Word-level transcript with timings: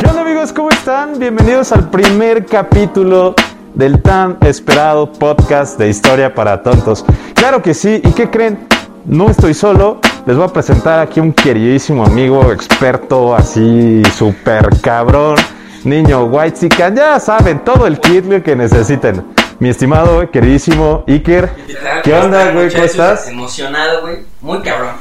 ¿Qué 0.00 0.06
onda 0.06 0.22
amigos? 0.22 0.50
¿Cómo 0.54 0.70
están? 0.70 1.18
Bienvenidos 1.18 1.72
al 1.72 1.90
primer 1.90 2.46
capítulo 2.46 3.34
del 3.74 4.00
tan 4.00 4.38
esperado 4.40 5.12
podcast 5.12 5.78
de 5.78 5.90
Historia 5.90 6.34
para 6.34 6.62
Tontos. 6.62 7.04
Claro 7.34 7.60
que 7.60 7.74
sí, 7.74 8.00
¿y 8.02 8.12
qué 8.12 8.30
creen? 8.30 8.66
No 9.04 9.28
estoy 9.28 9.52
solo, 9.52 10.00
les 10.24 10.36
voy 10.38 10.46
a 10.46 10.48
presentar 10.48 11.00
aquí 11.00 11.20
un 11.20 11.34
queridísimo 11.34 12.06
amigo, 12.06 12.50
experto, 12.50 13.34
así, 13.34 14.02
súper 14.16 14.70
cabrón, 14.80 15.36
niño 15.84 16.24
white 16.24 16.66
ya 16.94 17.20
saben, 17.20 17.62
todo 17.62 17.86
el 17.86 18.00
kit 18.00 18.42
que 18.42 18.56
necesiten. 18.56 19.22
Mi 19.58 19.68
estimado, 19.68 20.30
queridísimo 20.30 21.04
Iker, 21.08 21.50
¿qué 22.02 22.14
onda, 22.14 22.52
güey? 22.52 22.72
¿Cómo 22.72 22.84
estás? 22.84 23.28
Emocionado, 23.28 24.00
güey, 24.00 24.20
muy 24.40 24.60
cabrón, 24.62 24.94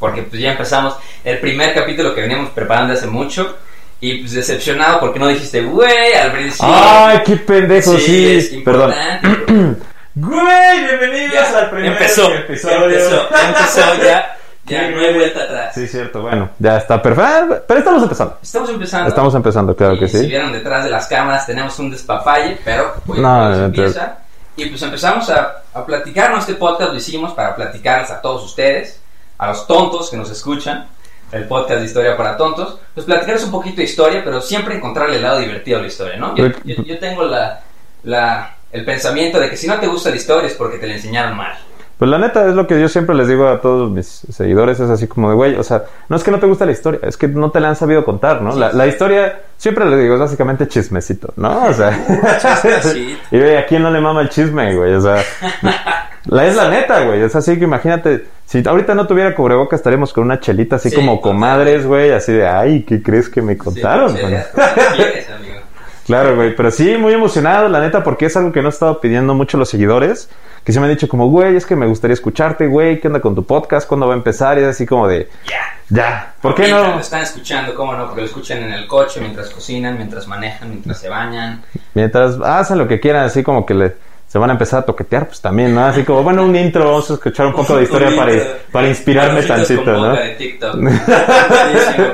porque 0.00 0.22
pues 0.22 0.42
ya 0.42 0.50
empezamos 0.50 0.96
el 1.22 1.38
primer 1.38 1.74
capítulo 1.74 2.12
que 2.12 2.22
veníamos 2.22 2.50
preparando 2.50 2.92
hace 2.92 3.06
mucho 3.06 3.54
y 4.02 4.18
pues 4.18 4.32
decepcionado 4.32 4.98
porque 4.98 5.20
no 5.20 5.28
dijiste, 5.28 5.62
güey, 5.62 6.12
al 6.14 6.32
principio. 6.32 6.68
Ay, 6.68 7.20
qué 7.24 7.36
pendejo, 7.36 7.96
sí. 7.98 8.60
Perdón. 8.64 8.92
Güey, 10.14 10.84
bienvenidos 10.84 11.48
al 11.54 11.70
primer 11.70 11.92
empezó, 11.92 12.30
episodio. 12.34 12.84
Empezó, 12.84 13.28
empezó 13.46 13.80
ya. 14.04 14.36
Ya 14.66 14.90
no 14.90 15.00
hay 15.00 15.14
vuelta 15.14 15.44
atrás. 15.44 15.74
Sí, 15.74 15.88
cierto. 15.88 16.20
Bueno, 16.20 16.50
ya 16.58 16.76
está 16.76 17.00
perfecto. 17.00 17.62
Pero 17.66 17.78
estamos 17.78 18.02
empezando. 18.02 18.38
Estamos 18.42 18.68
empezando. 18.68 19.08
Estamos 19.08 19.34
empezando, 19.34 19.74
claro 19.74 19.98
que 19.98 20.08
sí. 20.08 20.18
Si 20.18 20.26
vieron 20.26 20.52
detrás 20.52 20.84
de 20.84 20.90
las 20.90 21.06
cámaras, 21.06 21.46
tenemos 21.46 21.78
un 21.78 21.90
despapalle, 21.90 22.58
pero 22.62 22.92
pues, 23.06 23.20
no, 23.20 23.64
empieza. 23.64 24.18
Y 24.54 24.66
pues 24.66 24.82
empezamos 24.82 25.30
a, 25.30 25.62
a 25.72 25.86
platicarnos. 25.86 26.40
Este 26.40 26.56
podcast 26.56 26.90
lo 26.90 26.98
hicimos 26.98 27.32
para 27.32 27.56
platicarles 27.56 28.10
a 28.10 28.20
todos 28.20 28.44
ustedes, 28.44 29.00
a 29.38 29.46
los 29.46 29.66
tontos 29.66 30.10
que 30.10 30.18
nos 30.18 30.30
escuchan 30.30 30.88
el 31.32 31.44
podcast 31.44 31.80
de 31.80 31.86
Historia 31.86 32.16
para 32.16 32.36
Tontos, 32.36 32.78
pues 32.94 33.06
platicarles 33.06 33.44
un 33.44 33.50
poquito 33.50 33.76
de 33.76 33.84
historia, 33.84 34.22
pero 34.24 34.40
siempre 34.40 34.76
encontrarle 34.76 35.16
el 35.16 35.22
lado 35.22 35.40
divertido 35.40 35.78
a 35.78 35.80
la 35.80 35.88
historia, 35.88 36.16
¿no? 36.16 36.36
Yo, 36.36 36.46
yo, 36.64 36.98
tengo 36.98 37.24
la, 37.24 37.60
la, 38.04 38.54
el 38.70 38.84
pensamiento 38.84 39.40
de 39.40 39.48
que 39.50 39.56
si 39.56 39.66
no 39.66 39.78
te 39.80 39.86
gusta 39.86 40.10
la 40.10 40.16
historia 40.16 40.46
es 40.46 40.54
porque 40.54 40.78
te 40.78 40.86
la 40.86 40.94
enseñaron 40.94 41.36
mal. 41.36 41.54
Pues 41.98 42.10
la 42.10 42.18
neta 42.18 42.48
es 42.48 42.54
lo 42.54 42.66
que 42.66 42.80
yo 42.80 42.88
siempre 42.88 43.14
les 43.14 43.28
digo 43.28 43.46
a 43.46 43.60
todos 43.60 43.88
mis 43.88 44.06
seguidores, 44.06 44.80
es 44.80 44.90
así 44.90 45.06
como 45.06 45.30
de, 45.30 45.36
güey, 45.36 45.54
o 45.54 45.62
sea, 45.62 45.84
no 46.08 46.16
es 46.16 46.24
que 46.24 46.32
no 46.32 46.40
te 46.40 46.46
gusta 46.46 46.66
la 46.66 46.72
historia, 46.72 46.98
es 47.04 47.16
que 47.16 47.28
no 47.28 47.50
te 47.50 47.60
la 47.60 47.68
han 47.68 47.76
sabido 47.76 48.04
contar, 48.04 48.42
¿no? 48.42 48.56
la, 48.56 48.72
la, 48.72 48.86
historia, 48.88 49.40
siempre 49.56 49.84
les 49.88 50.00
digo, 50.00 50.14
es 50.14 50.20
básicamente 50.20 50.66
chismecito, 50.66 51.32
¿no? 51.36 51.66
O 51.66 51.72
sea, 51.72 51.96
y 53.30 53.38
güey, 53.38 53.56
¿a 53.56 53.66
quién 53.66 53.82
no 53.82 53.90
le 53.90 54.00
mama 54.00 54.22
el 54.22 54.30
chisme, 54.30 54.74
güey? 54.74 54.94
O 54.94 55.00
sea, 55.00 55.22
la 56.26 56.46
es 56.46 56.56
la 56.56 56.68
neta, 56.68 57.04
güey, 57.04 57.22
es 57.22 57.34
así 57.34 57.58
que 57.58 57.64
imagínate, 57.64 58.26
si 58.46 58.62
ahorita 58.66 58.94
no 58.94 59.06
tuviera 59.06 59.34
cubreboca 59.34 59.76
estaríamos 59.76 60.12
con 60.12 60.24
una 60.24 60.40
chelita 60.40 60.76
así 60.76 60.92
como 60.92 61.20
comadres, 61.20 61.86
güey, 61.86 62.12
así 62.12 62.32
de, 62.32 62.46
ay, 62.46 62.84
¿qué 62.84 63.02
crees 63.02 63.28
que 63.28 63.42
me 63.42 63.58
contaron? 63.58 64.16
claro, 66.06 66.36
güey, 66.36 66.54
pero 66.54 66.70
sí, 66.70 66.96
muy 66.96 67.12
emocionado, 67.12 67.68
la 67.68 67.80
neta, 67.80 68.04
porque 68.04 68.26
es 68.26 68.36
algo 68.36 68.52
que 68.52 68.62
no 68.62 68.68
he 68.68 68.70
estado 68.70 69.00
pidiendo 69.00 69.34
mucho 69.34 69.58
los 69.58 69.68
seguidores 69.68 70.28
que 70.64 70.72
se 70.72 70.78
me 70.78 70.86
han 70.86 70.92
dicho 70.92 71.08
como, 71.08 71.28
güey, 71.28 71.56
es 71.56 71.66
que 71.66 71.74
me 71.74 71.86
gustaría 71.86 72.14
escucharte, 72.14 72.68
güey, 72.68 73.00
¿qué 73.00 73.08
onda 73.08 73.20
con 73.20 73.34
tu 73.34 73.44
podcast? 73.44 73.88
¿Cuándo 73.88 74.06
va 74.06 74.14
a 74.14 74.16
empezar? 74.16 74.58
Y 74.58 74.62
es 74.62 74.68
así 74.68 74.86
como 74.86 75.08
de, 75.08 75.28
ya, 75.44 75.60
ya, 75.88 76.34
¿por 76.40 76.54
qué 76.54 76.68
no? 76.68 76.94
Lo 76.94 77.00
están 77.00 77.22
escuchando, 77.22 77.74
¿cómo 77.74 77.94
no? 77.94 78.06
Porque 78.06 78.20
lo 78.20 78.26
escuchan 78.28 78.58
en 78.62 78.72
el 78.72 78.86
coche, 78.86 79.20
mientras 79.20 79.50
cocinan, 79.50 79.96
mientras 79.96 80.28
manejan, 80.28 80.70
mientras 80.70 81.00
se 81.00 81.08
bañan. 81.08 81.62
Mientras 81.94 82.38
hacen 82.40 82.78
lo 82.78 82.86
que 82.86 83.00
quieran, 83.00 83.24
así 83.24 83.42
como 83.42 83.66
que 83.66 83.74
le, 83.74 83.96
se 84.32 84.38
van 84.38 84.48
a 84.48 84.54
empezar 84.54 84.80
a 84.80 84.86
toquetear, 84.86 85.26
pues 85.26 85.42
también, 85.42 85.74
¿no? 85.74 85.84
Así 85.84 86.04
como, 86.04 86.22
bueno, 86.22 86.42
un 86.42 86.56
intro, 86.56 86.86
vamos 86.86 87.10
a 87.10 87.14
escuchar 87.14 87.48
un 87.48 87.52
poco 87.52 87.76
de 87.76 87.82
historia 87.84 88.16
para, 88.16 88.32
para 88.72 88.88
inspirarme 88.88 89.42
tantito, 89.42 89.92
¿no? 89.92 90.14
De 90.14 90.30
TikTok. 90.30 90.74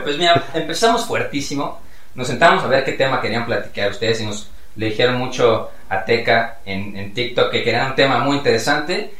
pues 0.02 0.18
mira, 0.18 0.42
empezamos 0.52 1.06
fuertísimo, 1.06 1.80
nos 2.16 2.26
sentamos 2.26 2.64
a 2.64 2.66
ver 2.66 2.84
qué 2.84 2.94
tema 2.94 3.20
querían 3.20 3.46
platicar 3.46 3.92
ustedes 3.92 4.20
y 4.20 4.26
nos 4.26 4.50
le 4.74 4.86
dijeron 4.86 5.14
mucho 5.14 5.70
a 5.88 6.04
Teca 6.04 6.58
en, 6.66 6.96
en 6.96 7.14
TikTok 7.14 7.52
que 7.52 7.62
querían 7.62 7.90
un 7.90 7.94
tema 7.94 8.18
muy 8.18 8.38
interesante 8.38 9.14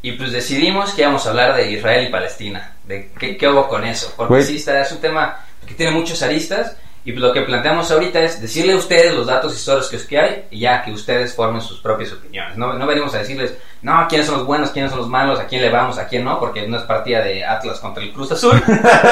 y 0.00 0.12
pues 0.12 0.30
decidimos 0.30 0.92
que 0.92 1.02
íbamos 1.02 1.26
a 1.26 1.30
hablar 1.30 1.56
de 1.56 1.72
Israel 1.72 2.06
y 2.06 2.12
Palestina, 2.12 2.74
de 2.84 3.10
qué, 3.18 3.36
qué 3.36 3.48
hubo 3.48 3.66
con 3.66 3.84
eso, 3.84 4.14
porque 4.16 4.44
sí, 4.44 4.64
es 4.64 4.92
un 4.92 5.00
tema 5.00 5.38
que 5.66 5.74
tiene 5.74 5.90
muchos 5.90 6.22
aristas 6.22 6.76
y 7.06 7.12
pues 7.12 7.22
lo 7.22 7.32
que 7.32 7.42
planteamos 7.42 7.90
ahorita 7.90 8.20
es 8.22 8.40
decirle 8.40 8.72
a 8.72 8.76
ustedes 8.76 9.14
los 9.14 9.26
datos 9.26 9.54
históricos 9.54 10.04
que 10.04 10.18
hay 10.18 10.44
y 10.50 10.60
ya 10.60 10.82
que 10.82 10.90
ustedes 10.90 11.34
formen 11.34 11.60
sus 11.60 11.78
propias 11.80 12.12
opiniones. 12.12 12.56
No, 12.56 12.72
no 12.72 12.86
venimos 12.86 13.14
a 13.14 13.18
decirles, 13.18 13.54
no, 13.82 14.06
quiénes 14.08 14.26
son 14.26 14.38
los 14.38 14.46
buenos, 14.46 14.70
quiénes 14.70 14.90
son 14.90 15.00
los 15.00 15.08
malos, 15.08 15.38
a 15.38 15.46
quién 15.46 15.60
le 15.60 15.68
vamos, 15.68 15.98
a 15.98 16.08
quién 16.08 16.24
no, 16.24 16.40
porque 16.40 16.66
no 16.66 16.78
es 16.78 16.82
partida 16.84 17.22
de 17.22 17.44
Atlas 17.44 17.78
contra 17.78 18.02
el 18.02 18.10
Cruz 18.10 18.32
Azul. 18.32 18.62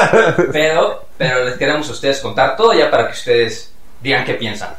pero, 0.52 1.04
pero 1.18 1.44
les 1.44 1.56
queremos 1.58 1.86
a 1.90 1.92
ustedes 1.92 2.20
contar 2.20 2.56
todo 2.56 2.72
ya 2.72 2.90
para 2.90 3.08
que 3.08 3.12
ustedes 3.12 3.74
digan 4.02 4.24
qué 4.24 4.34
piensan. 4.34 4.70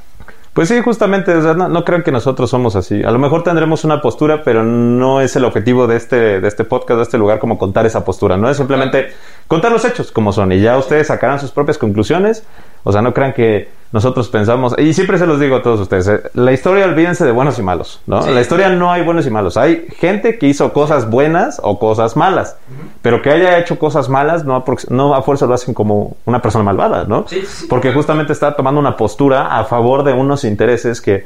Pues 0.53 0.69
sí, 0.69 0.81
justamente, 0.81 1.33
no, 1.33 1.67
no, 1.67 1.83
crean 1.83 2.03
que 2.03 2.11
nosotros 2.11 2.47
somos 2.47 2.75
así. 2.75 3.03
A 3.03 3.09
lo 3.09 3.17
mejor 3.17 3.43
tendremos 3.43 3.83
una 3.85 4.01
postura, 4.01 4.43
pero 4.43 4.63
no 4.63 5.19
es 5.19 5.35
el 5.35 5.45
objetivo 5.45 5.87
de 5.87 5.97
este, 5.97 6.41
de 6.41 6.47
este 6.47 6.63
podcast, 6.63 6.97
de 6.97 7.03
este 7.03 7.17
lugar, 7.17 7.39
como 7.39 7.57
contar 7.57 7.87
esa 7.87 8.05
postura. 8.05 8.37
No 8.37 8.47
es 8.47 8.57
simplemente 8.57 9.13
contar 9.47 9.71
los 9.71 9.83
hechos 9.83 10.11
como 10.11 10.31
son 10.31 10.51
y 10.51 10.61
ya 10.61 10.77
ustedes 10.77 11.07
sacarán 11.07 11.39
sus 11.39 11.49
propias 11.49 11.79
conclusiones 11.79 12.43
o 12.83 12.91
sea, 12.91 13.01
no 13.01 13.13
crean 13.13 13.33
que 13.33 13.69
nosotros 13.91 14.27
pensamos, 14.29 14.73
y 14.79 14.91
siempre 14.93 15.19
se 15.19 15.27
los 15.27 15.39
digo 15.39 15.57
a 15.57 15.61
todos 15.61 15.79
ustedes, 15.79 16.07
eh, 16.07 16.21
la 16.33 16.51
historia 16.51 16.85
olvídense 16.85 17.25
de 17.25 17.31
buenos 17.31 17.59
y 17.59 17.61
malos, 17.61 18.01
¿no? 18.07 18.25
La 18.25 18.41
historia 18.41 18.69
no 18.69 18.91
hay 18.91 19.03
buenos 19.03 19.27
y 19.27 19.29
malos, 19.29 19.55
hay 19.55 19.85
gente 19.97 20.39
que 20.39 20.47
hizo 20.47 20.73
cosas 20.73 21.09
buenas 21.11 21.61
o 21.63 21.77
cosas 21.77 22.17
malas, 22.17 22.57
pero 23.03 23.21
que 23.21 23.29
haya 23.29 23.59
hecho 23.59 23.77
cosas 23.77 24.09
malas 24.09 24.45
no 24.45 24.55
a, 24.55 24.63
no 24.89 25.13
a 25.13 25.21
fuerza 25.21 25.45
lo 25.45 25.53
hacen 25.53 25.75
como 25.75 26.17
una 26.25 26.41
persona 26.41 26.63
malvada, 26.63 27.03
¿no? 27.03 27.25
Porque 27.69 27.93
justamente 27.93 28.33
está 28.33 28.55
tomando 28.55 28.79
una 28.79 28.97
postura 28.97 29.59
a 29.59 29.63
favor 29.65 30.03
de 30.03 30.13
unos 30.13 30.43
intereses 30.43 30.99
que 30.99 31.25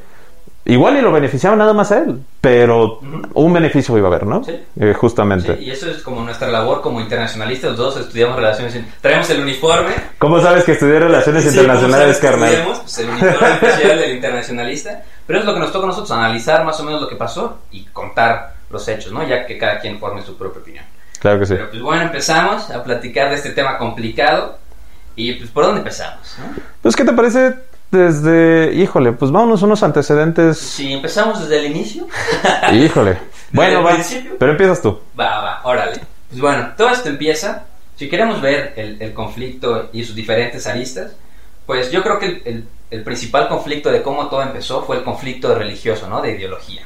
Igual 0.69 0.97
y 0.97 1.01
lo 1.01 1.13
beneficiaba 1.13 1.55
nada 1.55 1.71
más 1.71 1.93
a 1.93 1.99
él, 1.99 2.21
pero 2.41 2.99
un 3.33 3.53
beneficio 3.53 3.97
iba 3.97 4.09
a 4.09 4.11
haber, 4.11 4.27
¿no? 4.27 4.43
Sí. 4.43 4.59
Eh, 4.77 4.93
justamente. 4.93 5.55
Sí, 5.55 5.63
y 5.63 5.71
eso 5.71 5.89
es 5.89 6.03
como 6.03 6.21
nuestra 6.21 6.49
labor 6.49 6.81
como 6.81 6.99
internacionalistas. 6.99 7.69
Los 7.71 7.77
dos 7.79 7.97
estudiamos 8.01 8.35
relaciones. 8.35 8.77
Traemos 8.99 9.29
el 9.29 9.39
uniforme. 9.43 9.93
¿Cómo 10.19 10.41
sabes 10.41 10.65
que 10.65 10.73
estudié 10.73 10.99
relaciones 10.99 11.45
internacionales, 11.45 12.17
carnal? 12.17 12.49
Estudiamos 12.49 12.79
pues, 12.79 12.97
el 12.97 13.09
uniforme 13.09 13.47
especial 13.53 13.99
del 13.99 14.15
internacionalista. 14.15 15.03
Pero 15.25 15.39
es 15.39 15.45
lo 15.45 15.53
que 15.53 15.59
nos 15.61 15.71
toca 15.71 15.85
a 15.85 15.87
nosotros, 15.87 16.11
analizar 16.11 16.65
más 16.65 16.77
o 16.81 16.83
menos 16.83 17.01
lo 17.01 17.07
que 17.07 17.15
pasó 17.15 17.59
y 17.71 17.85
contar 17.85 18.55
los 18.69 18.85
hechos, 18.89 19.13
¿no? 19.13 19.25
Ya 19.25 19.45
que 19.45 19.57
cada 19.57 19.79
quien 19.79 19.97
forme 19.99 20.21
su 20.21 20.37
propia 20.37 20.61
opinión. 20.61 20.85
Claro 21.19 21.39
que 21.39 21.45
sí. 21.45 21.53
Pero 21.53 21.69
pues 21.69 21.81
bueno, 21.81 22.01
empezamos 22.01 22.69
a 22.71 22.83
platicar 22.83 23.29
de 23.29 23.35
este 23.35 23.51
tema 23.51 23.77
complicado. 23.77 24.57
Y 25.15 25.31
pues, 25.33 25.49
¿por 25.49 25.63
dónde 25.63 25.79
empezamos? 25.79 26.35
Pues, 26.81 26.93
¿qué 26.93 27.05
te 27.05 27.13
parece 27.13 27.55
desde, 27.91 28.73
híjole, 28.73 29.13
pues 29.13 29.31
vámonos 29.31 29.61
unos 29.63 29.81
antecedentes. 29.83 30.57
Si 30.57 30.91
empezamos 30.91 31.39
desde 31.41 31.59
el 31.59 31.71
inicio. 31.71 32.07
híjole. 32.73 33.17
Bueno, 33.51 33.81
va. 33.83 33.97
Pero 34.37 34.51
empiezas 34.51 34.81
tú. 34.81 34.99
Va, 35.17 35.41
va, 35.41 35.61
órale. 35.63 36.01
Pues 36.29 36.41
bueno, 36.41 36.69
todo 36.75 36.89
esto 36.89 37.09
empieza. 37.09 37.63
Si 37.95 38.09
queremos 38.09 38.41
ver 38.41 38.73
el, 38.75 39.13
conflicto 39.13 39.89
y 39.93 40.03
sus 40.03 40.15
diferentes 40.15 40.67
aristas, 40.67 41.13
pues 41.65 41.89
yo 41.91 42.03
creo 42.03 42.19
que 42.19 42.43
el, 42.89 43.03
principal 43.03 43.47
conflicto 43.47 43.89
de 43.89 44.01
cómo 44.03 44.27
todo 44.27 44.43
empezó 44.43 44.83
fue 44.83 44.97
el 44.97 45.03
conflicto 45.03 45.55
religioso, 45.55 46.07
¿no? 46.07 46.21
De 46.21 46.31
ideología. 46.31 46.83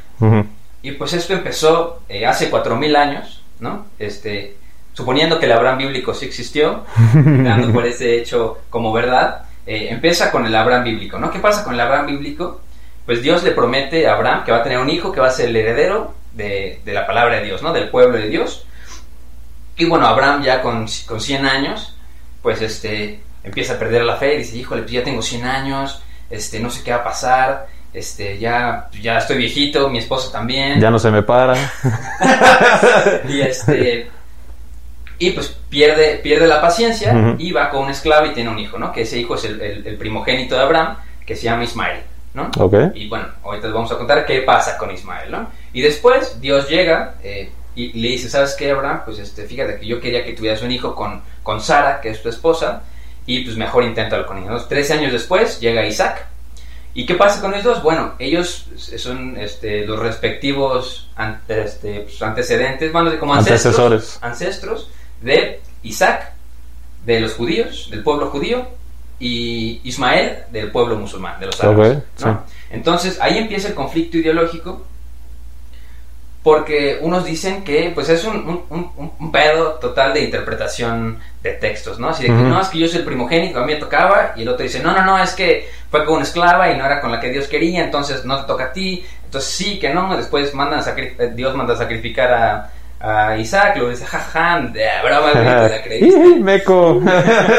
Y 0.83 0.91
pues 0.93 1.13
esto 1.13 1.33
empezó 1.33 2.01
eh, 2.07 2.25
hace 2.25 2.49
cuatro 2.49 2.75
mil 2.75 2.95
años, 2.95 3.43
¿no? 3.59 3.87
Este, 3.99 4.55
suponiendo 4.93 5.39
que 5.39 5.47
el 5.47 5.51
Abraham 5.51 5.79
bíblico 5.79 6.13
sí 6.13 6.25
existió, 6.25 6.85
dando 7.13 7.73
por 7.73 7.85
ese 7.85 8.17
hecho 8.17 8.59
como 8.69 8.93
verdad 8.93 9.45
eh, 9.65 9.87
empieza 9.89 10.31
con 10.31 10.45
el 10.45 10.55
Abraham 10.55 10.83
bíblico, 10.83 11.19
¿no? 11.19 11.31
¿Qué 11.31 11.39
pasa 11.39 11.63
con 11.63 11.73
el 11.73 11.79
Abraham 11.79 12.07
bíblico? 12.07 12.61
Pues 13.05 13.21
Dios 13.21 13.43
le 13.43 13.51
promete 13.51 14.07
a 14.07 14.13
Abraham 14.13 14.43
que 14.43 14.51
va 14.51 14.59
a 14.59 14.63
tener 14.63 14.79
un 14.79 14.89
hijo 14.89 15.11
que 15.11 15.19
va 15.19 15.27
a 15.27 15.31
ser 15.31 15.49
el 15.49 15.55
heredero 15.55 16.13
de, 16.33 16.81
la 16.85 17.05
palabra 17.05 17.37
de 17.37 17.45
Dios, 17.45 17.61
¿no? 17.61 17.73
Del 17.73 17.89
pueblo 17.89 18.17
de 18.17 18.27
Dios. 18.27 18.65
Y 19.77 19.85
bueno, 19.85 20.07
Abraham 20.07 20.43
ya 20.43 20.61
con, 20.61 20.87
con 21.05 21.19
100 21.19 21.45
años, 21.45 21.95
pues 22.41 22.61
este, 22.61 23.21
empieza 23.43 23.73
a 23.73 23.79
perder 23.79 24.03
la 24.03 24.15
fe 24.15 24.35
y 24.35 24.37
dice, 24.39 24.57
híjole, 24.57 24.81
pues 24.83 24.93
ya 24.93 25.03
tengo 25.03 25.21
100 25.21 25.45
años, 25.45 26.01
este, 26.29 26.59
no 26.59 26.69
sé 26.69 26.83
qué 26.83 26.91
va 26.91 26.97
a 26.97 27.03
pasar, 27.03 27.67
este, 27.93 28.37
ya, 28.37 28.89
ya 29.01 29.17
estoy 29.17 29.37
viejito, 29.37 29.89
mi 29.89 29.97
esposo 29.97 30.31
también. 30.31 30.79
Ya 30.79 30.89
no 30.89 30.99
se 30.99 31.11
me 31.11 31.23
para. 31.23 31.55
y 33.27 33.41
este, 33.41 34.09
y 35.21 35.29
pues 35.29 35.55
pierde, 35.69 36.19
pierde 36.23 36.47
la 36.47 36.59
paciencia 36.59 37.35
y 37.37 37.51
va 37.51 37.69
con 37.69 37.83
un 37.83 37.91
esclavo 37.91 38.25
y 38.25 38.33
tiene 38.33 38.49
un 38.49 38.57
hijo, 38.57 38.79
¿no? 38.79 38.91
Que 38.91 39.03
ese 39.03 39.19
hijo 39.19 39.35
es 39.35 39.45
el, 39.45 39.95
primogénito 39.99 40.55
de 40.55 40.61
Abraham, 40.61 40.97
que 41.23 41.35
se 41.35 41.43
llama 41.43 41.63
Ismael, 41.63 41.99
¿no? 42.33 42.49
Y 42.95 43.07
bueno, 43.07 43.27
ahorita 43.43 43.67
les 43.67 43.73
vamos 43.75 43.91
a 43.91 43.99
contar 43.99 44.25
qué 44.25 44.41
pasa 44.41 44.79
con 44.79 44.89
Ismael, 44.89 45.29
¿no? 45.31 45.47
Y 45.73 45.81
después 45.81 46.41
Dios 46.41 46.67
llega 46.67 47.17
eh, 47.21 47.51
y, 47.75 47.93
le 48.01 48.07
dice, 48.07 48.29
¿sabes 48.29 48.55
qué, 48.57 48.71
Abraham? 48.71 49.01
Pues 49.05 49.19
este, 49.19 49.45
fíjate 49.45 49.79
que 49.79 49.85
yo 49.85 50.01
quería 50.01 50.25
que 50.25 50.33
tuvieras 50.33 50.63
un 50.63 50.71
hijo 50.71 50.95
con, 50.95 51.21
con 51.43 51.61
Sara, 51.61 52.01
que 52.01 52.09
es 52.09 52.23
tu 52.23 52.29
esposa, 52.29 52.81
y 53.27 53.43
pues 53.45 53.55
mejor 53.57 53.83
inténtalo 53.83 54.25
con 54.25 54.39
ellos. 54.39 54.67
Trece 54.67 54.93
años 54.93 55.11
después 55.11 55.59
llega 55.59 55.85
Isaac. 55.85 56.25
¿Y 56.95 57.05
qué 57.05 57.13
pasa 57.13 57.41
con 57.41 57.53
ellos 57.53 57.63
dos? 57.63 57.83
Bueno, 57.83 58.15
ellos 58.17 58.65
son 58.97 59.37
este, 59.37 59.85
los 59.85 59.99
respectivos 59.99 61.11
este, 61.47 61.99
pues, 61.99 62.21
antecedentes, 62.23 62.91
bueno, 62.91 63.11
como 63.19 63.35
ancestros, 63.35 64.17
ancestros 64.19 64.89
de 65.21 65.61
Isaac, 65.83 66.33
de 67.05 67.19
los 67.19 67.33
judíos, 67.33 67.89
del 67.89 68.03
pueblo 68.03 68.29
judío, 68.29 68.67
y 69.19 69.79
Ismael 69.83 70.39
del 70.51 70.71
pueblo 70.71 70.95
musulmán, 70.95 71.39
de 71.39 71.45
los 71.45 71.63
árabes. 71.63 71.99
¿no? 72.19 72.43
Entonces 72.71 73.19
ahí 73.21 73.37
empieza 73.37 73.67
el 73.67 73.75
conflicto 73.75 74.17
ideológico 74.17 74.85
porque 76.43 76.97
unos 77.01 77.23
dicen 77.23 77.63
que 77.63 77.91
pues 77.93 78.09
es 78.09 78.23
un, 78.23 78.63
un, 78.69 79.11
un, 79.19 79.31
pedo 79.31 79.73
total 79.73 80.15
de 80.15 80.23
interpretación 80.23 81.19
de 81.43 81.51
textos, 81.51 81.99
¿no? 81.99 82.09
Así 82.09 82.23
de 82.23 82.29
que 82.29 82.33
no, 82.33 82.59
es 82.59 82.67
que 82.69 82.79
yo 82.79 82.87
soy 82.87 82.99
el 82.99 83.05
primogénito, 83.05 83.59
a 83.59 83.65
mí 83.65 83.73
me 83.73 83.79
tocaba, 83.79 84.33
y 84.35 84.41
el 84.41 84.47
otro 84.47 84.63
dice, 84.63 84.79
no, 84.79 84.91
no, 84.91 85.05
no, 85.05 85.21
es 85.21 85.33
que 85.33 85.69
fue 85.91 86.03
con 86.03 86.15
una 86.15 86.23
esclava 86.23 86.71
y 86.71 86.77
no 86.77 86.85
era 86.85 86.99
con 86.99 87.11
la 87.11 87.19
que 87.19 87.29
Dios 87.29 87.47
quería, 87.47 87.83
entonces 87.83 88.25
no 88.25 88.41
te 88.41 88.47
toca 88.47 88.65
a 88.65 88.73
ti, 88.73 89.05
entonces 89.23 89.51
sí, 89.51 89.77
que 89.77 89.93
no, 89.93 90.17
después 90.17 90.51
mandan 90.55 90.83
eh, 90.97 91.31
Dios 91.35 91.55
manda 91.55 91.75
a 91.75 91.77
sacrificar 91.77 92.33
a, 92.33 92.71
a 93.01 93.37
Isaac, 93.37 93.77
lo 93.77 93.89
dice, 93.89 94.05
jaja, 94.05 94.59
de 94.71 94.85
broma, 95.03 95.33
la 95.33 95.81
creíste. 95.81 96.35
Meco. 96.39 97.01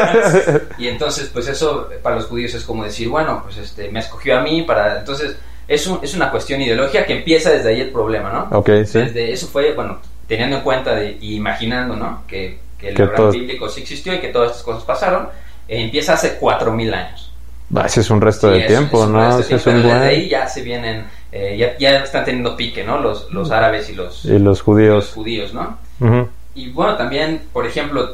y 0.77 0.87
entonces, 0.87 1.29
pues 1.33 1.47
eso 1.47 1.89
para 2.01 2.15
los 2.15 2.25
judíos 2.25 2.53
es 2.53 2.63
como 2.63 2.83
decir, 2.83 3.09
bueno, 3.09 3.41
pues 3.43 3.57
este, 3.57 3.89
me 3.89 3.99
escogió 3.99 4.37
a 4.37 4.41
mí 4.41 4.61
para, 4.61 4.99
entonces 4.99 5.35
es, 5.67 5.87
un, 5.87 5.99
es 6.01 6.13
una 6.13 6.31
cuestión 6.31 6.61
ideológica 6.61 7.05
que 7.05 7.17
empieza 7.17 7.51
desde 7.51 7.69
ahí 7.69 7.81
el 7.81 7.89
problema, 7.89 8.29
¿no? 8.31 8.57
Ok, 8.57 8.69
sí. 8.85 8.99
Desde 8.99 9.33
eso 9.33 9.47
fue, 9.47 9.73
bueno, 9.73 9.99
teniendo 10.27 10.57
en 10.57 10.63
cuenta 10.63 10.95
de, 10.95 11.17
y 11.19 11.35
imaginando, 11.35 11.95
¿no? 11.95 12.23
Que, 12.27 12.59
que 12.77 12.89
el 12.89 13.01
Abraham 13.01 13.31
bíblico 13.31 13.67
sí 13.67 13.81
existió 13.81 14.13
y 14.13 14.19
que 14.19 14.29
todas 14.29 14.51
estas 14.51 14.63
cosas 14.63 14.83
pasaron, 14.83 15.27
eh, 15.67 15.81
empieza 15.81 16.13
hace 16.13 16.39
4.000 16.39 16.93
años. 16.93 17.33
ese 17.85 18.01
es 18.01 18.09
un 18.09 18.21
resto 18.21 18.49
de 18.49 18.61
tiempo, 18.61 19.05
¿no? 19.05 19.37
Resto 19.37 19.55
de 19.55 19.59
tiempo, 19.59 19.89
desde 19.89 20.07
ahí 20.07 20.29
ya 20.29 20.47
se 20.47 20.61
vienen, 20.61 21.05
eh, 21.35 21.57
ya, 21.57 21.75
ya, 21.79 22.03
están 22.03 22.23
teniendo 22.23 22.55
pique, 22.55 22.83
¿no? 22.83 22.99
Los, 22.99 23.31
los 23.31 23.49
árabes 23.49 23.89
y 23.89 23.95
los, 23.95 24.23
y 24.23 24.37
los 24.37 24.61
judíos. 24.61 25.05
Los 25.05 25.13
judíos, 25.13 25.51
¿no? 25.51 25.77
Y 26.53 26.69
bueno, 26.69 26.95
también, 26.95 27.41
por 27.51 27.65
ejemplo, 27.65 28.11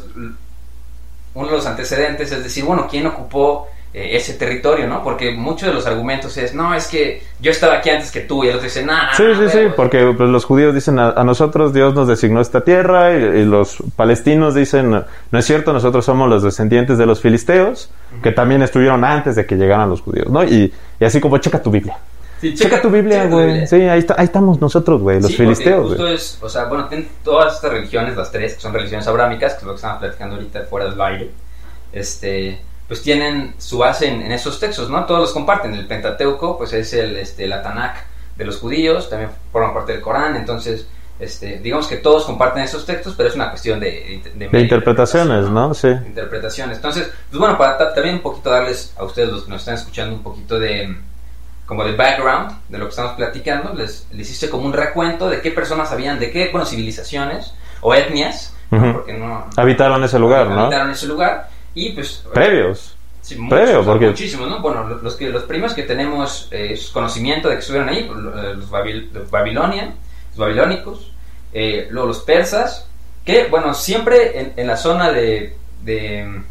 uno 1.34 1.48
de 1.48 1.52
los 1.54 1.66
antecedentes 1.66 2.32
es 2.32 2.44
decir, 2.44 2.64
bueno, 2.64 2.88
¿quién 2.90 3.08
ocupó 3.08 3.68
eh, 3.94 4.12
ese 4.14 4.36
territorio, 4.36 4.88
¿no? 4.88 5.04
Porque 5.04 5.32
muchos 5.32 5.68
de 5.68 5.74
los 5.74 5.86
argumentos 5.86 6.38
es, 6.38 6.54
no, 6.54 6.74
es 6.74 6.88
que 6.88 7.22
yo 7.42 7.52
estaba 7.52 7.80
aquí 7.80 7.90
antes 7.90 8.10
que 8.10 8.22
tú, 8.22 8.46
y 8.46 8.48
el 8.48 8.54
otro 8.54 8.64
dice, 8.64 8.86
nada. 8.86 9.10
Sí, 9.16 9.24
sí, 9.38 9.50
sí, 9.50 9.60
porque 9.76 10.14
pues, 10.16 10.30
los 10.30 10.46
judíos 10.46 10.74
dicen, 10.74 10.98
a, 10.98 11.22
nosotros 11.26 11.74
Dios 11.74 11.94
nos 11.94 12.08
designó 12.08 12.40
esta 12.40 12.62
tierra, 12.62 13.12
y, 13.12 13.44
los 13.44 13.84
palestinos 13.98 14.56
dicen, 14.56 14.92
no 14.92 15.40
es 15.40 15.46
cierto, 15.46 15.74
nosotros 15.74 16.06
somos 16.06 16.30
los 16.30 16.42
descendientes 16.42 16.98
de 16.98 17.06
los 17.06 17.20
filisteos, 17.20 17.92
que 18.24 18.32
también 18.32 18.62
estuvieron 18.62 19.04
antes 19.04 19.36
de 19.36 19.46
que 19.46 19.56
llegaran 19.56 19.90
los 19.90 20.00
judíos, 20.00 20.30
¿no? 20.30 20.46
Y, 20.46 20.72
y 21.00 21.04
así 21.04 21.20
como, 21.20 21.38
checa 21.40 21.62
tu 21.62 21.70
Biblia. 21.70 21.98
Sí, 22.40 22.56
checa, 22.56 22.82
tu 22.82 22.90
Biblia, 22.90 23.26
güey. 23.26 23.68
Sí, 23.68 23.76
ahí, 23.76 24.00
está, 24.00 24.16
ahí 24.18 24.26
estamos 24.26 24.62
nosotros, 24.62 25.02
güey, 25.02 25.22
los 25.22 25.36
filisteos. 25.36 25.90
Justo 25.90 26.08
es, 26.08 26.38
o 26.42 26.48
sea, 26.48 26.66
bueno, 26.66 26.88
tienen 26.88 27.10
todas 27.24 27.56
estas 27.56 27.72
religiones, 27.72 28.16
las 28.16 28.32
tres, 28.32 28.56
que 28.56 28.62
son 28.62 28.74
religiones 28.74 29.08
abrámicas, 29.08 29.54
que 29.54 29.60
es 29.60 29.64
lo 29.66 29.72
que 29.72 29.78
estamos 29.78 30.00
platicando 30.00 30.36
ahorita 30.36 30.62
fuera 30.64 30.86
del 30.86 30.96
baile. 30.96 31.32
Este, 31.92 32.62
pues 32.88 33.02
tienen 33.02 33.56
su 33.58 33.78
base 33.78 34.08
en, 34.08 34.32
esos 34.32 34.60
textos, 34.60 34.90
¿no? 34.90 35.06
Todos 35.06 35.22
los 35.22 35.34
comparten. 35.34 35.74
El 35.74 35.86
Pentateuco, 35.86 36.58
pues 36.58 36.72
es 36.74 36.94
el, 36.94 37.18
este, 37.18 37.48
la 37.48 37.62
Tanakh 37.62 37.98
de 38.38 38.46
los 38.46 38.58
judíos, 38.58 39.10
también 39.10 39.32
forman 39.52 39.74
parte 39.74 39.92
del 39.92 40.02
Corán, 40.02 40.38
entonces, 40.38 40.88
este, 41.20 41.60
digamos 41.60 41.88
que 41.88 41.98
todos 41.98 42.24
comparten 42.24 42.64
esos 42.64 42.86
textos, 42.86 43.16
pero 43.18 43.28
es 43.28 43.36
una 43.36 43.50
cuestión 43.50 43.82
de... 43.82 44.22
De, 44.34 44.60
interpretaciones, 44.62 45.50
¿no? 45.50 45.74
Sí. 45.74 45.90
Interpretaciones. 45.90 46.78
Entonces, 46.78 47.12
pues 47.30 47.38
bueno, 47.38 47.58
para 47.58 47.94
también 47.94 48.16
un 48.16 48.22
poquito 48.22 48.50
darles 48.50 48.94
a 48.98 49.04
ustedes 49.04 49.30
los 49.30 49.44
que 49.44 49.50
nos 49.50 49.62
están 49.62 49.76
escuchando 49.76 50.16
un 50.16 50.24
poquito 50.24 50.58
de 50.58 50.96
como 51.70 51.84
de 51.84 51.96
background 51.96 52.52
de 52.68 52.80
lo 52.80 52.86
que 52.86 52.90
estamos 52.90 53.12
platicando, 53.12 53.76
les, 53.76 54.08
les 54.12 54.32
hice 54.32 54.50
como 54.50 54.66
un 54.66 54.74
recuento 54.74 55.30
de 55.30 55.40
qué 55.40 55.52
personas 55.52 55.92
habían, 55.92 56.18
de 56.18 56.32
qué, 56.32 56.50
bueno, 56.52 56.66
civilizaciones 56.66 57.54
o 57.82 57.94
etnias, 57.94 58.56
porque 58.72 59.14
no, 59.14 59.46
habitaron 59.56 60.04
ese 60.04 60.18
lugar, 60.18 60.48
¿no? 60.48 60.62
Habitaron 60.62 60.90
ese 60.90 61.06
lugar 61.06 61.48
y 61.76 61.92
pues... 61.92 62.26
Previos. 62.34 62.96
Sí, 63.22 63.38
muchos, 63.38 63.86
porque... 63.86 64.08
Muchísimos, 64.08 64.50
¿no? 64.50 64.64
Bueno, 64.64 64.84
los, 64.84 65.14
que, 65.14 65.30
los 65.30 65.44
primeros 65.44 65.76
que 65.76 65.84
tenemos 65.84 66.48
eh, 66.50 66.76
conocimiento 66.92 67.50
de 67.50 67.56
que 67.56 67.60
estuvieron 67.60 67.88
ahí, 67.88 68.00
eh, 68.00 68.54
los, 68.56 68.68
Babil 68.72 69.12
los 69.14 69.30
Babilonia, 69.30 69.94
los 70.30 70.38
babilónicos, 70.38 71.12
eh, 71.54 71.88
luego 71.92 72.08
los 72.08 72.22
persas, 72.22 72.90
que, 73.24 73.46
bueno, 73.46 73.76
siempre 73.76 74.54
en, 74.58 74.66
la 74.66 74.76
zona 74.76 75.12
de, 75.12 75.56
de 75.84 76.42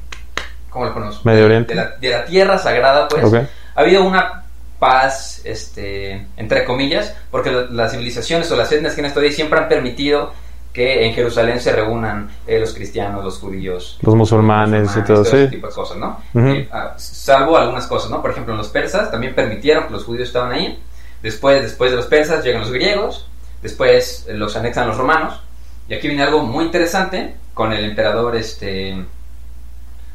¿cómo 0.70 0.84
lo 0.84 0.94
conozco? 0.94 1.22
Medio 1.24 1.46
Oriente. 1.46 1.74
De 1.74 1.80
la, 1.80 1.96
de 1.96 2.08
la 2.08 2.24
tierra 2.24 2.56
sagrada, 2.56 3.08
pues, 3.08 3.34
ha 3.34 3.80
habido 3.80 4.04
una 4.04 4.44
paz, 4.78 5.40
este, 5.44 6.26
entre 6.36 6.64
comillas, 6.64 7.14
porque 7.30 7.50
las 7.70 7.92
civilizaciones 7.92 8.50
o 8.50 8.56
las 8.56 8.70
etnias 8.72 8.94
que 8.94 9.00
han 9.00 9.06
estado 9.06 9.26
ahí 9.26 9.32
siempre 9.32 9.58
han 9.58 9.69
permitido 9.69 10.32
que 10.72 11.06
en 11.06 11.14
Jerusalén 11.14 11.60
se 11.60 11.72
reúnan 11.72 12.30
eh, 12.46 12.60
los 12.60 12.75
cristianos, 12.75 13.25
los 13.25 13.38
judíos, 13.38 13.98
los 14.02 14.14
musulmanes, 14.14 14.96
y 14.96 15.02
todo, 15.02 15.22
ese 15.22 15.48
tipo 15.48 15.66
de 15.66 15.72
cosas, 15.72 15.96
¿no? 15.96 16.20
Eh, 16.34 16.69
ah, 16.70 16.94
salvo 16.96 17.56
algunas 17.56 17.86
cosas, 17.86 18.10
¿no? 18.10 18.22
Por 18.22 18.30
ejemplo, 18.30 18.54
los 18.54 18.69
persas 18.69 19.10
también 19.10 19.34
permitieron 19.34 19.86
que 19.86 19.92
los 19.92 20.04
judíos 20.04 20.28
estaban 20.28 20.52
ahí. 20.52 20.78
Después, 21.22 21.62
después 21.62 21.90
de 21.90 21.96
los 21.96 22.06
persas 22.06 22.44
llegan 22.44 22.60
los 22.60 22.70
griegos, 22.70 23.26
después 23.60 24.26
eh, 24.28 24.34
los 24.34 24.54
anexan 24.56 24.86
los 24.86 24.96
romanos. 24.96 25.40
Y 25.88 25.94
aquí 25.94 26.06
viene 26.06 26.22
algo 26.22 26.44
muy 26.44 26.66
interesante 26.66 27.34
con 27.54 27.72
el 27.72 27.84
emperador 27.84 28.36
este 28.36 29.04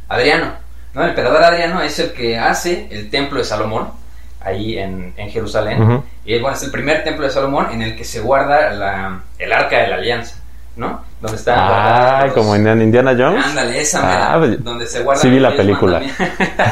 Adriano. 0.08 0.54
¿no? 0.94 1.04
El 1.04 1.10
emperador 1.10 1.44
Adriano 1.44 1.82
es 1.82 2.00
el 2.00 2.14
que 2.14 2.38
hace 2.38 2.88
el 2.92 3.10
templo 3.10 3.40
de 3.40 3.46
Salomón 3.46 4.03
ahí 4.44 4.78
en, 4.78 5.14
en 5.18 5.30
Jerusalén. 5.30 6.04
Y 6.26 6.40
bueno, 6.40 6.56
es 6.56 6.64
el 6.64 6.72
primer 6.72 7.04
templo 7.04 7.26
de 7.26 7.32
Salomón 7.32 7.68
en 7.72 7.82
el 7.82 7.96
que 7.96 8.04
se 8.04 8.20
guarda 8.22 8.72
la, 8.72 9.22
el 9.38 9.52
arca 9.54 9.78
de 9.78 9.88
la 9.88 9.96
alianza. 9.96 10.44
¿no? 10.76 11.02
Donde 11.22 11.38
está. 11.38 12.24
Ah, 12.24 12.34
como 12.34 12.56
en 12.56 12.82
Indiana 12.82 13.16
Jones. 13.18 13.46
Ándale, 13.46 13.82
esa 13.82 14.34
ah, 14.34 14.40
pues, 14.40 14.64
donde 14.64 14.88
se 14.88 15.04
guardan. 15.04 15.22
Sí, 15.22 15.30
vi 15.30 15.40
la 15.40 15.56
película. 15.56 16.02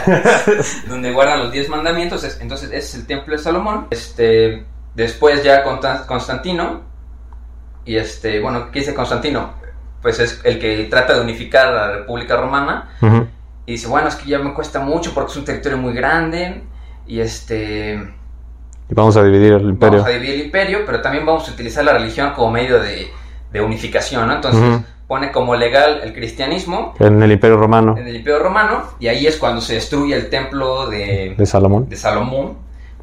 donde 0.87 1.11
guardan 1.11 1.39
los 1.39 1.51
diez 1.51 1.69
mandamientos. 1.69 2.23
Entonces, 2.39 2.69
ese 2.69 2.77
es 2.77 2.95
el 2.95 3.05
templo 3.05 3.35
de 3.35 3.41
Salomón. 3.41 3.87
Este, 3.91 4.65
después 4.95 5.43
ya 5.43 5.63
Constantino. 5.63 6.81
Y 7.85 7.95
este, 7.95 8.39
bueno, 8.39 8.71
¿qué 8.71 8.79
dice 8.79 8.93
Constantino? 8.93 9.53
Pues 10.01 10.19
es 10.19 10.41
el 10.43 10.59
que 10.59 10.87
trata 10.89 11.13
de 11.15 11.21
unificar 11.21 11.67
a 11.67 11.71
la 11.71 11.91
República 11.97 12.35
Romana. 12.37 12.89
Y 13.65 13.73
dice, 13.73 13.87
bueno, 13.87 14.07
es 14.07 14.15
que 14.15 14.29
ya 14.29 14.39
me 14.39 14.53
cuesta 14.53 14.79
mucho 14.79 15.13
porque 15.13 15.31
es 15.31 15.37
un 15.37 15.45
territorio 15.45 15.77
muy 15.77 15.93
grande. 15.93 16.63
Y 17.11 17.19
este. 17.19 17.93
Y 18.89 18.93
vamos 18.93 19.17
a 19.17 19.23
dividir 19.23 19.53
el 19.53 19.69
imperio. 19.69 19.99
Vamos 19.99 20.07
a 20.07 20.13
dividir 20.13 20.35
el 20.35 20.45
imperio, 20.45 20.79
pero 20.85 21.01
también 21.01 21.25
vamos 21.25 21.47
a 21.49 21.51
utilizar 21.51 21.83
la 21.83 21.93
religión 21.93 22.31
como 22.33 22.51
medio 22.51 22.81
de 22.81 23.09
de 23.51 23.61
unificación, 23.61 24.27
¿no? 24.27 24.35
Entonces 24.35 24.81
pone 25.07 25.31
como 25.31 25.55
legal 25.55 26.01
el 26.03 26.13
cristianismo. 26.13 26.93
En 26.99 27.21
el 27.21 27.31
Imperio 27.31 27.57
Romano. 27.57 27.97
En 27.97 28.07
el 28.07 28.15
Imperio 28.15 28.39
Romano, 28.39 28.83
y 28.99 29.07
ahí 29.07 29.27
es 29.27 29.37
cuando 29.37 29.59
se 29.59 29.73
destruye 29.73 30.15
el 30.15 30.29
templo 30.29 30.89
de, 30.89 31.35
de 31.37 31.45
Salomón. 31.45 31.89
De 31.89 31.97
Salomón. 31.97 32.57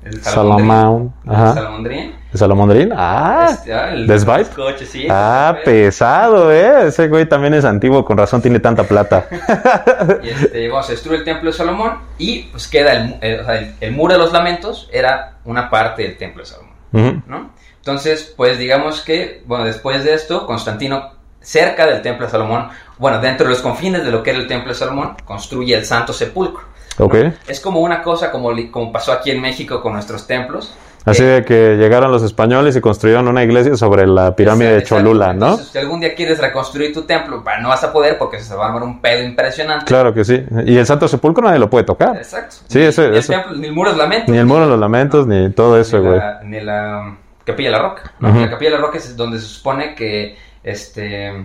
El 0.08 0.22
Salomón. 0.22 1.14
Ajá. 1.26 1.54
Salomondrín. 1.54 2.14
¿De 2.32 2.38
Salomondrín? 2.38 2.92
Ah, 2.94 3.48
este, 3.50 3.72
ah 3.72 3.94
¿De 3.94 4.86
sí, 4.86 5.06
ah, 5.10 5.56
pesado, 5.64 6.52
¿eh? 6.52 6.88
Ese 6.88 7.08
güey 7.08 7.26
también 7.26 7.54
es 7.54 7.64
antiguo, 7.64 8.04
con 8.04 8.18
razón 8.18 8.42
tiene 8.42 8.60
tanta 8.60 8.84
plata. 8.84 9.26
y 10.22 10.28
este, 10.28 10.68
bueno, 10.68 10.82
se 10.82 10.92
destruye 10.92 11.18
el 11.18 11.24
templo 11.24 11.50
de 11.50 11.56
Salomón 11.56 11.98
y 12.18 12.44
pues 12.44 12.68
queda 12.68 12.92
el, 12.92 13.16
el, 13.22 13.74
el, 13.80 13.92
muro 13.92 14.12
de 14.12 14.18
los 14.18 14.32
lamentos, 14.32 14.90
era 14.92 15.38
una 15.44 15.70
parte 15.70 16.02
del 16.02 16.18
templo 16.18 16.42
de 16.42 16.46
Salomón, 16.46 17.24
¿no? 17.26 17.50
Entonces, 17.78 18.34
pues 18.36 18.58
digamos 18.58 19.00
que, 19.00 19.42
bueno, 19.46 19.64
después 19.64 20.04
de 20.04 20.12
esto, 20.12 20.46
Constantino, 20.46 21.12
cerca 21.40 21.86
del 21.86 22.02
Templo 22.02 22.26
de 22.26 22.30
Salomón, 22.30 22.68
bueno, 22.98 23.20
dentro 23.20 23.46
de 23.46 23.54
los 23.54 23.62
confines 23.62 24.04
de 24.04 24.10
lo 24.10 24.22
que 24.22 24.30
era 24.30 24.38
el 24.38 24.46
Templo 24.46 24.72
de 24.72 24.78
Salomón, 24.78 25.16
construye 25.24 25.74
el 25.74 25.86
Santo 25.86 26.12
Sepulcro. 26.12 26.64
Okay. 26.98 27.32
Es 27.46 27.60
como 27.60 27.80
una 27.80 28.02
cosa 28.02 28.30
como, 28.30 28.50
como 28.70 28.92
pasó 28.92 29.12
aquí 29.12 29.30
en 29.30 29.40
México 29.40 29.80
con 29.80 29.92
nuestros 29.92 30.26
templos. 30.26 30.74
Así 31.04 31.24
de 31.24 31.44
que 31.44 31.76
llegaron 31.76 32.12
los 32.12 32.22
españoles 32.22 32.76
y 32.76 32.80
construyeron 32.80 33.28
una 33.28 33.42
iglesia 33.42 33.76
sobre 33.76 34.06
la 34.06 34.36
pirámide 34.36 34.74
de 34.74 34.82
Cholula, 34.82 35.32
¿no? 35.32 35.56
si 35.56 35.78
algún 35.78 36.00
día 36.00 36.14
quieres 36.14 36.38
reconstruir 36.38 36.92
tu 36.92 37.02
templo, 37.02 37.42
no 37.62 37.68
vas 37.68 37.82
a 37.82 37.92
poder 37.92 38.18
porque 38.18 38.40
se 38.40 38.54
va 38.54 38.64
a 38.64 38.68
armar 38.68 38.82
un 38.82 39.00
pedo 39.00 39.22
impresionante. 39.22 39.86
Claro 39.86 40.12
que 40.12 40.24
sí. 40.24 40.44
Y 40.66 40.76
el 40.76 40.84
Santo 40.84 41.08
Sepulcro 41.08 41.44
nadie 41.44 41.58
lo 41.58 41.70
puede 41.70 41.84
tocar. 41.84 42.16
Exacto. 42.16 42.56
Sí, 42.66 42.78
ni, 42.80 42.84
eso, 42.84 43.08
ni, 43.08 43.16
El 43.16 43.26
templo, 43.26 43.56
ni 43.56 43.66
el 43.68 43.72
muro 43.72 43.90
de 43.90 43.96
los 43.96 44.04
lamentos. 44.04 44.28
Ni 44.28 44.38
el 44.38 44.46
muro 44.46 44.60
de 44.62 44.66
los 44.66 44.78
lamentos, 44.78 45.26
ni 45.26 45.50
todo 45.52 45.80
eso, 45.80 46.02
güey. 46.02 46.20
Ni 46.44 46.60
la 46.60 47.16
Capilla 47.44 47.70
La 47.70 47.78
Roca. 47.78 48.12
¿no? 48.20 48.28
Uh 48.28 48.32
-huh. 48.32 48.40
La 48.42 48.50
Capilla 48.50 48.72
La 48.72 48.78
Roca 48.78 48.98
es 48.98 49.16
donde 49.16 49.38
se 49.38 49.46
supone 49.46 49.94
que 49.94 50.36
este 50.62 51.44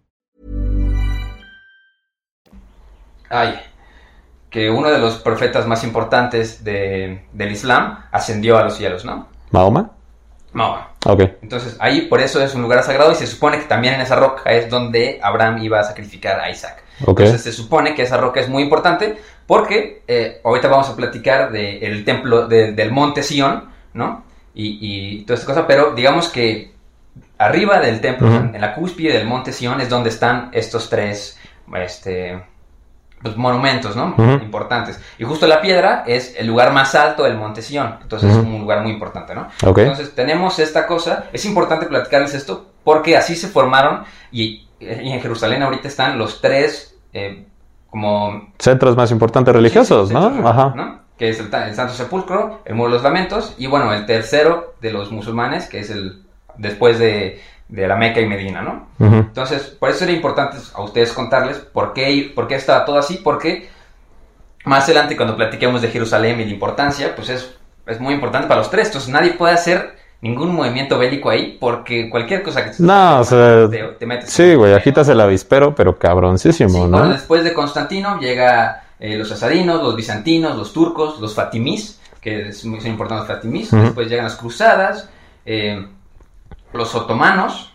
Ay, 3.31 3.59
que 4.49 4.69
uno 4.69 4.89
de 4.89 4.99
los 4.99 5.15
profetas 5.19 5.65
más 5.65 5.83
importantes 5.83 6.63
de- 6.63 7.23
del 7.31 7.51
Islam 7.51 7.99
ascendió 8.11 8.57
a 8.57 8.63
los 8.63 8.75
cielos, 8.75 9.05
¿no? 9.05 9.27
¿Mahoma? 9.51 9.91
Mahoma. 10.53 10.89
Ok. 11.05 11.21
Entonces, 11.41 11.77
ahí 11.79 12.01
por 12.01 12.19
eso 12.19 12.41
es 12.43 12.53
un 12.53 12.61
lugar 12.61 12.83
sagrado 12.83 13.11
y 13.11 13.15
se 13.15 13.25
supone 13.25 13.57
que 13.59 13.65
también 13.65 13.93
en 13.95 14.01
esa 14.01 14.17
roca 14.17 14.51
es 14.51 14.69
donde 14.69 15.19
Abraham 15.23 15.63
iba 15.63 15.79
a 15.79 15.83
sacrificar 15.83 16.39
a 16.41 16.49
Isaac. 16.49 16.83
Ok. 17.05 17.21
Entonces, 17.21 17.41
se 17.43 17.53
supone 17.53 17.95
que 17.95 18.01
esa 18.03 18.17
roca 18.17 18.41
es 18.41 18.49
muy 18.49 18.61
importante 18.63 19.17
porque 19.47 20.03
eh, 20.07 20.41
ahorita 20.43 20.67
vamos 20.67 20.89
a 20.89 20.95
platicar 20.95 21.51
del 21.51 22.03
templo 22.03 22.47
de- 22.47 22.73
del 22.73 22.91
monte 22.91 23.23
Sion, 23.23 23.69
¿no? 23.93 24.25
Y, 24.53 24.77
y 24.81 25.23
toda 25.23 25.35
esta 25.39 25.47
cosa, 25.47 25.65
pero 25.65 25.93
digamos 25.95 26.27
que 26.27 26.73
arriba 27.37 27.79
del 27.79 28.01
templo, 28.01 28.27
en, 28.27 28.55
en 28.55 28.61
la 28.61 28.75
cúspide 28.75 29.13
del 29.13 29.25
monte 29.25 29.53
Sion, 29.53 29.79
es 29.79 29.89
donde 29.89 30.09
están 30.09 30.49
estos 30.51 30.89
tres 30.89 31.39
este, 31.75 32.43
pues, 33.21 33.37
monumentos, 33.37 33.95
¿no? 33.95 34.15
Importantes. 34.41 34.99
Y 35.17 35.23
justo 35.23 35.47
la 35.47 35.61
piedra 35.61 36.03
es 36.05 36.35
el 36.37 36.47
lugar 36.47 36.73
más 36.73 36.95
alto 36.95 37.23
del 37.23 37.37
monte 37.37 37.61
Sion, 37.61 37.97
entonces 38.01 38.31
es 38.31 38.37
un 38.37 38.59
lugar 38.59 38.81
muy 38.81 38.91
importante, 38.91 39.35
¿no? 39.35 39.47
Ok. 39.65 39.79
Entonces 39.79 40.13
tenemos 40.15 40.59
esta 40.59 40.87
cosa, 40.87 41.25
es 41.31 41.45
importante 41.45 41.85
platicarles 41.85 42.33
esto 42.33 42.67
porque 42.83 43.15
así 43.15 43.35
se 43.35 43.47
formaron 43.47 44.03
y, 44.31 44.67
y 44.79 45.11
en 45.11 45.21
Jerusalén 45.21 45.61
ahorita 45.63 45.87
están 45.87 46.17
los 46.17 46.41
tres 46.41 46.97
eh, 47.13 47.45
como... 47.89 48.53
Centros 48.57 48.95
más 48.95 49.11
importantes 49.11 49.53
religiosos, 49.53 50.09
Sí, 50.09 50.15
sí, 50.15 50.19
¿no? 50.19 50.47
Ajá. 50.47 50.73
¿no? 50.75 51.01
Que 51.17 51.29
es 51.29 51.39
el 51.39 51.51
Santo 51.75 51.93
Sepulcro, 51.93 52.61
el 52.65 52.73
Muro 52.73 52.89
de 52.89 52.95
los 52.95 53.03
Lamentos 53.03 53.53
y 53.57 53.67
bueno, 53.67 53.93
el 53.93 54.05
tercero 54.05 54.75
de 54.81 54.91
los 54.91 55.11
musulmanes 55.11 55.67
que 55.67 55.79
es 55.79 55.89
el 55.91 56.23
después 56.57 56.99
de, 56.99 57.41
de 57.71 57.87
la 57.87 57.95
Meca 57.95 58.19
y 58.19 58.27
Medina, 58.27 58.61
¿no? 58.61 58.87
Entonces, 58.99 59.61
por 59.63 59.89
eso 59.89 60.03
era 60.03 60.13
importante 60.13 60.57
a 60.73 60.81
ustedes 60.81 61.13
contarles 61.13 61.57
por 61.57 61.93
qué, 61.93 62.31
por 62.35 62.47
qué 62.47 62.55
estaba 62.55 62.85
todo 62.85 62.97
así, 62.99 63.19
porque 63.23 63.69
más 64.65 64.83
adelante 64.83 65.15
cuando 65.15 65.35
platiquemos 65.35 65.81
de 65.81 65.87
Jerusalén 65.87 66.39
y 66.39 66.45
la 66.45 66.51
importancia, 66.51 67.15
pues 67.15 67.29
es, 67.29 67.55
es 67.87 67.99
muy 67.99 68.13
importante 68.13 68.47
para 68.47 68.59
los 68.59 68.69
tres. 68.69 68.87
Entonces 68.87 69.09
nadie 69.09 69.31
puede 69.31 69.53
hacer 69.53 69.95
ningún 70.21 70.53
movimiento 70.53 70.99
bélico 70.99 71.29
ahí 71.29 71.57
porque 71.59 72.09
cualquier 72.09 72.43
cosa 72.43 72.63
que 72.63 72.71
No, 72.79 73.21
o 73.21 73.23
sea, 73.23 73.67
te, 73.69 73.81
te 73.97 74.05
metes. 74.05 74.29
Sí, 74.29 74.53
güey, 74.53 74.73
agitas 74.73 75.07
el 75.07 75.19
avispero, 75.19 75.73
pero 75.73 75.93
Sí, 75.93 75.97
cabroncísimo, 75.99 76.79
bueno, 76.87 77.05
¿no? 77.05 77.09
después 77.09 77.43
de 77.43 77.53
Constantino 77.53 78.19
llega 78.19 78.83
eh, 78.99 79.15
los 79.15 79.31
asadinos, 79.31 79.81
los 79.81 79.95
bizantinos, 79.95 80.57
los 80.57 80.73
turcos, 80.73 81.19
los 81.19 81.33
fatimís, 81.33 81.99
que 82.19 82.49
es 82.49 82.65
muy, 82.65 82.81
son 82.81 82.91
importantes 82.91 83.27
los 83.27 83.37
fatimís. 83.37 83.71
Después 83.71 84.09
llegan 84.09 84.25
las 84.25 84.35
cruzadas, 84.35 85.09
eh, 85.45 85.87
los 86.73 86.93
otomanos 86.95 87.73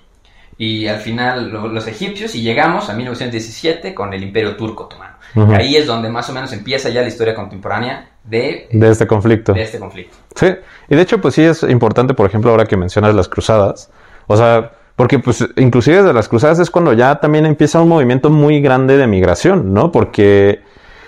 y 0.58 0.86
al 0.86 0.98
final 1.00 1.50
lo- 1.50 1.68
los 1.68 1.86
egipcios 1.86 2.34
y 2.34 2.42
llegamos 2.42 2.88
a 2.88 2.94
1917 2.94 3.94
con 3.94 4.14
el 4.14 4.22
imperio 4.22 4.56
turco 4.56 4.84
otomano. 4.84 5.16
Ahí 5.54 5.76
es 5.76 5.86
donde 5.86 6.08
más 6.08 6.30
o 6.30 6.32
menos 6.32 6.50
empieza 6.54 6.88
ya 6.88 7.02
la 7.02 7.08
historia 7.08 7.34
contemporánea 7.34 8.08
de, 8.24 8.68
De 8.72 8.90
este 8.90 9.06
conflicto. 9.06 9.52
de 9.52 9.62
este 9.62 9.78
conflicto. 9.78 10.16
Sí, 10.34 10.46
y 10.88 10.94
de 10.96 11.02
hecho, 11.02 11.20
pues 11.20 11.34
sí 11.34 11.42
es 11.42 11.62
importante, 11.64 12.14
por 12.14 12.26
ejemplo, 12.26 12.50
ahora 12.50 12.64
que 12.64 12.76
mencionas 12.76 13.14
las 13.14 13.28
cruzadas, 13.28 13.90
o 14.28 14.36
sea, 14.36 14.72
porque 14.96 15.18
pues 15.18 15.46
inclusive 15.56 15.98
desde 15.98 16.14
las 16.14 16.28
cruzadas 16.28 16.58
es 16.58 16.70
cuando 16.70 16.94
ya 16.94 17.16
también 17.16 17.44
empieza 17.44 17.82
un 17.82 17.88
movimiento 17.88 18.30
muy 18.30 18.62
grande 18.62 18.96
de 18.96 19.06
migración, 19.06 19.74
¿no? 19.74 19.92
Porque, 19.92 20.62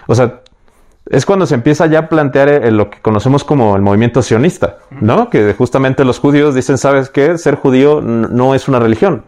o 0.06 0.14
sea, 0.14 0.40
es 1.10 1.26
cuando 1.26 1.46
se 1.46 1.54
empieza 1.54 1.86
ya 1.86 2.00
a 2.00 2.08
plantear 2.08 2.48
eh, 2.48 2.70
lo 2.70 2.90
que 2.90 3.00
conocemos 3.00 3.44
como 3.44 3.76
el 3.76 3.82
movimiento 3.82 4.22
sionista, 4.22 4.78
¿no? 4.90 5.30
Que 5.30 5.54
justamente 5.54 6.04
los 6.04 6.18
judíos 6.18 6.54
dicen, 6.54 6.78
¿sabes 6.78 7.08
qué? 7.08 7.38
Ser 7.38 7.54
judío 7.56 8.00
no 8.00 8.54
es 8.54 8.68
una 8.68 8.78
religión, 8.78 9.24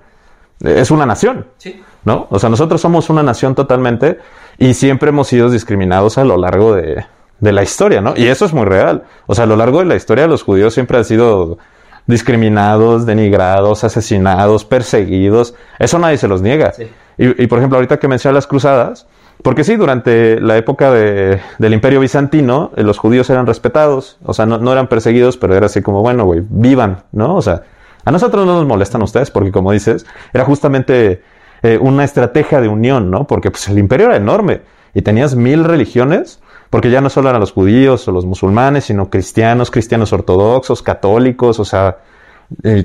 eh, 0.63 0.77
es 0.79 0.91
una 0.91 1.07
nación. 1.07 1.47
Sí. 1.59 1.83
¿no? 2.05 2.27
O 2.31 2.39
sea, 2.39 2.49
nosotros 2.49 2.81
somos 2.81 3.11
una 3.11 3.23
nación 3.23 3.55
totalmente 3.55 4.19
y 4.59 4.75
siempre 4.75 5.11
hemos 5.11 5.29
sido 5.29 5.51
discriminados 5.51 6.19
a 6.19 6.25
lo 6.25 6.37
largo 6.37 6.75
de, 6.75 7.05
de 7.41 7.53
la 7.53 7.63
historia, 7.63 8.01
¿no? 8.01 8.15
Y 8.17 8.27
eso 8.27 8.45
es 8.45 8.53
muy 8.53 8.65
real. 8.65 9.05
O 9.27 9.35
sea, 9.35 9.45
a 9.45 9.47
lo 9.47 9.57
largo 9.57 9.81
de 9.81 9.87
la 9.87 9.97
historia 9.97 10.27
los 10.27 10.43
judíos 10.43 10.75
siempre 10.75 10.99
han 10.99 11.05
sido 11.05 11.59
discriminados, 12.07 13.07
denigrados, 13.07 13.85
asesinados, 13.85 14.65
perseguidos. 14.65 15.55
Eso 15.79 15.99
nadie 15.99 16.19
se 16.19 16.29
los 16.29 16.43
niega. 16.43 16.73
Sí. 16.73 16.91
Y, 17.19 17.43
y, 17.43 17.47
por 17.47 17.59
ejemplo, 17.59 17.77
ahorita 17.77 17.99
que 17.99 18.09
mencionas 18.09 18.37
las 18.37 18.47
cruzadas, 18.47 19.07
porque 19.43 19.65
sí, 19.65 19.77
durante 19.77 20.41
la 20.41 20.57
época 20.57 20.91
de- 20.93 21.41
del 21.59 21.73
Imperio 21.75 22.01
Bizantino, 22.01 22.73
eh, 22.77 22.83
los 22.83 22.99
judíos 22.99 23.29
eran 23.31 23.47
respetados, 23.47 24.19
o 24.25 24.35
sea, 24.35 24.47
no, 24.47 24.73
eran 24.73 24.87
perseguidos, 24.89 25.37
pero 25.37 25.55
era 25.55 25.67
así 25.67 25.83
como, 25.83 26.03
bueno, 26.03 26.25
güey, 26.25 26.43
vivan, 26.49 27.05
¿no? 27.13 27.37
O 27.37 27.43
sea, 27.43 27.63
a 28.05 28.11
nosotros 28.11 28.47
no 28.47 28.55
nos 28.55 28.67
molestan 28.67 29.03
ustedes, 29.03 29.31
porque 29.31 29.53
como 29.53 29.73
dices, 29.73 30.07
era 30.33 30.45
justamente 30.45 31.23
eh, 31.63 31.79
una 31.81 32.05
estrategia 32.05 32.61
de 32.61 32.69
unión, 32.69 33.11
¿no? 33.11 33.27
Porque 33.27 33.51
pues 33.51 33.69
el 33.69 33.79
imperio 33.79 34.07
era 34.07 34.17
enorme 34.17 34.63
y 34.95 35.03
tenías 35.03 35.35
mil 35.37 35.65
religiones, 35.65 36.41
porque 36.71 36.91
ya 36.91 37.01
no 37.01 37.11
solo 37.11 37.29
eran 37.29 37.41
los 37.41 37.53
judíos 37.53 38.07
o 38.09 38.13
los 38.13 38.25
musulmanes, 38.25 38.85
sino 38.85 39.11
cristianos, 39.11 39.71
cristianos 39.71 40.13
ortodoxos, 40.13 40.83
católicos, 40.83 41.61
o 41.61 41.65
sea, 41.65 41.99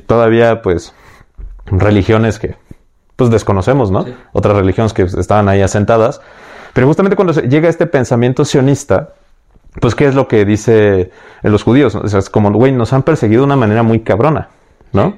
todavía 0.06 0.62
pues 0.62 0.94
religiones 1.66 2.40
que 2.40 2.56
pues 3.16 3.30
desconocemos, 3.30 3.92
¿no? 3.92 4.04
Sí. 4.04 4.14
Otras 4.34 4.56
religiones 4.58 4.94
que 4.94 5.04
estaban 5.04 5.50
ahí 5.50 5.62
asentadas. 5.62 6.22
Pero 6.74 6.88
justamente 6.88 7.16
cuando 7.16 7.34
llega 7.34 7.70
este 7.70 7.88
pensamiento 7.88 8.44
sionista, 8.44 9.14
pues 9.80 9.96
¿qué 9.96 10.06
es 10.08 10.16
lo 10.16 10.28
que 10.28 10.46
dice 10.46 11.12
en 11.44 11.52
los 11.52 11.64
judíos? 11.64 11.96
O 11.96 12.08
sea, 12.08 12.20
es 12.20 12.30
como, 12.30 12.52
güey, 12.52 12.72
nos 12.72 12.94
han 12.94 13.04
perseguido 13.04 13.42
de 13.42 13.46
una 13.46 13.56
manera 13.56 13.84
muy 13.84 14.02
cabrona, 14.02 14.50
¿no? 14.92 15.18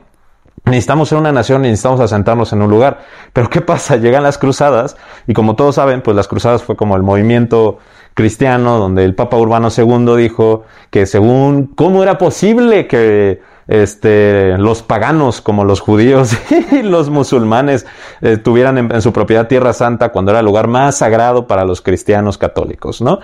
Necesitamos 0.65 1.09
ser 1.09 1.17
una 1.17 1.31
nación 1.31 1.61
necesitamos 1.61 1.99
asentarnos 1.99 2.51
en 2.51 2.61
un 2.61 2.69
lugar. 2.69 2.99
Pero 3.33 3.49
¿qué 3.49 3.61
pasa? 3.61 3.95
Llegan 3.97 4.23
las 4.23 4.37
cruzadas 4.37 4.97
y 5.25 5.33
como 5.33 5.55
todos 5.55 5.75
saben, 5.75 6.01
pues 6.01 6.15
las 6.15 6.27
cruzadas 6.27 6.63
fue 6.63 6.75
como 6.75 6.95
el 6.95 7.03
movimiento 7.03 7.79
cristiano 8.13 8.79
donde 8.79 9.05
el 9.05 9.13
Papa 9.13 9.37
Urbano 9.37 9.69
II 9.75 10.15
dijo 10.17 10.63
que 10.89 11.05
según 11.05 11.67
cómo 11.67 12.01
era 12.01 12.17
posible 12.17 12.87
que 12.87 13.41
este, 13.67 14.57
los 14.57 14.81
paganos 14.81 15.41
como 15.41 15.65
los 15.65 15.79
judíos 15.79 16.31
y 16.71 16.83
los 16.83 17.09
musulmanes 17.09 17.85
eh, 18.21 18.37
tuvieran 18.37 18.77
en, 18.77 18.93
en 18.93 19.01
su 19.01 19.11
propiedad 19.11 19.47
Tierra 19.47 19.73
Santa 19.73 20.09
cuando 20.09 20.31
era 20.31 20.39
el 20.39 20.45
lugar 20.45 20.67
más 20.67 20.97
sagrado 20.97 21.47
para 21.47 21.65
los 21.65 21.81
cristianos 21.81 22.37
católicos, 22.37 23.01
¿no? 23.01 23.19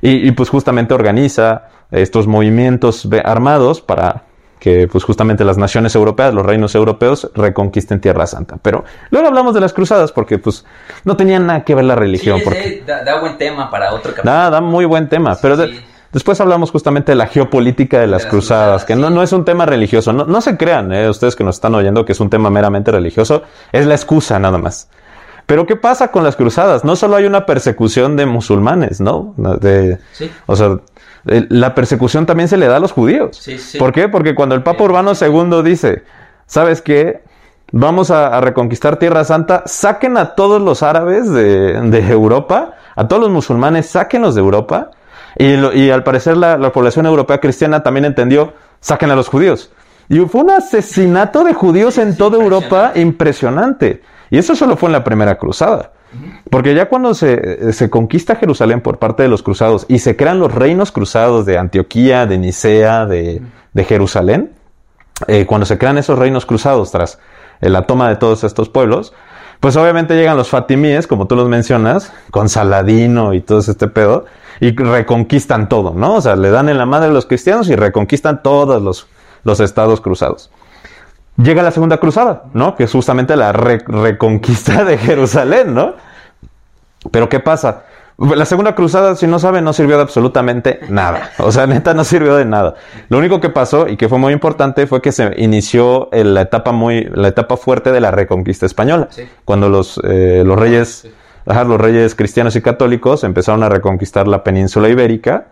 Y, 0.00 0.26
y, 0.26 0.32
pues 0.32 0.48
justamente 0.48 0.94
organiza 0.94 1.68
estos 1.92 2.26
movimientos 2.26 3.08
armados 3.24 3.80
para 3.80 4.24
que 4.62 4.86
pues 4.86 5.02
justamente 5.02 5.44
las 5.44 5.58
naciones 5.58 5.94
europeas, 5.96 6.32
los 6.32 6.46
reinos 6.46 6.74
europeos 6.76 7.28
reconquisten 7.34 8.00
Tierra 8.00 8.28
Santa. 8.28 8.58
Pero 8.62 8.84
luego 9.10 9.26
hablamos 9.26 9.54
de 9.54 9.60
las 9.60 9.72
cruzadas 9.72 10.12
porque 10.12 10.38
pues 10.38 10.64
no 11.04 11.16
tenían 11.16 11.46
nada 11.46 11.64
que 11.64 11.74
ver 11.74 11.84
la 11.84 11.96
religión. 11.96 12.38
Sí, 12.38 12.44
porque... 12.44 12.62
sí, 12.62 12.82
da, 12.86 13.02
da 13.02 13.20
buen 13.20 13.36
tema 13.38 13.70
para 13.70 13.92
otro 13.92 14.12
capítulo. 14.12 14.32
Da, 14.32 14.50
da 14.50 14.60
muy 14.60 14.84
buen 14.84 15.08
tema, 15.08 15.36
pero 15.42 15.56
de-. 15.56 15.91
Después 16.12 16.40
hablamos 16.40 16.70
justamente 16.70 17.12
de 17.12 17.16
la 17.16 17.26
geopolítica 17.26 17.98
de 18.00 18.06
las 18.06 18.22
las 18.22 18.30
cruzadas, 18.30 18.84
cruzadas, 18.84 18.84
que 18.84 18.96
no, 18.96 19.10
no 19.10 19.22
es 19.22 19.32
un 19.32 19.44
tema 19.44 19.66
religioso. 19.66 20.12
No, 20.12 20.24
no 20.24 20.40
se 20.40 20.56
crean, 20.56 20.92
eh, 20.92 21.08
ustedes 21.08 21.34
que 21.36 21.44
nos 21.44 21.56
están 21.56 21.74
oyendo, 21.74 22.04
que 22.04 22.12
es 22.12 22.20
un 22.20 22.30
tema 22.30 22.50
meramente 22.50 22.90
religioso, 22.90 23.42
es 23.72 23.86
la 23.86 23.94
excusa 23.94 24.38
nada 24.38 24.58
más. 24.58 24.88
Pero 25.46 25.66
¿qué 25.66 25.74
pasa 25.76 26.08
con 26.12 26.22
las 26.22 26.36
cruzadas? 26.36 26.84
No 26.84 26.94
solo 26.96 27.16
hay 27.16 27.24
una 27.26 27.46
persecución 27.46 28.16
de 28.16 28.26
musulmanes, 28.26 29.00
¿no? 29.00 29.34
De, 29.36 29.98
Sí. 30.12 30.30
O 30.46 30.54
sea, 30.54 30.78
el- 31.26 31.46
la 31.50 31.74
persecución 31.74 32.26
también 32.26 32.48
se 32.48 32.56
le 32.56 32.66
da 32.68 32.76
a 32.76 32.80
los 32.80 32.92
judíos. 32.92 33.36
Sí, 33.38 33.58
sí. 33.58 33.78
¿Por 33.78 33.92
qué? 33.92 34.08
Porque 34.08 34.34
cuando 34.34 34.54
el 34.54 34.62
Papa 34.62 34.78
Sí. 34.78 34.84
Urbano 34.84 35.12
II 35.20 35.62
dice, 35.64 36.04
¿sabes 36.46 36.80
qué? 36.80 37.22
Vamos 37.72 38.10
a, 38.10 38.28
a 38.36 38.40
reconquistar 38.40 38.98
Tierra 38.98 39.24
Santa, 39.24 39.62
saquen 39.66 40.16
a 40.16 40.34
todos 40.34 40.60
los 40.60 40.82
árabes 40.82 41.30
de, 41.32 41.80
de 41.80 42.08
Europa, 42.10 42.74
a 42.94 43.08
todos 43.08 43.22
los 43.22 43.30
musulmanes, 43.30 43.86
sáquenlos 43.88 44.34
de 44.34 44.42
Europa. 44.42 44.90
Y, 45.36 45.90
al 45.90 46.04
parecer 46.04 46.36
la, 46.36 46.58
la 46.58 46.72
población 46.72 47.06
europea 47.06 47.38
cristiana 47.38 47.82
también 47.82 48.04
entendió, 48.04 48.52
saquen 48.80 49.10
a 49.10 49.16
los 49.16 49.28
judíos. 49.28 49.70
Y 50.08 50.18
fue 50.20 50.42
un 50.42 50.50
asesinato 50.50 51.44
de 51.44 51.54
judíos 51.54 51.98
en 51.98 52.16
toda 52.16 52.36
Europa 52.36 52.92
impresionante. 52.94 53.86
impresionante. 53.86 54.02
Y 54.30 54.38
eso 54.38 54.54
solo 54.56 54.76
fue 54.76 54.88
en 54.88 54.94
la 54.94 55.04
primera 55.04 55.36
cruzada. 55.36 55.92
Porque 56.50 56.74
ya 56.74 56.88
cuando 56.88 57.14
se, 57.14 57.72
se 57.72 57.88
conquista 57.88 58.36
Jerusalén 58.36 58.82
por 58.82 58.98
parte 58.98 59.22
de 59.22 59.28
los 59.28 59.42
cruzados 59.42 59.86
y 59.88 59.98
se 59.98 60.16
crean 60.16 60.38
los 60.38 60.54
reinos 60.54 60.92
cruzados 60.92 61.46
de 61.46 61.56
Antioquía, 61.56 62.26
de 62.26 62.36
Nicea, 62.36 63.06
de, 63.06 63.40
de 63.72 63.84
Jerusalén, 63.84 64.52
eh, 65.26 65.46
cuando 65.46 65.66
se 65.66 65.78
crean 65.78 65.98
esos 65.98 66.18
reinos 66.18 66.46
cruzados 66.46 66.90
tras 66.90 67.18
eh, 67.60 67.70
la 67.70 67.86
toma 67.86 68.08
de 68.08 68.16
todos 68.16 68.44
estos 68.44 68.68
pueblos, 68.68 69.12
pues 69.60 69.76
obviamente 69.76 70.16
llegan 70.16 70.36
los 70.36 70.48
fatimíes, 70.48 71.06
como 71.06 71.26
tú 71.26 71.36
los 71.36 71.48
mencionas, 71.48 72.12
con 72.30 72.48
Saladino 72.48 73.32
y 73.32 73.40
todo 73.40 73.60
este 73.60 73.86
pedo, 73.86 74.24
y 74.62 74.70
reconquistan 74.76 75.68
todo, 75.68 75.92
¿no? 75.92 76.14
O 76.14 76.20
sea, 76.20 76.36
le 76.36 76.50
dan 76.50 76.68
en 76.68 76.78
la 76.78 76.86
madre 76.86 77.08
a 77.08 77.12
los 77.12 77.26
cristianos 77.26 77.68
y 77.68 77.74
reconquistan 77.74 78.44
todos 78.44 78.80
los, 78.80 79.08
los 79.42 79.58
estados 79.58 80.00
cruzados. 80.00 80.52
Llega 81.36 81.64
la 81.64 81.72
segunda 81.72 81.96
cruzada, 81.98 82.44
¿no? 82.54 82.76
Que 82.76 82.84
es 82.84 82.92
justamente 82.92 83.34
la 83.34 83.50
re- 83.50 83.82
reconquista 83.84 84.84
de 84.84 84.98
Jerusalén, 84.98 85.74
¿no? 85.74 85.94
Pero 87.10 87.28
¿qué 87.28 87.40
pasa? 87.40 87.86
La 88.18 88.44
segunda 88.44 88.76
cruzada, 88.76 89.16
si 89.16 89.26
no 89.26 89.40
saben, 89.40 89.64
no 89.64 89.72
sirvió 89.72 89.96
de 89.96 90.02
absolutamente 90.02 90.78
nada. 90.88 91.30
O 91.38 91.50
sea, 91.50 91.66
neta, 91.66 91.92
no 91.92 92.04
sirvió 92.04 92.36
de 92.36 92.44
nada. 92.44 92.76
Lo 93.08 93.18
único 93.18 93.40
que 93.40 93.48
pasó 93.48 93.88
y 93.88 93.96
que 93.96 94.08
fue 94.08 94.18
muy 94.18 94.32
importante 94.32 94.86
fue 94.86 95.02
que 95.02 95.10
se 95.10 95.34
inició 95.38 96.08
la 96.12 96.42
etapa 96.42 96.70
muy, 96.70 97.10
la 97.12 97.26
etapa 97.26 97.56
fuerte 97.56 97.90
de 97.90 98.00
la 98.00 98.12
reconquista 98.12 98.64
española. 98.66 99.08
Sí. 99.10 99.28
Cuando 99.44 99.68
los, 99.68 100.00
eh, 100.04 100.44
los 100.46 100.56
reyes 100.56 101.08
los 101.44 101.80
reyes 101.80 102.14
cristianos 102.14 102.56
y 102.56 102.62
católicos 102.62 103.24
empezaron 103.24 103.62
a 103.62 103.68
reconquistar 103.68 104.28
la 104.28 104.44
península 104.44 104.88
ibérica 104.88 105.46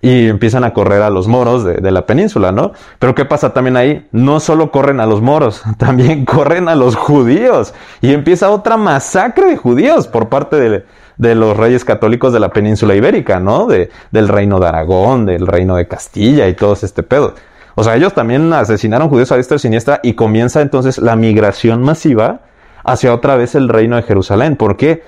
y 0.00 0.28
empiezan 0.28 0.64
a 0.64 0.74
correr 0.74 1.00
a 1.00 1.08
los 1.08 1.28
moros 1.28 1.64
de, 1.64 1.76
de, 1.76 1.90
la 1.90 2.04
península, 2.04 2.52
¿no? 2.52 2.72
Pero 2.98 3.14
¿qué 3.14 3.24
pasa 3.24 3.54
también 3.54 3.76
ahí? 3.76 4.06
No 4.12 4.38
solo 4.38 4.70
corren 4.70 5.00
a 5.00 5.06
los 5.06 5.22
moros, 5.22 5.62
también 5.78 6.26
corren 6.26 6.68
a 6.68 6.74
los 6.74 6.94
judíos 6.94 7.72
y 8.02 8.12
empieza 8.12 8.50
otra 8.50 8.76
masacre 8.76 9.46
de 9.46 9.56
judíos 9.56 10.06
por 10.06 10.28
parte 10.28 10.56
de, 10.56 10.84
de 11.16 11.34
los 11.34 11.56
reyes 11.56 11.84
católicos 11.84 12.32
de 12.32 12.40
la 12.40 12.50
península 12.50 12.94
ibérica, 12.94 13.40
¿no? 13.40 13.66
De, 13.66 13.90
del 14.10 14.28
reino 14.28 14.60
de 14.60 14.68
Aragón, 14.68 15.26
del 15.26 15.46
reino 15.46 15.76
de 15.76 15.88
Castilla 15.88 16.48
y 16.48 16.54
todo 16.54 16.74
este 16.74 17.02
pedo. 17.02 17.34
O 17.74 17.82
sea, 17.82 17.96
ellos 17.96 18.14
también 18.14 18.52
asesinaron 18.52 19.08
judíos 19.08 19.32
a 19.32 19.36
diestra 19.36 19.56
y 19.56 19.60
siniestra 19.60 20.00
y 20.02 20.14
comienza 20.14 20.60
entonces 20.60 20.98
la 20.98 21.16
migración 21.16 21.82
masiva 21.82 22.40
hacia 22.84 23.14
otra 23.14 23.36
vez 23.36 23.54
el 23.54 23.68
reino 23.68 23.96
de 23.96 24.02
Jerusalén. 24.02 24.56
¿Por 24.56 24.76
qué? 24.76 25.02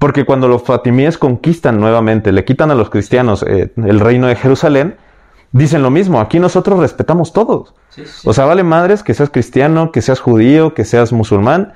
Porque 0.00 0.24
cuando 0.24 0.48
los 0.48 0.62
fatimíes 0.62 1.18
conquistan 1.18 1.78
nuevamente, 1.78 2.32
le 2.32 2.46
quitan 2.46 2.70
a 2.70 2.74
los 2.74 2.88
cristianos 2.88 3.44
eh, 3.46 3.70
el 3.76 4.00
reino 4.00 4.28
de 4.28 4.34
Jerusalén, 4.34 4.96
dicen 5.52 5.82
lo 5.82 5.90
mismo, 5.90 6.20
aquí 6.20 6.40
nosotros 6.40 6.80
respetamos 6.80 7.34
todos. 7.34 7.74
Sí, 7.90 8.06
sí. 8.06 8.26
O 8.26 8.32
sea, 8.32 8.46
vale 8.46 8.64
madres 8.64 9.02
que 9.02 9.12
seas 9.12 9.28
cristiano, 9.28 9.92
que 9.92 10.00
seas 10.00 10.18
judío, 10.18 10.72
que 10.72 10.86
seas 10.86 11.12
musulmán. 11.12 11.74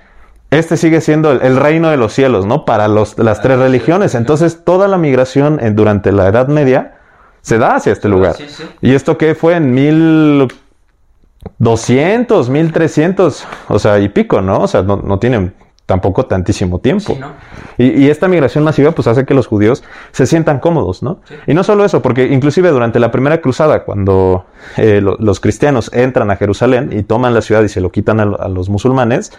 Este 0.50 0.78
sigue 0.78 1.02
siendo 1.02 1.33
el, 1.33 1.43
el 1.43 1.57
reino 1.57 1.90
de 1.90 1.99
los 1.99 2.14
cielos, 2.14 2.47
¿no? 2.47 2.64
Para 2.64 2.88
los, 2.88 3.19
las 3.19 3.43
tres 3.43 3.59
religiones. 3.59 4.14
Entonces, 4.14 4.64
toda 4.64 4.88
la 4.88 4.97
migración 4.97 5.62
en, 5.62 5.76
durante 5.76 6.11
la 6.11 6.26
Edad 6.26 6.49
Media 6.49 6.95
se 7.43 7.59
da 7.59 7.75
hacia 7.75 7.93
este 7.93 8.09
lugar. 8.09 8.37
Sí, 8.37 8.47
sí. 8.49 8.64
¿Y 8.81 8.95
esto 8.95 9.19
qué 9.19 9.35
fue 9.35 9.57
en 9.57 9.75
1200, 9.75 12.49
1300? 12.49 13.47
O 13.69 13.78
sea, 13.78 13.99
y 13.99 14.09
pico, 14.09 14.40
¿no? 14.40 14.61
O 14.61 14.66
sea, 14.66 14.81
no, 14.81 14.97
no 14.97 15.19
tienen 15.19 15.52
tampoco 15.87 16.26
tantísimo 16.26 16.79
tiempo. 16.79 17.14
Sí, 17.14 17.21
¿no? 17.21 17.33
y, 17.76 18.05
y, 18.05 18.11
esta 18.11 18.29
migración 18.29 18.64
masiva 18.64 18.93
pues 18.93 19.07
hace 19.07 19.25
que 19.25 19.35
los 19.35 19.47
judíos 19.47 19.85
se 20.12 20.26
sientan 20.26 20.59
cómodos, 20.59 21.03
¿no? 21.03 21.21
Sí. 21.29 21.35
Y 21.49 21.55
no 21.55 21.62
solo 21.62 21.85
eso, 21.85 22.00
porque 22.00 22.26
inclusive 22.26 22.71
durante 22.71 22.99
la 22.99 23.11
primera 23.11 23.41
cruzada, 23.41 23.85
cuando 23.85 24.47
eh, 24.76 25.00
lo, 25.00 25.17
los 25.19 25.41
cristianos 25.41 25.91
entran 25.93 26.31
a 26.31 26.37
Jerusalén 26.37 26.91
y 26.93 27.03
toman 27.03 27.35
la 27.35 27.43
ciudad 27.43 27.62
y 27.62 27.69
se 27.69 27.81
lo 27.81 27.91
quitan 27.91 28.21
a, 28.21 28.23
a, 28.23 28.49
los 28.49 28.69
musulmanes, 28.69 29.33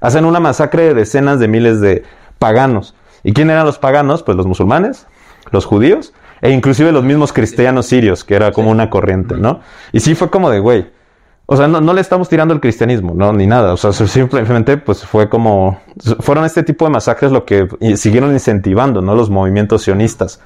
hacen 0.00 0.24
una 0.24 0.40
masacre 0.40 0.82
de 0.84 0.94
decenas 0.94 1.38
de 1.38 1.48
miles 1.48 1.80
de 1.80 2.02
paganos. 2.38 2.94
¿Y 3.22 3.32
quién 3.32 3.50
eran 3.50 3.64
los 3.64 3.78
paganos? 3.78 4.22
Pues 4.22 4.36
los 4.36 4.46
musulmanes, 4.46 5.06
los 5.50 5.64
judíos 5.64 6.12
e 6.44 6.50
inclusive 6.50 6.92
los 6.92 7.02
mismos 7.04 7.32
cristianos 7.32 7.86
sirios, 7.86 8.22
que 8.22 8.34
era 8.34 8.52
como 8.52 8.70
una 8.70 8.90
corriente, 8.90 9.34
¿no? 9.36 9.60
Y 9.92 10.00
sí 10.00 10.14
fue 10.14 10.28
como 10.28 10.50
de, 10.50 10.58
güey, 10.58 10.90
o 11.46 11.56
sea, 11.56 11.68
no, 11.68 11.80
no, 11.80 11.92
le 11.92 12.00
estamos 12.00 12.28
tirando 12.28 12.54
el 12.54 12.60
cristianismo, 12.60 13.12
no, 13.14 13.32
ni 13.32 13.46
nada. 13.46 13.74
O 13.74 13.76
sea, 13.76 13.92
simplemente, 14.06 14.76
pues 14.78 15.04
fue 15.04 15.28
como. 15.28 15.80
Fueron 16.20 16.44
este 16.44 16.62
tipo 16.62 16.84
de 16.86 16.90
masacres 16.90 17.32
lo 17.32 17.44
que 17.44 17.68
siguieron 17.96 18.32
incentivando, 18.32 19.02
¿no? 19.02 19.14
Los 19.14 19.30
movimientos 19.30 19.82
sionistas. 19.82 20.40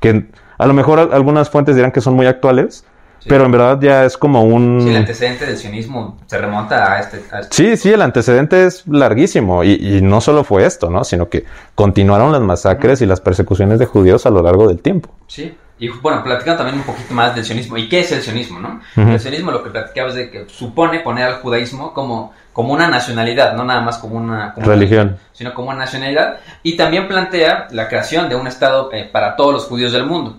Que 0.00 0.26
a 0.58 0.66
lo 0.66 0.74
mejor 0.74 1.10
algunas 1.12 1.48
fuentes 1.48 1.74
dirán 1.74 1.90
que 1.90 2.00
son 2.00 2.14
muy 2.14 2.26
actuales, 2.26 2.84
sí. 3.20 3.28
pero 3.28 3.46
en 3.46 3.52
verdad 3.52 3.80
ya 3.80 4.04
es 4.04 4.18
como 4.18 4.44
un. 4.44 4.82
Sí, 4.82 4.90
el 4.90 4.96
antecedente 4.96 5.46
del 5.46 5.56
sionismo 5.56 6.18
se 6.26 6.36
remonta 6.36 6.92
a 6.92 7.00
este. 7.00 7.22
A 7.32 7.40
este... 7.40 7.54
Sí, 7.54 7.76
sí, 7.78 7.90
el 7.90 8.02
antecedente 8.02 8.66
es 8.66 8.86
larguísimo. 8.86 9.64
Y, 9.64 9.72
y, 9.72 10.02
no 10.02 10.20
solo 10.20 10.44
fue 10.44 10.66
esto, 10.66 10.90
¿no? 10.90 11.04
Sino 11.04 11.30
que 11.30 11.46
continuaron 11.74 12.30
las 12.30 12.42
masacres 12.42 13.00
y 13.00 13.06
las 13.06 13.22
persecuciones 13.22 13.78
de 13.78 13.86
judíos 13.86 14.26
a 14.26 14.30
lo 14.30 14.42
largo 14.42 14.68
del 14.68 14.82
tiempo. 14.82 15.08
Sí. 15.28 15.56
Y 15.82 15.88
bueno, 15.88 16.22
platicando 16.22 16.58
también 16.58 16.78
un 16.78 16.84
poquito 16.84 17.12
más 17.12 17.34
del 17.34 17.44
sionismo. 17.44 17.76
¿Y 17.76 17.88
qué 17.88 17.98
es 17.98 18.12
el 18.12 18.22
sionismo, 18.22 18.60
no? 18.60 18.80
Uh 18.94 19.00
-huh. 19.00 19.14
El 19.14 19.18
sionismo 19.18 19.50
lo 19.50 19.64
que 19.64 19.70
platicabas 19.70 20.14
de 20.14 20.30
que 20.30 20.48
supone 20.48 21.00
poner 21.00 21.24
al 21.24 21.40
judaísmo 21.40 21.92
como, 21.92 22.32
como 22.52 22.72
una 22.72 22.86
nacionalidad, 22.86 23.56
no 23.56 23.64
nada 23.64 23.80
más 23.80 23.98
como 23.98 24.14
una... 24.14 24.54
Como 24.54 24.64
Religión. 24.64 25.08
Una, 25.08 25.18
sino 25.32 25.52
como 25.52 25.70
una 25.70 25.78
nacionalidad. 25.78 26.38
Y 26.62 26.76
también 26.76 27.08
plantea 27.08 27.66
la 27.72 27.88
creación 27.88 28.28
de 28.28 28.36
un 28.36 28.46
Estado 28.46 28.90
eh, 28.92 29.10
para 29.12 29.34
todos 29.34 29.54
los 29.54 29.64
judíos 29.64 29.90
del 29.90 30.06
mundo. 30.06 30.38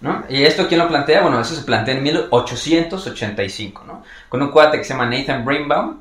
¿no? 0.00 0.24
Y 0.28 0.42
esto, 0.42 0.66
¿quién 0.66 0.80
lo 0.80 0.88
plantea? 0.88 1.22
Bueno, 1.22 1.40
eso 1.40 1.54
se 1.54 1.62
plantea 1.62 1.94
en 1.94 2.02
1885, 2.02 3.84
¿no? 3.86 4.02
Con 4.28 4.42
un 4.42 4.48
cuate 4.48 4.78
que 4.78 4.82
se 4.82 4.92
llama 4.92 5.06
Nathan 5.06 5.44
Brainbaum. 5.44 5.98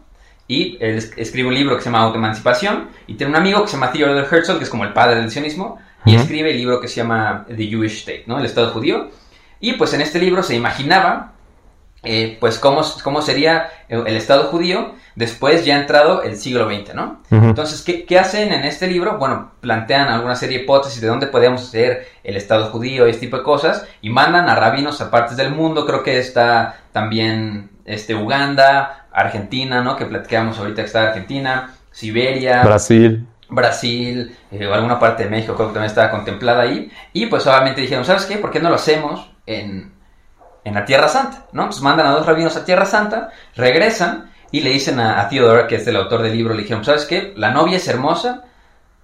Y 0.47 0.79
él 0.83 0.97
escribe 1.15 1.47
un 1.47 1.53
libro 1.53 1.75
que 1.75 1.83
se 1.83 1.91
llama 1.91 1.99
Autoemancipación. 2.05 2.87
Y 3.05 3.13
tiene 3.13 3.29
un 3.29 3.37
amigo 3.37 3.61
que 3.61 3.67
se 3.67 3.73
llama 3.77 3.91
Theodor 3.91 4.27
Herzl, 4.31 4.57
que 4.57 4.63
es 4.63 4.69
como 4.71 4.83
el 4.83 4.93
padre 4.93 5.17
del 5.17 5.29
sionismo 5.29 5.77
y 6.05 6.15
escribe 6.15 6.51
el 6.51 6.57
libro 6.57 6.79
que 6.79 6.87
se 6.87 6.95
llama 6.95 7.45
The 7.47 7.67
Jewish 7.67 7.99
State, 7.99 8.23
¿no? 8.27 8.39
El 8.39 8.45
Estado 8.45 8.71
judío. 8.71 9.09
Y 9.59 9.73
pues 9.73 9.93
en 9.93 10.01
este 10.01 10.19
libro 10.19 10.43
se 10.43 10.55
imaginaba, 10.55 11.33
eh, 12.03 12.37
pues 12.39 12.59
cómo, 12.59 12.81
cómo 13.03 13.21
sería 13.21 13.69
el 13.87 14.15
Estado 14.15 14.45
judío 14.45 14.95
después 15.15 15.63
ya 15.65 15.79
entrado 15.79 16.23
el 16.23 16.37
siglo 16.37 16.67
XX, 16.67 16.93
¿no? 16.95 17.21
Uh 17.29 17.35
-huh. 17.35 17.43
Entonces, 17.49 17.81
¿qué, 17.81 18.05
¿qué, 18.05 18.19
hacen 18.19 18.51
en 18.51 18.63
este 18.63 18.87
libro? 18.87 19.17
Bueno, 19.17 19.51
plantean 19.61 20.07
alguna 20.07 20.35
serie 20.35 20.57
de 20.57 20.63
hipótesis 20.63 21.01
de 21.01 21.07
dónde 21.07 21.27
podemos 21.27 21.61
hacer 21.61 22.07
el 22.23 22.35
Estado 22.35 22.65
judío 22.71 23.07
y 23.07 23.11
este 23.11 23.27
tipo 23.27 23.37
de 23.37 23.43
cosas 23.43 23.85
y 24.01 24.09
mandan 24.09 24.49
a 24.49 24.55
rabinos 24.55 25.01
a 25.01 25.11
partes 25.11 25.37
del 25.37 25.51
mundo. 25.51 25.85
Creo 25.85 26.03
que 26.03 26.17
está 26.17 26.81
también 26.91 27.69
este, 27.85 28.15
Uganda, 28.15 29.07
Argentina, 29.11 29.81
¿no? 29.81 29.95
Que 29.95 30.05
platicábamos 30.05 30.57
ahorita 30.57 30.81
que 30.81 30.87
está 30.87 31.07
Argentina, 31.09 31.75
Siberia. 31.91 32.63
Brasil. 32.63 33.27
Brasil, 33.55 34.35
eh, 34.51 34.67
o 34.67 34.73
alguna 34.73 34.99
parte 34.99 35.23
de 35.23 35.29
México 35.29 35.55
creo 35.55 35.67
que 35.67 35.73
también 35.73 35.89
estaba 35.89 36.11
contemplada 36.11 36.63
ahí. 36.63 36.91
Y 37.13 37.27
pues 37.27 37.45
obviamente 37.47 37.81
dijeron, 37.81 38.05
¿sabes 38.05 38.25
qué? 38.25 38.37
¿Por 38.37 38.51
qué 38.51 38.59
no 38.59 38.69
lo 38.69 38.75
hacemos 38.75 39.31
en, 39.45 39.93
en 40.63 40.73
la 40.73 40.85
Tierra 40.85 41.07
Santa? 41.07 41.45
¿no? 41.51 41.65
Pues 41.65 41.81
mandan 41.81 42.07
a 42.07 42.11
dos 42.11 42.25
rabinos 42.25 42.55
a 42.57 42.65
Tierra 42.65 42.85
Santa, 42.85 43.29
regresan 43.55 44.31
y 44.51 44.61
le 44.61 44.69
dicen 44.69 44.99
a, 44.99 45.21
a 45.21 45.29
Theodore, 45.29 45.67
que 45.67 45.75
es 45.75 45.87
el 45.87 45.95
autor 45.95 46.21
del 46.21 46.33
libro, 46.33 46.53
le 46.53 46.61
dijeron, 46.61 46.83
¿sabes 46.85 47.05
qué? 47.05 47.33
La 47.35 47.51
novia 47.51 47.77
es 47.77 47.87
hermosa, 47.87 48.43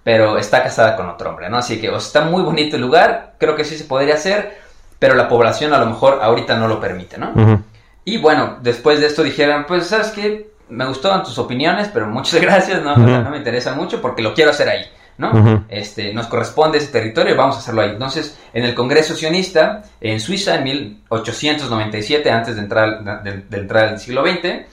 pero 0.04 0.38
está 0.38 0.64
casada 0.64 0.96
con 0.96 1.10
otro 1.10 1.30
hombre, 1.30 1.50
¿no? 1.50 1.58
Así 1.58 1.80
que 1.80 1.90
o 1.90 2.00
sea, 2.00 2.08
está 2.22 2.30
muy 2.30 2.44
bonito 2.44 2.76
el 2.76 2.82
lugar, 2.82 3.34
creo 3.38 3.56
que 3.56 3.64
sí 3.64 3.78
se 3.78 3.84
podría 3.84 4.16
hacer, 4.16 4.58
pero 5.00 5.16
la 5.16 5.28
población 5.28 5.74
a 5.74 5.80
lo 5.80 5.86
mejor 5.86 6.20
ahorita 6.22 6.58
no 6.58 6.68
lo 6.68 6.80
permite, 6.80 7.18
¿no? 7.18 7.32
Uh 7.32 7.40
-huh. 7.40 7.64
Y 8.06 8.18
bueno, 8.18 8.58
después 8.62 9.00
de 9.00 9.08
esto 9.08 9.24
dijeron, 9.24 9.66
pues, 9.68 9.88
¿sabes 9.88 10.10
qué? 10.10 10.49
Me 10.70 10.86
gustaron 10.86 11.24
tus 11.24 11.38
opiniones, 11.38 11.90
pero 11.94 12.08
muchas 12.08 12.42
gracias, 12.48 12.82
no, 12.82 12.94
uh 12.94 12.98
-huh. 12.98 13.24
no 13.24 13.30
me 13.30 13.38
interesa 13.38 13.74
mucho 13.76 14.02
porque 14.02 14.22
lo 14.22 14.34
quiero 14.34 14.52
hacer 14.52 14.70
ahí, 14.70 14.86
¿no? 15.18 15.32
Uh 15.32 15.36
-huh. 15.36 15.64
Este, 15.70 16.14
nos 16.14 16.28
corresponde 16.28 16.78
ese 16.78 16.92
territorio 16.92 17.34
y 17.34 17.38
vamos 17.38 17.56
a 17.56 17.60
hacerlo 17.60 17.82
ahí. 17.82 17.92
Entonces, 17.92 18.38
en 18.54 18.66
el 18.66 18.74
Congreso 18.76 19.16
Sionista, 19.16 19.84
en 20.02 20.20
Suiza, 20.20 20.56
en 20.56 20.64
1897, 20.64 22.32
antes 22.32 22.56
de 22.56 22.62
entrar, 22.62 23.24
de, 23.24 23.44
de 23.50 23.58
entrar 23.58 23.90
al 23.90 24.00
siglo 24.00 24.24
XX, 24.26 24.66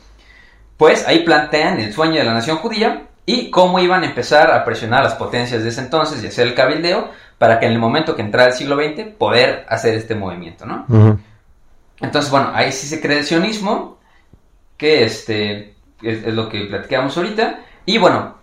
pues 0.77 1.07
ahí 1.09 1.21
plantean 1.21 1.81
el 1.81 1.93
sueño 1.93 2.17
de 2.17 2.25
la 2.25 2.35
nación 2.35 2.59
judía 2.59 3.03
y 3.25 3.51
cómo 3.51 3.79
iban 3.81 4.03
a 4.03 4.07
empezar 4.07 4.53
a 4.53 4.65
presionar 4.65 5.01
a 5.01 5.05
las 5.05 5.15
potencias 5.15 5.63
de 5.63 5.71
ese 5.71 5.81
entonces 5.81 6.23
y 6.23 6.27
hacer 6.29 6.47
el 6.47 6.55
cabildeo 6.55 7.11
para 7.39 7.59
que 7.59 7.67
en 7.67 7.73
el 7.73 7.79
momento 7.79 8.15
que 8.15 8.23
entrara 8.23 8.51
el 8.51 8.55
siglo 8.55 8.77
XX 8.77 9.15
poder 9.19 9.67
hacer 9.69 9.95
este 9.95 10.15
movimiento, 10.15 10.65
¿no? 10.65 10.85
Uh 10.89 10.95
-huh. 10.95 11.19
Entonces, 12.01 12.31
bueno, 12.31 12.51
ahí 12.55 12.73
sí 12.73 12.87
se 12.87 13.01
cree 13.01 13.19
el 13.19 13.25
sionismo, 13.25 13.99
que 14.77 15.05
este, 15.05 15.75
es, 16.03 16.25
es 16.25 16.35
lo 16.35 16.49
que 16.49 16.65
platicamos 16.67 17.17
ahorita. 17.17 17.61
Y 17.85 17.99
bueno, 17.99 18.37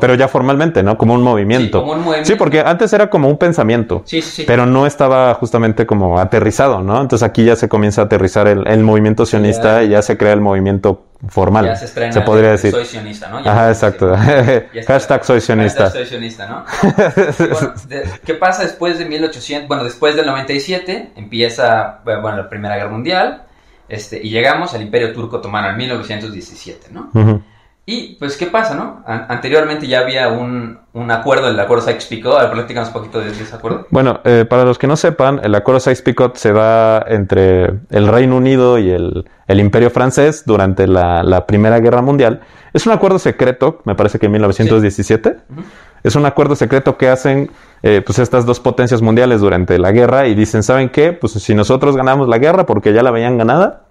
pero 0.00 0.14
ya 0.14 0.28
formalmente, 0.28 0.82
¿no? 0.82 0.98
Como 0.98 1.14
un 1.14 1.22
movimiento. 1.22 1.78
Sí, 1.78 1.84
como 1.84 1.92
un 1.92 2.00
movimiento. 2.00 2.28
Sí, 2.28 2.34
porque 2.36 2.60
antes 2.60 2.92
era 2.92 3.08
como 3.08 3.28
un 3.28 3.38
pensamiento. 3.38 4.02
Sí, 4.04 4.20
sí, 4.20 4.30
sí. 4.30 4.44
Pero 4.46 4.66
no 4.66 4.86
estaba 4.86 5.32
justamente 5.34 5.86
como 5.86 6.18
aterrizado, 6.18 6.82
¿no? 6.82 7.00
Entonces 7.00 7.26
aquí 7.26 7.44
ya 7.44 7.56
se 7.56 7.68
comienza 7.68 8.02
a 8.02 8.04
aterrizar 8.04 8.46
el, 8.48 8.66
el 8.66 8.82
movimiento 8.82 9.24
sionista 9.24 9.80
ya, 9.80 9.84
y 9.84 9.88
ya 9.90 10.02
se 10.02 10.18
crea 10.18 10.34
el 10.34 10.42
movimiento 10.42 11.06
formal. 11.28 11.64
Ya 11.64 11.76
se, 11.76 11.86
estrena 11.86 12.12
se 12.12 12.20
podría 12.20 12.50
decir. 12.50 12.70
Soy 12.70 12.84
sionista, 12.84 13.30
¿no? 13.30 13.42
Ya 13.42 13.52
Ajá, 13.52 13.68
exacto. 13.68 14.14
Hashtag 14.86 15.24
soy 15.24 15.40
sionista. 15.40 15.84
Hashtag 15.84 16.02
soy 16.02 16.06
sionista, 16.06 16.46
¿no? 16.46 16.64
bueno, 17.38 17.74
de, 17.88 18.04
¿qué 18.26 18.34
pasa 18.34 18.64
después 18.64 18.98
de 18.98 19.06
1800? 19.06 19.68
Bueno, 19.68 19.84
después 19.84 20.16
del 20.16 20.26
97 20.26 21.12
empieza, 21.16 22.00
bueno, 22.04 22.36
la 22.36 22.48
Primera 22.50 22.76
Guerra 22.76 22.90
Mundial 22.90 23.42
este, 23.92 24.18
y 24.22 24.30
llegamos 24.30 24.72
al 24.72 24.80
Imperio 24.80 25.12
Turco 25.12 25.36
Otomano 25.36 25.68
en 25.68 25.76
1917, 25.76 26.88
¿no? 26.92 27.10
Uh 27.12 27.20
-huh. 27.20 27.42
Y 27.84 28.14
pues, 28.18 28.38
¿qué 28.38 28.46
pasa, 28.46 28.74
no? 28.74 29.02
An 29.04 29.26
anteriormente 29.28 29.86
ya 29.86 30.00
había 30.00 30.28
un, 30.28 30.78
un 30.94 31.10
acuerdo, 31.10 31.48
el 31.48 31.60
acuerdo 31.60 31.84
Sykes-Picot. 31.84 32.50
Platícanos 32.52 32.88
un 32.88 32.94
poquito 32.94 33.18
de, 33.20 33.32
de 33.32 33.42
ese 33.42 33.54
acuerdo. 33.54 33.86
Bueno, 33.90 34.20
eh, 34.24 34.46
para 34.48 34.64
los 34.64 34.78
que 34.78 34.86
no 34.86 34.96
sepan, 34.96 35.40
el 35.42 35.54
acuerdo 35.54 35.80
Sykes-Picot 35.80 36.36
se 36.36 36.54
da 36.54 37.04
entre 37.06 37.64
el 37.90 38.08
Reino 38.08 38.36
Unido 38.36 38.78
y 38.78 38.88
el, 38.90 39.28
el 39.46 39.60
Imperio 39.60 39.90
francés 39.90 40.44
durante 40.46 40.86
la, 40.86 41.22
la, 41.22 41.44
Primera 41.44 41.80
Guerra 41.80 42.00
Mundial. 42.00 42.40
Es 42.72 42.86
un 42.86 42.92
acuerdo 42.92 43.18
secreto, 43.18 43.82
me 43.84 43.94
parece 43.94 44.18
que 44.18 44.24
en 44.24 44.32
1917. 44.32 45.30
Sí. 45.30 45.36
Uh 45.50 45.56
-huh. 45.58 45.64
Es 46.02 46.16
un 46.16 46.26
acuerdo 46.26 46.56
secreto 46.56 46.96
que 46.96 47.08
hacen 47.08 47.50
eh, 47.82 48.02
pues 48.04 48.18
estas 48.18 48.44
dos 48.44 48.60
potencias 48.60 49.02
mundiales 49.02 49.40
durante 49.40 49.78
la 49.78 49.92
guerra 49.92 50.26
y 50.26 50.34
dicen, 50.34 50.62
¿saben 50.62 50.88
qué? 50.88 51.12
Pues 51.12 51.32
si 51.34 51.54
nosotros 51.54 51.96
ganamos 51.96 52.28
la 52.28 52.38
guerra 52.38 52.66
porque 52.66 52.92
ya 52.92 53.02
la 53.02 53.10
veían 53.10 53.38
ganada, 53.38 53.84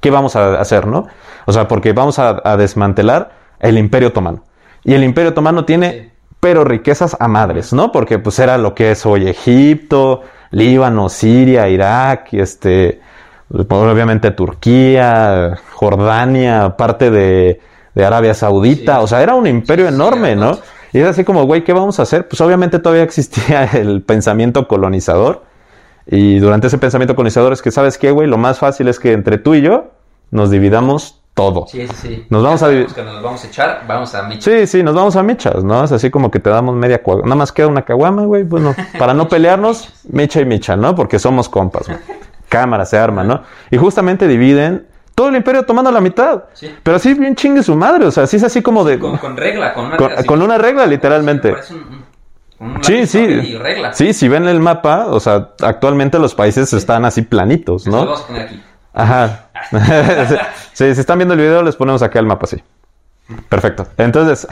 ¿qué 0.00 0.10
vamos 0.10 0.36
a 0.36 0.60
hacer, 0.60 0.86
no? 0.86 1.06
O 1.46 1.52
sea, 1.52 1.68
porque 1.68 1.92
vamos 1.92 2.18
a, 2.18 2.40
a 2.44 2.56
desmantelar 2.56 3.32
el 3.60 3.78
Imperio 3.78 4.08
Otomano. 4.08 4.44
Y 4.84 4.94
el 4.94 5.04
Imperio 5.04 5.30
Otomano 5.30 5.64
tiene, 5.64 6.12
pero 6.40 6.64
riquezas 6.64 7.16
a 7.18 7.28
madres, 7.28 7.72
¿no? 7.72 7.92
Porque 7.92 8.18
pues 8.18 8.38
era 8.38 8.58
lo 8.58 8.74
que 8.74 8.92
es 8.92 9.06
hoy 9.06 9.28
Egipto, 9.28 10.22
Líbano, 10.50 11.08
Siria, 11.08 11.68
Irak, 11.68 12.34
este, 12.34 13.00
obviamente 13.48 14.30
Turquía, 14.32 15.58
Jordania, 15.72 16.76
parte 16.76 17.10
de, 17.10 17.60
de 17.94 18.04
Arabia 18.04 18.34
Saudita. 18.34 18.98
Sí. 18.98 19.04
O 19.04 19.06
sea, 19.06 19.22
era 19.22 19.34
un 19.34 19.46
imperio 19.46 19.88
sí, 19.88 19.94
enorme, 19.94 20.36
¿no? 20.36 20.58
Y 20.92 21.00
es 21.00 21.06
así 21.06 21.24
como, 21.24 21.44
güey, 21.44 21.64
¿qué 21.64 21.72
vamos 21.72 21.98
a 21.98 22.02
hacer? 22.02 22.28
Pues 22.28 22.40
obviamente 22.40 22.78
todavía 22.78 23.04
existía 23.04 23.64
el 23.72 24.02
pensamiento 24.02 24.68
colonizador. 24.68 25.44
Y 26.06 26.38
durante 26.38 26.66
ese 26.66 26.78
pensamiento 26.78 27.14
colonizador 27.14 27.52
es 27.52 27.62
que, 27.62 27.70
¿sabes 27.70 27.96
qué, 27.96 28.10
güey? 28.10 28.28
Lo 28.28 28.36
más 28.36 28.58
fácil 28.58 28.88
es 28.88 28.98
que 28.98 29.12
entre 29.12 29.38
tú 29.38 29.54
y 29.54 29.62
yo 29.62 29.92
nos 30.30 30.50
dividamos 30.50 31.22
todo. 31.34 31.66
Sí, 31.66 31.86
sí, 31.86 31.94
sí. 31.94 32.26
Nos 32.28 32.42
vamos 32.42 32.60
Ya 32.60 32.66
a 32.66 32.70
que 32.70 33.02
nos 33.02 33.22
vamos 33.22 33.44
a 33.44 33.46
echar, 33.46 33.84
vamos 33.86 34.14
a 34.14 34.22
Micho. 34.24 34.50
Sí, 34.50 34.66
sí, 34.66 34.82
nos 34.82 34.94
vamos 34.94 35.16
a 35.16 35.22
michas, 35.22 35.64
¿no? 35.64 35.84
Es 35.84 35.92
así 35.92 36.10
como 36.10 36.30
que 36.30 36.40
te 36.40 36.50
damos 36.50 36.74
media 36.74 36.98
caguama. 36.98 37.22
Nada 37.22 37.36
más 37.36 37.52
queda 37.52 37.68
una 37.68 37.82
caguama, 37.82 38.24
güey. 38.24 38.42
Bueno, 38.42 38.74
para 38.98 39.14
no 39.14 39.28
pelearnos, 39.28 39.92
micha 40.08 40.40
y 40.40 40.44
micha, 40.44 40.76
¿no? 40.76 40.94
Porque 40.94 41.18
somos 41.18 41.48
compas, 41.48 41.86
güey. 41.86 41.98
Cámara 42.48 42.84
se 42.84 42.98
arma, 42.98 43.24
¿no? 43.24 43.42
Y 43.70 43.78
justamente 43.78 44.28
dividen 44.28 44.86
todo 45.14 45.28
el 45.28 45.36
imperio 45.36 45.64
tomando 45.64 45.90
la 45.90 46.00
mitad. 46.00 46.44
Sí. 46.54 46.74
Pero 46.82 46.96
así 46.96 47.14
bien 47.14 47.34
chingue 47.34 47.62
su 47.62 47.74
madre, 47.76 48.06
o 48.06 48.10
sea, 48.10 48.24
así 48.24 48.36
es 48.36 48.44
así 48.44 48.62
como 48.62 48.84
de... 48.84 48.98
Con, 48.98 49.16
con 49.18 49.36
regla, 49.36 49.74
con 49.74 49.86
una 49.86 49.96
Con- 49.96 50.12
así- 50.12 50.26
con 50.26 50.42
una 50.42 50.58
regla, 50.58 50.86
literalmente. 50.86 51.54
Un- 52.58 52.82
Sí, 52.82 53.06
sí. 53.08 53.18
Y 53.18 53.56
regla. 53.58 53.92
Sí, 53.92 54.12
si 54.12 54.28
ven 54.28 54.46
el 54.46 54.60
mapa, 54.60 55.06
o 55.08 55.18
sea, 55.18 55.48
actualmente 55.62 56.18
los 56.20 56.34
países 56.34 56.72
están 56.72 57.04
así 57.04 57.22
planitos, 57.22 57.82
Eso 57.82 57.90
Lo 57.90 57.96
¿no? 57.96 58.04
vamos 58.06 58.20
a 58.22 58.26
poner 58.28 58.42
aquí. 58.42 58.62
Ajá. 58.94 59.46
sí, 60.72 60.94
si 60.94 61.00
están 61.00 61.18
viendo 61.18 61.34
el 61.34 61.40
video, 61.40 61.62
les 61.62 61.74
ponemos 61.74 62.02
acá 62.02 62.20
el 62.20 62.26
mapa 62.26 62.44
así. 62.44 62.62
Perfecto. 63.48 63.88
Entonces, 63.96 64.46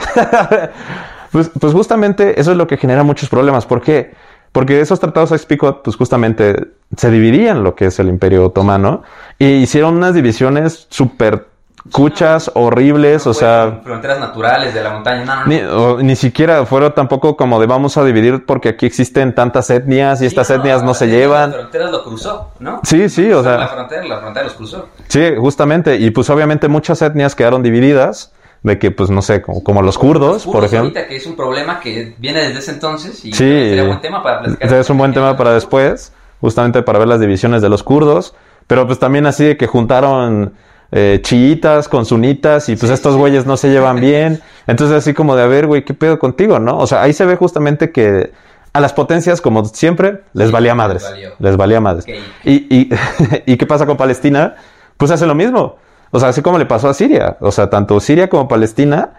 pues, 1.31 1.51
pues 1.59 1.73
justamente 1.73 2.39
eso 2.39 2.51
es 2.51 2.57
lo 2.57 2.67
que 2.67 2.77
genera 2.77 3.03
muchos 3.03 3.29
problemas. 3.29 3.65
¿Por 3.65 3.81
qué? 3.81 4.13
Porque 4.51 4.81
esos 4.81 4.99
tratados 4.99 5.29
Sykes-Picot, 5.31 5.81
pues 5.83 5.95
justamente 5.95 6.67
se 6.97 7.09
dividían 7.09 7.63
lo 7.63 7.73
que 7.75 7.85
es 7.85 7.99
el 7.99 8.09
Imperio 8.09 8.45
Otomano 8.47 9.01
y 9.39 9.45
hicieron 9.45 9.95
unas 9.95 10.13
divisiones 10.13 10.87
súper 10.89 11.47
cuchas, 11.91 12.51
horribles, 12.53 13.25
o 13.25 13.33
sea, 13.33 13.79
Fronteras 13.83 14.19
naturales 14.19 14.73
de 14.73 14.83
la 14.83 14.91
montaña. 14.91 15.25
No, 15.25 15.35
no, 15.35 15.41
no. 15.41 15.47
ni, 15.47 15.61
o 15.61 16.03
ni 16.03 16.15
siquiera 16.15 16.63
fueron 16.65 16.93
tampoco 16.93 17.35
como 17.35 17.59
de 17.59 17.65
vamos 17.65 17.97
a 17.97 18.03
dividir 18.03 18.45
porque 18.45 18.69
aquí 18.69 18.85
existen 18.85 19.33
tantas 19.33 19.69
etnias 19.71 20.19
y 20.19 20.25
Sí, 20.25 20.25
estas 20.27 20.49
etnias 20.51 20.83
no 20.83 20.93
se 20.93 21.07
Las 21.07 21.15
llevan. 21.15 21.53
fronteras 21.53 21.89
lo 21.91 22.03
cruzó, 22.03 22.51
¿no? 22.59 22.81
Sí, 22.83 23.09
sí, 23.09 23.31
o 23.31 23.41
La 23.41 23.57
sea, 23.57 23.67
frontera, 23.69 24.03
la 24.05 24.19
frontera 24.19 24.43
los 24.45 24.53
cruzó. 24.53 24.89
sí, 25.07 25.23
justamente. 25.39 25.95
Y 25.95 26.11
pues 26.11 26.29
obviamente 26.29 26.67
muchas 26.67 27.01
etnias 27.01 27.33
quedaron 27.35 27.63
divididas, 27.63 28.31
de 28.63 28.77
que 28.77 28.91
pues 28.91 29.09
no 29.09 29.21
sé, 29.21 29.41
como, 29.41 29.63
como 29.63 29.81
los 29.81 29.97
kurdos, 29.97 30.45
por 30.45 30.63
ejemplo. 30.63 30.79
ahorita, 30.89 31.07
que 31.07 31.15
es 31.15 31.25
un 31.25 31.35
problema 31.35 31.79
que 31.79 32.13
viene 32.19 32.41
desde 32.41 32.59
ese 32.59 32.71
entonces 32.71 33.25
y 33.25 33.31
Sí. 33.33 33.37
sería 33.37 33.83
buen 33.85 34.01
tema 34.01 34.21
para 34.21 34.41
platicar. 34.41 34.73
Es 34.79 34.89
un 34.89 34.97
buen 34.99 35.13
tema 35.13 35.35
para 35.35 35.53
después, 35.53 36.13
justamente 36.39 36.83
para 36.83 36.99
ver 36.99 37.07
las 37.07 37.19
divisiones 37.19 37.61
de 37.61 37.69
los 37.69 37.81
kurdos, 37.83 38.35
pero 38.67 38.85
pues 38.85 38.99
también 38.99 39.25
así 39.25 39.43
de 39.45 39.57
que 39.57 39.65
juntaron 39.67 40.53
eh, 40.91 41.19
chiitas 41.23 41.87
con 41.87 42.05
sunitas 42.05 42.67
y 42.69 42.75
pues 42.75 42.89
Sí, 42.89 42.93
estos 42.93 43.13
sí. 43.13 43.19
güeyes 43.19 43.45
no 43.45 43.55
se 43.57 43.69
llevan 43.69 43.95
bien. 44.01 44.41
Entonces 44.67 44.95
así 44.97 45.13
como 45.13 45.35
de, 45.35 45.43
a 45.43 45.47
ver, 45.47 45.65
güey, 45.65 45.83
¿qué 45.85 45.93
pedo 45.93 46.19
contigo, 46.19 46.59
no? 46.59 46.77
O 46.77 46.85
sea, 46.85 47.01
ahí 47.01 47.13
se 47.13 47.25
ve 47.25 47.35
justamente 47.37 47.91
que 47.91 48.31
a 48.73 48.79
las 48.79 48.93
potencias, 48.93 49.41
como 49.41 49.65
siempre, 49.65 50.21
les 50.33 50.47
Sí, 50.47 50.53
valía 50.53 50.71
les 50.73 50.77
madres. 50.77 51.03
valió. 51.03 51.29
Les 51.39 51.57
valía 51.57 51.81
madres. 51.81 52.05
Y, 52.43 52.89
¿Y 53.45 53.57
qué 53.57 53.65
pasa 53.65 53.85
con 53.85 53.97
Palestina? 53.97 54.55
Pues 54.97 55.11
hace 55.11 55.25
lo 55.25 55.33
mismo. 55.35 55.77
O 56.11 56.19
sea, 56.19 56.29
así 56.29 56.41
como 56.41 56.57
le 56.57 56.65
pasó 56.65 56.89
a 56.89 56.93
Siria. 56.93 57.37
O 57.39 57.51
sea, 57.51 57.69
tanto 57.69 57.99
Siria 57.99 58.29
como 58.29 58.47
Palestina, 58.47 59.11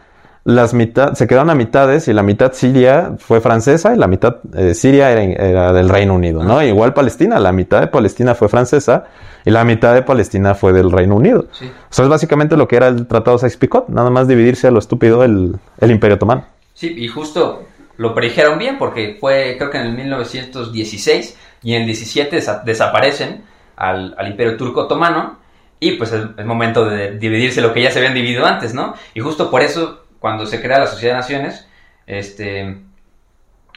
las 0.45 0.75
mitad, 0.75 1.15
se 1.15 1.27
quedaron 1.27 1.51
a 1.51 1.55
mitades 1.55 2.09
y 2.09 2.13
la 2.13 2.23
mitad 2.23 2.53
Siria 2.53 3.13
fue 3.19 3.41
francesa 3.41 3.95
y 3.95 3.99
la 3.99 4.09
mitad 4.09 4.37
eh, 4.55 4.75
Siria 4.75 5.11
era, 5.13 5.23
era 5.23 5.73
del 5.73 5.89
Reino 5.89 6.15
Unido, 6.15 6.43
¿no? 6.43 6.61
Igual 6.63 6.93
Palestina, 6.95 7.39
la 7.39 7.53
mitad 7.53 7.81
de 7.81 7.87
Palestina 7.87 8.35
fue 8.35 8.49
francesa 8.49 9.05
y 9.45 9.51
la 9.51 9.65
mitad 9.65 9.95
de 9.95 10.03
Palestina 10.03 10.55
fue 10.55 10.73
del 10.73 10.91
Reino 10.91 11.15
Unido. 11.17 11.47
Sí. 11.53 11.67
O 11.67 11.93
sea, 11.95 12.05
es 12.05 12.09
básicamente 12.11 12.57
lo 12.57 12.67
que 12.69 12.77
era 12.77 12.89
el 12.89 13.07
Tratado 13.07 13.39
Sykes-Picot, 13.39 13.89
nada 13.89 14.11
más 14.11 14.27
dividirse 14.29 14.67
a 14.67 14.71
lo 14.73 14.81
estúpido 14.81 15.23
el, 15.25 15.57
el 15.79 15.91
Imperio 15.91 16.17
Otomano. 16.17 16.45
Sí, 16.75 16.93
y 16.97 17.07
justo 17.09 17.63
lo 17.99 18.13
predijeron 18.15 18.59
bien 18.59 18.79
porque 18.79 19.17
fue, 19.21 19.55
creo 19.59 19.71
que 19.71 19.79
en 19.79 19.87
el 19.87 19.93
1916 19.95 21.37
y 21.63 21.75
en 21.75 21.83
el 21.83 21.87
17 21.87 22.37
desa- 22.37 22.63
desaparecen 22.65 23.43
al, 23.77 24.15
al 24.19 24.27
Imperio 24.29 24.57
Turco 24.57 24.83
Otomano 24.83 25.39
y 25.83 25.97
pues 25.97 26.13
es 26.13 26.23
el 26.37 26.45
momento 26.45 26.85
de 26.85 27.19
dividirse 27.19 27.61
lo 27.61 27.75
que 27.75 27.83
ya 27.83 27.91
se 27.91 27.99
habían 27.99 28.15
dividido 28.15 28.47
antes, 28.47 28.73
¿no? 28.73 28.95
Y 29.15 29.21
justo 29.21 29.51
por 29.51 29.63
eso, 29.63 30.05
cuando 30.21 30.47
se 30.47 30.63
crea 30.63 30.79
la 30.79 30.87
Sociedad 30.87 31.15
de 31.15 31.21
Naciones, 31.21 31.67
este... 32.07 32.79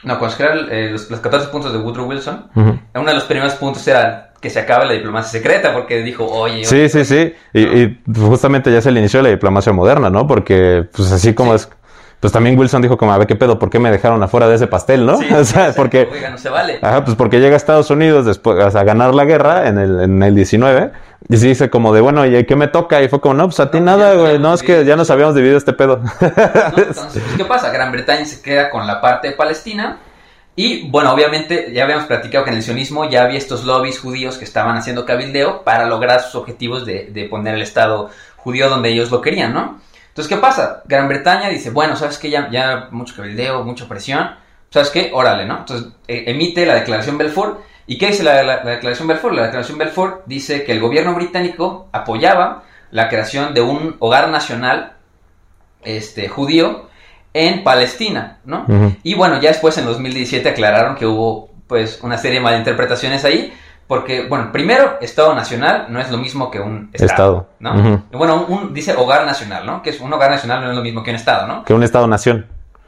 No, 0.04 0.18
cuando 0.20 0.36
se 0.36 0.44
crean 0.44 0.68
eh, 0.70 0.90
los, 0.92 1.10
los 1.10 1.18
14 1.18 1.48
puntos 1.48 1.72
de 1.72 1.78
Woodrow 1.78 2.06
Wilson, 2.06 2.48
uno 2.54 3.04
de 3.04 3.14
los 3.14 3.24
primeros 3.24 3.54
puntos 3.54 3.86
era 3.88 4.34
que 4.40 4.50
se 4.50 4.60
acabe 4.60 4.86
la 4.86 4.92
diplomacia 4.92 5.40
secreta 5.40 5.72
porque 5.72 6.02
dijo, 6.02 6.24
oye, 6.26 6.64
Sí, 6.64 6.88
sí, 6.88 7.04
sí. 7.04 7.34
Y, 7.52 7.60
y 7.60 7.98
justamente 8.14 8.70
ya 8.70 8.78
es 8.78 8.86
el 8.86 8.96
inicio 8.98 9.18
de 9.18 9.24
la 9.24 9.30
diplomacia 9.30 9.72
moderna, 9.72 10.08
¿no? 10.08 10.28
Porque, 10.28 10.84
pues 10.94 11.10
así 11.10 11.34
como 11.34 11.52
Sí. 11.52 11.56
es. 11.56 11.68
Pues 12.20 12.32
también 12.32 12.58
Wilson 12.58 12.80
dijo 12.82 12.96
como, 12.96 13.12
a 13.12 13.18
ver 13.18 13.26
qué 13.26 13.34
pedo, 13.36 13.58
¿por 13.58 13.68
qué 13.68 13.78
me 13.78 13.90
dejaron 13.90 14.22
afuera 14.22 14.48
de 14.48 14.54
ese 14.54 14.68
pastel, 14.68 15.04
no? 15.04 15.18
Sí, 15.18 15.26
o 15.34 15.44
sea, 15.44 15.72
porque. 15.74 16.08
Oiga, 16.10 16.30
no 16.30 16.38
se 16.38 16.50
vale. 16.50 16.78
Ajá, 16.82 17.04
pues 17.04 17.16
porque 17.16 17.40
llega 17.40 17.54
a 17.54 17.56
Estados 17.56 17.90
Unidos 17.90 18.24
después 18.26 18.74
a 18.76 18.84
ganar 18.84 19.14
la 19.14 19.24
guerra 19.24 19.68
en 19.68 19.78
el, 19.78 20.00
en 20.00 20.22
el 20.22 20.34
19 20.34 20.92
y 21.28 21.36
se 21.36 21.48
dice 21.48 21.70
como 21.70 21.92
de, 21.92 22.00
bueno, 22.00 22.24
¿y 22.26 22.44
qué 22.44 22.56
me 22.56 22.68
toca? 22.68 23.02
Y 23.02 23.08
fue 23.08 23.20
como, 23.20 23.34
no, 23.34 23.44
pues 23.44 23.58
a 23.60 23.70
ti 23.70 23.78
No, 23.78 23.86
nada, 23.86 24.14
güey, 24.14 24.38
no, 24.38 24.54
es 24.54 24.62
que 24.62 24.84
ya 24.84 24.96
nos 24.96 25.10
habíamos 25.10 25.34
dividido 25.34 25.58
este 25.58 25.72
pedo. 25.72 25.98
¿no? 25.98 26.10
Entonces, 26.20 27.22
pues, 27.24 27.36
¿qué 27.36 27.44
pasa? 27.44 27.70
Gran 27.70 27.92
Bretaña 27.92 28.24
se 28.24 28.42
queda 28.42 28.70
con 28.70 28.86
la 28.86 29.00
parte 29.00 29.28
de 29.28 29.34
Palestina. 29.34 29.98
Y 30.54 30.88
bueno, 30.88 31.12
obviamente 31.12 31.70
ya 31.72 31.84
habíamos 31.84 32.06
platicado 32.06 32.44
que 32.44 32.50
en 32.50 32.56
el 32.56 32.62
sionismo 32.62 33.08
ya 33.10 33.24
había 33.24 33.36
estos 33.36 33.64
lobbies 33.64 33.98
judíos 33.98 34.38
que 34.38 34.44
estaban 34.44 34.76
haciendo 34.76 35.04
cabildeo 35.04 35.64
para 35.64 35.86
lograr 35.86 36.22
sus 36.22 36.34
objetivos 36.36 36.86
de, 36.86 37.10
de 37.12 37.24
poner 37.24 37.54
el 37.54 37.62
Estado 37.62 38.10
judío 38.36 38.70
donde 38.70 38.90
ellos 38.90 39.10
lo 39.10 39.20
querían, 39.20 39.52
¿no? 39.52 39.80
Entonces, 40.08 40.34
¿qué 40.34 40.40
pasa? 40.40 40.82
Gran 40.86 41.08
Bretaña 41.08 41.50
dice, 41.50 41.68
bueno, 41.68 41.94
¿sabes 41.94 42.16
qué? 42.16 42.30
Ya, 42.30 42.48
ya 42.50 42.88
mucho 42.90 43.14
cabildeo, 43.14 43.64
mucha 43.64 43.86
presión. 43.86 44.30
¿Sabes 44.70 44.88
qué? 44.88 45.10
Órale, 45.12 45.44
¿no? 45.44 45.58
Entonces, 45.58 45.88
eh, 46.08 46.24
emite 46.28 46.64
la 46.64 46.76
Declaración 46.76 47.18
Belfort. 47.18 47.60
¿Y 47.86 47.98
qué 47.98 48.08
dice 48.08 48.22
la, 48.22 48.42
la- 48.42 48.64
la 48.64 48.70
Declaración 48.72 49.06
Belfort? 49.08 49.34
La 49.34 49.42
Declaración 49.44 49.78
Belfort 49.78 50.22
dice 50.26 50.64
que 50.64 50.72
el 50.72 50.80
gobierno 50.80 51.14
británico 51.14 51.88
apoyaba 51.92 52.64
la 52.90 53.08
creación 53.08 53.54
de 53.54 53.60
un 53.60 53.96
hogar 54.00 54.28
nacional 54.28 54.92
este, 55.84 56.28
judío 56.28 56.88
en 57.32 57.62
Palestina, 57.62 58.38
¿no? 58.44 58.64
Y 59.02 59.14
bueno, 59.14 59.40
ya 59.40 59.50
después 59.50 59.76
en 59.78 59.84
2017 59.84 60.48
aclararon 60.48 60.96
que 60.96 61.06
hubo 61.06 61.50
pues 61.66 62.00
una 62.02 62.16
serie 62.16 62.38
de 62.38 62.44
malinterpretaciones 62.44 63.24
ahí, 63.24 63.52
porque, 63.86 64.26
bueno, 64.26 64.50
primero, 64.52 64.98
Estado 65.00 65.32
Nacional 65.34 65.86
no 65.90 66.00
es 66.00 66.10
lo 66.10 66.16
mismo 66.18 66.50
que 66.50 66.58
un 66.60 66.90
Estado, 66.92 67.10
Estado. 67.10 67.48
¿no? 67.60 67.74
Bueno, 68.12 68.44
un, 68.48 68.72
dice 68.74 68.94
hogar 68.96 69.24
nacional, 69.26 69.64
¿no? 69.66 69.82
Que 69.82 69.90
es 69.90 70.00
un 70.00 70.12
hogar 70.12 70.30
nacional 70.30 70.62
no 70.62 70.70
es 70.70 70.76
lo 70.76 70.82
mismo 70.82 71.02
que 71.04 71.10
un 71.10 71.16
Estado, 71.16 71.46
¿no? 71.46 71.64
Que 71.64 71.74
un 71.74 71.82
Estado-nación. 71.84 72.46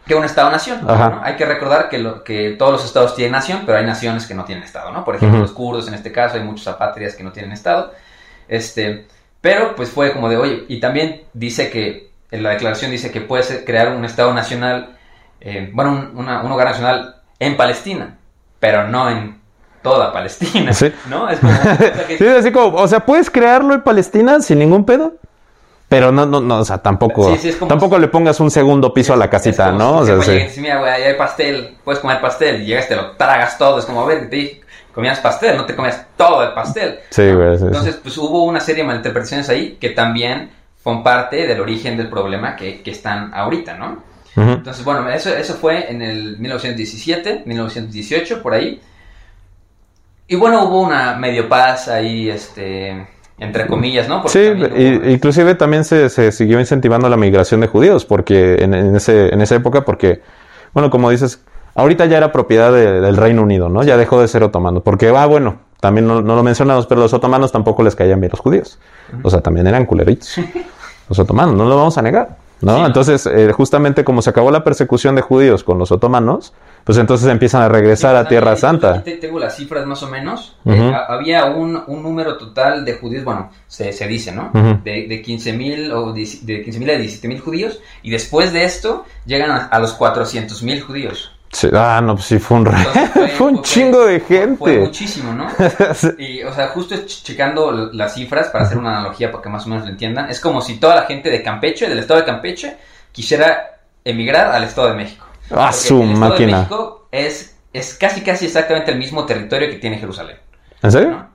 Que 0.08 0.14
un 0.14 0.24
Estado-nación. 0.24 0.80
¿no? 0.84 1.20
Hay 1.22 1.36
que 1.36 1.44
recordar 1.44 1.88
que, 1.88 1.98
lo- 1.98 2.24
que 2.24 2.56
todos 2.58 2.72
los 2.72 2.84
estados 2.84 3.14
tienen 3.14 3.32
nación, 3.32 3.62
pero 3.66 3.78
hay 3.78 3.84
naciones 3.86 4.26
que 4.26 4.34
no 4.34 4.44
tienen 4.44 4.64
Estado, 4.64 4.90
¿no? 4.90 5.04
Por 5.04 5.14
ejemplo, 5.16 5.38
los 5.38 5.52
kurdos 5.52 5.86
en 5.86 5.94
este 5.94 6.10
caso, 6.10 6.36
hay 6.36 6.42
muchos 6.42 6.66
apátridas 6.66 7.14
que 7.14 7.22
no 7.22 7.30
tienen 7.32 7.52
Estado. 7.52 7.92
Este, 8.48 9.06
pero 9.40 9.74
pues 9.76 9.90
fue 9.90 10.12
como 10.12 10.28
de, 10.28 10.36
oye, 10.38 10.64
y 10.68 10.80
también 10.80 11.22
dice 11.34 11.70
que, 11.70 12.08
en 12.30 12.42
la 12.42 12.50
declaración 12.50 12.90
dice 12.90 13.10
que 13.10 13.20
puede 13.20 13.64
crear 13.64 13.88
un 13.94 14.04
Estado 14.04 14.32
nacional, 14.34 14.96
eh, 15.40 15.70
bueno, 15.72 15.92
un, 15.92 16.12
una- 16.18 16.42
un 16.42 16.50
hogar 16.52 16.68
nacional 16.68 17.16
en 17.38 17.56
Palestina, 17.56 18.16
pero 18.58 18.88
no 18.88 19.08
en 19.10 19.38
toda 19.82 20.12
Palestina, 20.12 20.72
Sí. 20.72 20.92
¿no? 21.08 21.28
Es 21.30 21.38
como, 21.38 21.52
o 21.52 21.56
sea, 21.62 22.06
que- 22.06 22.18
Sí, 22.18 22.26
así 22.26 22.50
como, 22.52 22.76
o 22.76 22.88
sea, 22.88 23.00
puedes 23.06 23.30
crearlo 23.30 23.74
en 23.74 23.82
Palestina 23.82 24.40
sin 24.40 24.58
ningún 24.58 24.84
pedo. 24.84 25.14
Pero 25.88 26.12
no, 26.12 26.26
no, 26.26 26.40
no, 26.40 26.58
o 26.58 26.64
sea, 26.64 26.78
tampoco, 26.78 27.32
Sí, 27.32 27.38
sí, 27.38 27.48
es 27.48 27.56
como- 27.56 27.68
tampoco 27.70 27.98
le 27.98 28.08
pongas 28.08 28.38
un 28.40 28.50
segundo 28.50 28.92
piso 28.92 29.14
a 29.14 29.16
la 29.16 29.30
casita, 29.30 29.66
Es 29.66 29.72
como 29.72 29.78
¿no? 30.00 30.04
si 30.04 30.10
O 30.12 30.16
sea, 30.16 30.24
sí. 30.24 30.30
"Oye, 30.32 30.50
sí, 30.50 30.60
mira, 30.60 30.78
güey, 30.80 30.92
ahí 30.92 31.02
hay 31.04 31.14
pastel, 31.14 31.76
puedes 31.82 32.00
comer 32.00 32.20
pastel, 32.20 32.60
y 32.62 32.66
llegas, 32.66 32.88
te 32.88 32.96
lo 32.96 33.12
tragas 33.12 33.56
todo, 33.56 33.78
es 33.78 33.86
como, 33.86 34.02
a 34.02 34.06
ver, 34.06 34.28
te 34.28 34.36
dije, 34.36 34.60
comías 34.94 35.18
pastel, 35.20 35.56
no 35.56 35.64
te 35.64 35.74
comías 35.74 36.04
todo 36.16 36.42
el 36.42 36.52
pastel. 36.52 36.98
Sí, 37.10 37.30
güey, 37.32 37.56
sí. 37.56 37.64
Entonces, 37.64 37.96
pues 38.02 38.18
hubo 38.18 38.44
una 38.44 38.60
serie 38.60 38.82
de 38.82 38.88
malinterpretaciones 38.88 39.48
ahí 39.48 39.78
que 39.80 39.90
también 39.90 40.50
son 40.84 41.02
parte 41.02 41.46
del 41.46 41.58
origen 41.60 41.96
del 41.96 42.08
problema 42.10 42.54
que, 42.54 42.82
que 42.82 42.90
están 42.90 43.32
ahorita, 43.32 43.74
¿no? 43.74 44.02
Ujú. 44.36 44.50
Entonces, 44.52 44.84
bueno, 44.84 45.08
eso, 45.08 45.30
eso 45.34 45.54
fue 45.54 45.90
en 45.90 46.02
el 46.02 46.38
1917, 46.38 47.42
1918, 47.46 48.42
por 48.42 48.52
ahí. 48.52 48.80
Y 50.26 50.36
bueno, 50.36 50.64
hubo 50.64 50.82
una 50.82 51.14
medio 51.16 51.48
paz 51.48 51.88
ahí, 51.88 52.28
este, 52.28 53.06
entre 53.38 53.66
comillas, 53.66 54.08
¿no? 54.08 54.22
Porque 54.22 54.38
Sí, 54.38 54.60
también 54.60 54.98
hubo- 55.00 55.06
y- 55.08 55.12
inclusive 55.12 55.54
también 55.54 55.84
se, 55.84 56.08
se 56.08 56.32
siguió 56.32 56.58
incentivando 56.60 57.08
la 57.08 57.16
migración 57.16 57.60
de 57.60 57.66
judíos 57.68 58.04
porque 58.04 58.56
en, 58.62 58.74
en 58.74 58.96
ese, 58.96 59.32
en 59.32 59.40
esa 59.40 59.54
época, 59.54 59.84
porque, 59.84 60.22
bueno, 60.74 60.90
como 60.90 61.10
dices, 61.10 61.42
ahorita 61.74 62.06
ya 62.06 62.16
era 62.18 62.32
propiedad 62.32 62.72
de- 62.72 63.00
del 63.00 63.16
Reino 63.16 63.42
Unido, 63.42 63.68
¿no? 63.68 63.82
Ya 63.84 63.96
dejó 63.96 64.20
de 64.20 64.28
ser 64.28 64.42
otomano, 64.42 64.80
porque, 64.80 65.08
ah, 65.08 65.26
bueno, 65.26 65.58
también 65.80 66.06
no, 66.08 66.20
no 66.22 66.34
lo 66.34 66.42
mencionamos, 66.42 66.86
pero 66.86 67.00
los 67.00 67.12
otomanos 67.14 67.52
tampoco 67.52 67.82
les 67.84 67.94
caían 67.94 68.20
bien 68.20 68.30
los 68.32 68.40
judíos. 68.40 68.78
O 69.22 69.30
sea, 69.30 69.40
también 69.40 69.66
eran 69.68 69.86
culeritos. 69.86 70.34
Los 71.08 71.18
otomanos, 71.20 71.54
no 71.54 71.64
lo 71.64 71.74
vamos 71.76 71.96
a 71.96 72.02
negar. 72.02 72.36
¿No? 72.60 72.76
Sí. 72.78 72.82
Entonces, 72.86 73.26
eh, 73.26 73.52
justamente 73.52 74.04
como 74.04 74.22
se 74.22 74.30
acabó 74.30 74.50
la 74.50 74.64
persecución 74.64 75.14
de 75.14 75.22
judíos 75.22 75.62
con 75.64 75.78
los 75.78 75.92
otomanos, 75.92 76.52
pues 76.84 76.96
entonces 76.98 77.28
empiezan 77.28 77.62
a 77.62 77.68
regresar 77.68 78.16
a 78.16 78.26
Tierra 78.26 78.56
Santa. 78.56 79.02
te- 79.02 79.16
tengo 79.16 79.38
las 79.38 79.56
cifras 79.56 79.84
más 79.86 80.02
o 80.02 80.08
menos. 80.08 80.56
Eh, 80.64 80.92
ha- 80.94 81.12
había 81.12 81.44
un, 81.46 81.82
un 81.86 82.02
número 82.02 82.36
total 82.38 82.84
de 82.84 82.94
judíos, 82.94 83.24
bueno, 83.24 83.50
se, 83.66 83.92
se 83.92 84.06
dice, 84.06 84.32
¿no? 84.32 84.50
De, 84.84 85.06
de 85.06 85.22
15.000 85.22 85.92
o 85.92 86.12
10 86.12 86.46
de 86.46 86.64
15.000 86.64 86.90
a 86.90 86.98
17.000 86.98 87.40
judíos. 87.40 87.80
Y 88.02 88.10
después 88.10 88.52
de 88.52 88.64
esto 88.64 89.04
llegan 89.26 89.50
a, 89.50 89.66
a 89.66 89.78
los 89.78 89.98
400.000 89.98 90.80
judíos. 90.82 91.32
Sí, 91.50 91.68
ah, 91.72 92.00
no, 92.02 92.14
pues 92.14 92.26
sí, 92.26 92.38
fue 92.38 92.58
un, 92.58 92.66
re- 92.66 92.76
Entonces, 92.78 93.32
fue 93.38 93.46
un 93.48 93.62
chingo 93.62 94.04
de 94.04 94.20
Fue 94.20 94.36
gente. 94.38 94.78
muchísimo, 94.80 95.32
¿no? 95.32 95.46
Y, 96.18 96.42
o 96.42 96.52
sea, 96.52 96.68
justo 96.68 96.94
ch- 96.94 97.22
checando 97.24 97.72
las 97.92 98.14
cifras 98.14 98.48
para 98.48 98.64
hacer 98.64 98.76
una 98.78 98.90
analogía 98.98 99.30
para 99.32 99.42
que 99.42 99.48
más 99.48 99.64
o 99.66 99.70
menos 99.70 99.84
lo 99.84 99.90
entiendan, 99.90 100.28
es 100.28 100.40
como 100.40 100.60
si 100.60 100.78
toda 100.78 100.94
la 100.94 101.02
gente 101.02 101.30
de 101.30 101.42
Campeche, 101.42 101.88
del 101.88 101.98
estado 101.98 102.20
de 102.20 102.26
Campeche, 102.26 102.76
quisiera 103.12 103.78
emigrar 104.04 104.52
al 104.54 104.64
estado 104.64 104.88
de 104.88 104.94
México. 104.94 105.26
Ah, 105.50 105.72
su 105.72 106.02
el 106.02 106.12
estado 106.12 106.34
de. 106.36 106.46
México 106.46 107.08
es, 107.10 107.56
es 107.72 107.94
casi 107.94 108.20
casi 108.22 108.44
exactamente 108.44 108.90
el 108.90 108.98
mismo 108.98 109.24
territorio 109.24 109.70
que 109.70 109.76
tiene 109.76 109.98
Jerusalén, 109.98 110.36
¿En 110.82 110.92
serio? 110.92 111.10
¿no? 111.10 111.28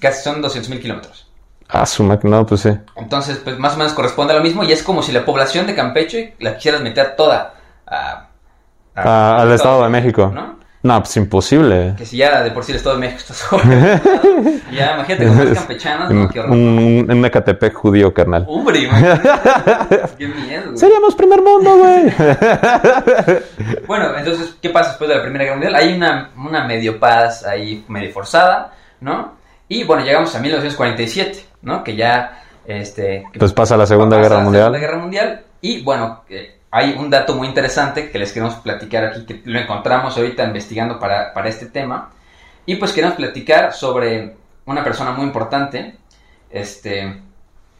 Casi 0.00 0.22
son 0.22 0.42
200.000 0.42 0.80
kilómetros. 0.80 1.26
Ah, 1.68 1.84
su 1.84 2.02
máquina, 2.02 2.38
no, 2.38 2.46
pues 2.46 2.62
sí. 2.62 2.70
Entonces, 2.96 3.36
pues 3.44 3.58
más 3.58 3.74
o 3.74 3.76
menos 3.76 3.92
corresponde 3.92 4.32
a 4.32 4.36
lo 4.36 4.42
mismo 4.42 4.64
y 4.64 4.72
es 4.72 4.82
como 4.82 5.02
si 5.02 5.12
la 5.12 5.24
población 5.26 5.66
de 5.66 5.74
Campeche 5.74 6.34
la 6.40 6.56
quisieras 6.56 6.80
meter 6.80 7.14
toda 7.14 7.54
a- 7.86 8.29
a- 9.00 9.36
Ah, 9.36 9.42
al 9.42 9.52
Estado 9.52 9.82
de 9.84 9.88
México. 9.90 10.30
¿no? 10.34 10.58
No, 10.82 10.98
pues 11.02 11.14
imposible. 11.18 11.94
Que 11.98 12.06
si 12.06 12.16
ya 12.16 12.42
de 12.42 12.52
por 12.52 12.64
sí 12.64 12.72
el 12.72 12.76
Estado 12.78 12.94
de 12.96 13.00
México 13.02 13.18
está 13.20 13.34
sobre. 13.34 13.64
ya, 14.72 14.94
imagínate 14.94 15.26
con 15.26 15.36
más 15.36 15.58
campechanas, 15.58 16.10
¿no? 16.10 16.28
Qué 16.30 16.40
horror. 16.40 16.52
un, 16.52 17.06
un 17.10 17.24
Ecatepec 17.26 17.74
judío, 17.74 18.14
carnal. 18.14 18.46
Hombre, 18.48 18.88
qué 20.18 20.26
miedo. 20.26 20.64
güey. 20.68 20.78
Seríamos 20.78 21.14
primer 21.14 21.42
mundo, 21.42 21.76
güey. 21.76 22.10
Bueno, 23.86 24.16
entonces, 24.16 24.56
¿qué 24.62 24.70
pasa 24.70 24.90
después 24.90 25.08
de 25.10 25.16
la 25.16 25.22
Primera 25.22 25.44
Guerra 25.44 25.56
Mundial? 25.56 25.74
Hay 25.74 25.92
una, 25.92 26.30
una 26.36 26.64
medio 26.64 26.98
paz 26.98 27.44
ahí, 27.44 27.84
medio 27.88 28.10
forzada, 28.12 28.72
¿no? 29.00 29.34
Y 29.68 29.84
bueno, 29.84 30.04
llegamos 30.04 30.34
a 30.34 30.40
1947, 30.40 31.44
¿no? 31.62 31.84
Que 31.84 31.96
ya, 31.96 32.42
este... 32.66 33.24
pues 33.38 33.52
pasa 33.52 33.76
la 33.76 33.86
Segunda 33.86 34.16
pasa 34.16 34.22
Guerra 34.22 34.36
la 34.38 34.44
Mundial. 34.44 34.64
Segunda 34.64 34.78
Guerra 34.80 34.98
Mundial. 34.98 35.42
Y 35.60 35.82
bueno, 35.82 36.22
eh, 36.30 36.58
hay 36.70 36.92
un 36.92 37.10
dato 37.10 37.34
muy 37.34 37.48
interesante 37.48 38.10
que 38.10 38.18
les 38.18 38.32
queremos 38.32 38.54
platicar 38.56 39.04
aquí, 39.04 39.24
que 39.24 39.42
lo 39.44 39.58
encontramos 39.58 40.16
ahorita 40.16 40.44
investigando 40.44 40.98
para, 40.98 41.34
para 41.34 41.48
este 41.48 41.66
tema. 41.66 42.10
Y 42.66 42.76
pues 42.76 42.92
queremos 42.92 43.16
platicar 43.16 43.72
sobre 43.72 44.36
una 44.66 44.84
persona 44.84 45.12
muy 45.12 45.26
importante, 45.26 45.96
este, 46.50 47.20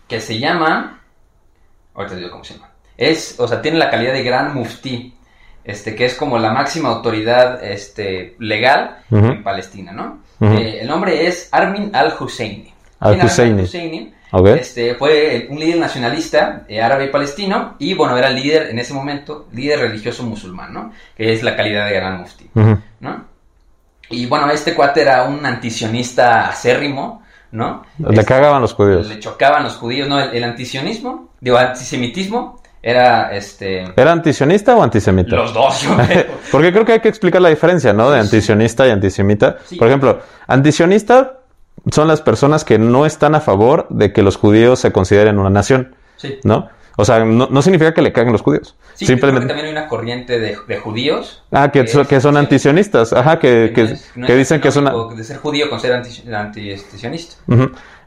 que 0.08 0.20
se 0.20 0.38
llama... 0.38 1.00
Ahorita 1.94 2.14
te 2.14 2.20
digo 2.20 2.32
cómo 2.32 2.44
se 2.44 2.54
llama. 2.54 2.70
Es, 2.96 3.38
o 3.38 3.46
sea, 3.46 3.62
tiene 3.62 3.78
la 3.78 3.90
calidad 3.90 4.12
de 4.12 4.22
gran 4.22 4.54
muftí, 4.54 5.14
este, 5.62 5.94
que 5.94 6.06
es 6.06 6.14
como 6.14 6.38
la 6.38 6.52
máxima 6.52 6.88
autoridad 6.88 7.62
este, 7.62 8.34
legal 8.38 8.98
en 9.10 9.42
Palestina, 9.42 9.92
¿no? 9.92 10.20
Eh, 10.40 10.78
el 10.80 10.88
nombre 10.88 11.26
es 11.26 11.48
Armin 11.52 11.94
al-Husseini. 11.94 12.72
Al-Husseini. 12.98 14.14
Este, 14.54 14.94
fue 14.94 15.46
un 15.50 15.58
líder 15.58 15.78
nacionalista 15.78 16.62
eh, 16.68 16.80
árabe 16.80 17.06
y 17.06 17.08
palestino 17.08 17.74
y 17.78 17.94
bueno, 17.94 18.16
era 18.16 18.30
líder 18.30 18.70
en 18.70 18.78
ese 18.78 18.94
momento, 18.94 19.48
líder 19.52 19.80
religioso 19.80 20.22
musulmán, 20.22 20.72
¿no? 20.72 20.92
Que 21.16 21.32
es 21.32 21.42
la 21.42 21.56
calidad 21.56 21.86
de 21.86 21.94
gran 21.94 22.18
mufti. 22.20 22.48
¿no? 22.54 23.24
Y 24.08 24.26
bueno, 24.26 24.50
este 24.50 24.74
cuate 24.74 25.02
era 25.02 25.24
un 25.24 25.44
antisionista 25.44 26.48
acérrimo, 26.48 27.22
¿no? 27.52 27.82
Le 27.98 28.10
Este, 28.10 28.24
cagaban 28.24 28.60
los 28.62 28.74
judíos. 28.74 29.08
le 29.08 29.18
chocaban 29.20 29.64
los 29.64 29.74
judíos, 29.76 30.08
¿no? 30.08 30.20
El, 30.20 30.34
el 30.36 30.44
antisionismo, 30.44 31.30
digo, 31.40 31.56
antisemitismo 31.58 32.60
era, 32.82 33.34
este... 33.34 33.84
¿Era 33.96 34.12
antisionista 34.12 34.74
o 34.74 34.82
antisemita? 34.82 35.36
Los 35.36 35.52
dos, 35.52 35.82
yo 35.82 35.96
creo. 35.96 36.26
Porque 36.52 36.72
creo 36.72 36.84
que 36.84 36.92
hay 36.92 37.00
que 37.00 37.08
explicar 37.08 37.42
la 37.42 37.50
diferencia, 37.50 37.92
¿no? 37.92 38.10
De 38.10 38.18
antisionista 38.18 38.86
y 38.86 38.90
antisemita. 38.90 39.58
Sí. 39.66 39.76
Por 39.76 39.86
ejemplo, 39.88 40.20
antisionista 40.46 41.39
son 41.90 42.08
las 42.08 42.20
personas 42.22 42.64
que 42.64 42.78
no 42.78 43.06
están 43.06 43.34
a 43.34 43.40
favor 43.40 43.86
de 43.90 44.12
que 44.12 44.22
los 44.22 44.36
judíos 44.36 44.78
se 44.80 44.92
consideren 44.92 45.38
una 45.38 45.50
nación, 45.50 45.94
Sí. 46.16 46.38
¿no? 46.44 46.68
O 46.96 47.04
sea, 47.06 47.24
no, 47.24 47.48
no 47.50 47.62
significa 47.62 47.94
que 47.94 48.02
le 48.02 48.12
caguen 48.12 48.32
los 48.32 48.42
judíos. 48.42 48.76
Sí, 48.94 49.06
Simplemente. 49.06 49.46
que 49.46 49.48
también 49.48 49.66
hay 49.66 49.72
una 49.72 49.88
corriente 49.88 50.38
de, 50.38 50.58
de 50.68 50.76
judíos. 50.78 51.42
Ah, 51.50 51.70
que, 51.72 51.86
so- 51.86 52.02
es- 52.02 52.08
que 52.08 52.20
son 52.20 52.36
antisionistas. 52.36 53.14
Ajá, 53.14 53.38
que, 53.38 53.72
que, 53.74 53.84
no 53.84 53.88
es- 53.90 54.10
no 54.16 54.26
que 54.26 54.36
dicen 54.36 54.60
que 54.60 54.68
es 54.68 54.76
una. 54.76 54.90
sinónimo 54.90 55.14
De 55.16 55.24
ser 55.24 55.38
judío 55.38 55.70
con 55.70 55.80
ser 55.80 55.94
anti, 55.94 56.22
antisionista. 56.30 57.36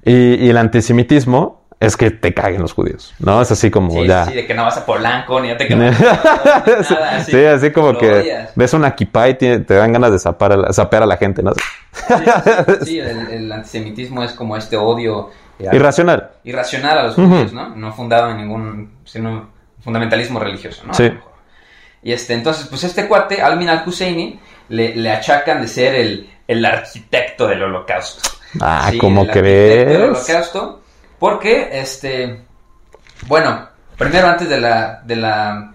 Y, 0.05 0.45
y 0.45 0.49
el 0.49 0.57
antisemitismo 0.57 1.62
es 1.85 1.97
que 1.97 2.11
te 2.11 2.33
caguen 2.33 2.61
los 2.61 2.73
judíos, 2.73 3.13
¿no? 3.19 3.41
Es 3.41 3.51
así 3.51 3.69
como 3.71 3.91
Sí, 3.91 4.07
ya. 4.07 4.25
sí, 4.25 4.33
de 4.33 4.45
que 4.47 4.53
no 4.53 4.63
vas 4.63 4.77
a 4.77 4.85
Polanco, 4.85 5.39
ni 5.41 5.49
ya 5.49 5.57
te 5.57 5.67
quedas. 5.67 5.99
nada, 5.99 7.15
así. 7.17 7.31
sí, 7.31 7.45
así 7.45 7.71
como 7.71 7.97
que 7.97 8.11
odias. 8.11 8.51
ves 8.55 8.73
una 8.73 8.95
kipá 8.95 9.29
y 9.29 9.33
te, 9.35 9.59
te 9.59 9.73
dan 9.75 9.93
ganas 9.93 10.11
de 10.11 10.19
zapar 10.19 10.53
a 10.53 10.57
la, 10.57 10.73
zapear 10.73 11.03
a 11.03 11.05
la 11.05 11.17
gente, 11.17 11.43
¿no? 11.43 11.51
Sí, 11.53 11.61
sí, 12.03 12.13
sí, 12.85 12.99
el, 12.99 13.27
el 13.29 13.51
antisemitismo 13.51 14.23
es 14.23 14.31
como 14.33 14.55
este 14.57 14.77
odio 14.77 15.29
eh, 15.59 15.67
Irracional. 15.71 16.31
irracional 16.43 16.97
a 16.97 17.03
los 17.03 17.15
judíos, 17.15 17.53
¿no? 17.53 17.69
No 17.75 17.91
fundado 17.93 18.29
en 18.31 18.37
ningún 18.37 18.93
sino 19.05 19.49
fundamentalismo 19.83 20.39
religioso, 20.39 20.83
¿no? 20.87 20.93
Sí. 20.93 21.11
Y 22.01 22.11
este, 22.11 22.33
entonces, 22.33 22.67
pues 22.67 22.83
este 22.83 23.07
cuate, 23.07 23.41
Almin 23.41 23.69
al-Husseini, 23.69 24.39
le, 24.69 24.95
le 24.95 25.11
achacan 25.11 25.61
de 25.61 25.67
ser 25.67 25.95
el, 25.95 26.29
el 26.47 26.65
arquitecto 26.65 27.47
del 27.47 27.63
holocausto. 27.63 28.29
Ah, 28.61 28.91
¿cómo 28.99 29.23
el 29.23 29.29
arquitecto 29.29 29.55
del 29.55 29.85
crees? 29.85 30.01
holocausto, 30.29 30.81
porque, 31.23 31.69
este, 31.71 32.41
bueno, 33.27 33.69
primero 33.97 34.27
antes 34.27 34.49
de 34.49 34.59
la, 34.59 35.01
de 35.05 35.15
la, 35.15 35.71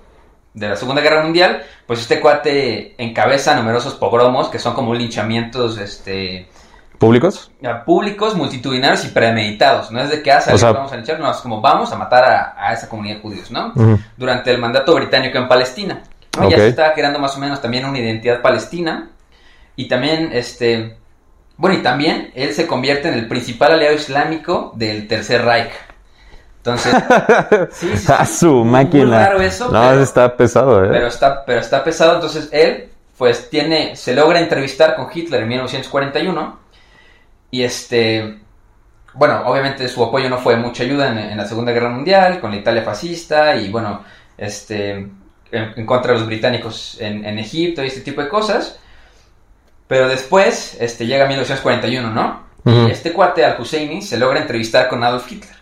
de 0.53 0.69
la 0.69 0.77
Segunda 0.77 1.01
Guerra 1.01 1.23
Mundial, 1.23 1.63
pues 1.87 2.01
este 2.01 2.21
cuate 2.21 2.95
encabeza 3.03 3.55
numerosos 3.55 3.95
pogromos 3.95 4.49
que 4.51 4.59
son 4.59 4.75
como 4.75 4.93
linchamientos, 4.95 5.79
este, 5.79 6.51
¿Públicos? 6.99 7.51
a 7.65 7.83
públicos, 7.83 8.37
multitudinarios 8.37 9.07
y 9.07 9.09
premeditados. 9.09 9.91
No 9.91 10.03
es 10.03 10.11
de 10.11 10.23
que 10.23 10.31
ah, 10.33 10.45
O 10.53 10.59
sea- 10.59 10.73
vamos 10.73 10.93
a 10.93 10.97
linchar, 10.97 11.19
no, 11.19 11.31
es 11.31 11.39
como 11.39 11.63
vamos 11.63 11.91
a 11.93 11.97
matar 11.97 12.25
a, 12.25 12.55
a 12.59 12.75
esa 12.75 12.87
comunidad 12.87 13.15
de 13.17 13.23
judíos, 13.23 13.51
¿no? 13.51 13.73
Durante 14.19 14.51
el 14.51 14.59
mandato 14.59 14.95
británico 14.97 15.39
en 15.39 15.49
Palestina. 15.49 16.03
Ya 16.51 16.59
se 16.59 16.69
estaba 16.69 16.93
creando 16.93 17.21
más 17.21 17.35
o 17.35 17.39
menos 17.41 17.63
también 17.63 17.87
una 17.87 17.99
identidad 17.99 18.43
palestina. 18.43 19.13
Y 19.77 19.89
también, 19.89 20.29
este. 20.31 20.98
Bueno, 21.59 21.77
y 21.77 21.83
también 21.83 22.31
él 22.35 22.55
se 22.55 22.67
convierte 22.67 23.09
en 23.09 23.15
el 23.15 23.29
principal 23.29 23.73
aliado 23.73 23.95
islámico 23.95 24.73
del 24.77 25.07
Tercer 25.07 25.45
Reich. 25.45 25.71
Entonces, 26.59 26.95
sí, 27.73 27.97
sí. 27.97 28.13
A 28.13 28.25
su 28.25 28.53
Muy 28.65 28.71
máquina. 28.71 29.27
raro 29.29 29.41
eso, 29.43 29.67
no, 29.71 29.89
pero- 29.91 30.03
está 30.03 30.37
pesado, 30.37 30.85
¿eh? 30.85 30.89
pero 30.91 31.07
está, 31.09 31.45
pero 31.45 31.61
está 31.61 31.83
pesado. 31.85 32.15
Entonces 32.15 32.49
él, 32.53 32.89
pues 33.17 33.51
tiene, 33.51 33.97
se 33.97 34.15
logra 34.15 34.39
entrevistar 34.41 34.95
con 34.97 35.09
Hitler 35.13 35.43
en 35.43 35.49
1941 35.49 36.59
y 37.51 37.63
este, 37.63 38.39
bueno, 39.15 39.43
obviamente 39.47 39.89
su 39.89 40.05
apoyo 40.05 40.29
no 40.29 40.39
fue 40.39 40.57
mucha 40.57 40.85
ayuda 40.85 41.09
en, 41.11 41.19
en 41.19 41.37
la 41.37 41.47
Segunda 41.47 41.73
Guerra 41.73 41.89
Mundial 41.91 42.41
con 42.41 42.51
la 42.53 42.59
Italia 42.59 42.83
fascista 42.83 43.57
y 43.57 43.71
bueno, 43.71 44.05
este, 44.37 44.93
en, 44.93 45.13
en 45.51 45.87
contra 45.87 46.13
de 46.13 46.19
los 46.19 46.27
británicos 46.29 46.99
en, 47.01 47.25
en 47.25 47.39
Egipto 47.39 47.83
y 47.83 47.89
este 47.89 48.03
tipo 48.03 48.23
de 48.23 48.29
cosas. 48.29 48.79
Pero 49.89 50.07
después, 50.07 50.77
este, 50.79 51.07
llega 51.07 51.27
1941, 51.27 52.11
¿no? 52.11 52.47
Y 52.65 52.91
este 52.91 53.15
cuate 53.15 53.47
al-Husseini 53.47 54.03
se 54.03 54.19
logra 54.19 54.41
entrevistar 54.41 54.89
con 54.89 55.03
Adolf 55.03 55.31
Hitler. 55.33 55.57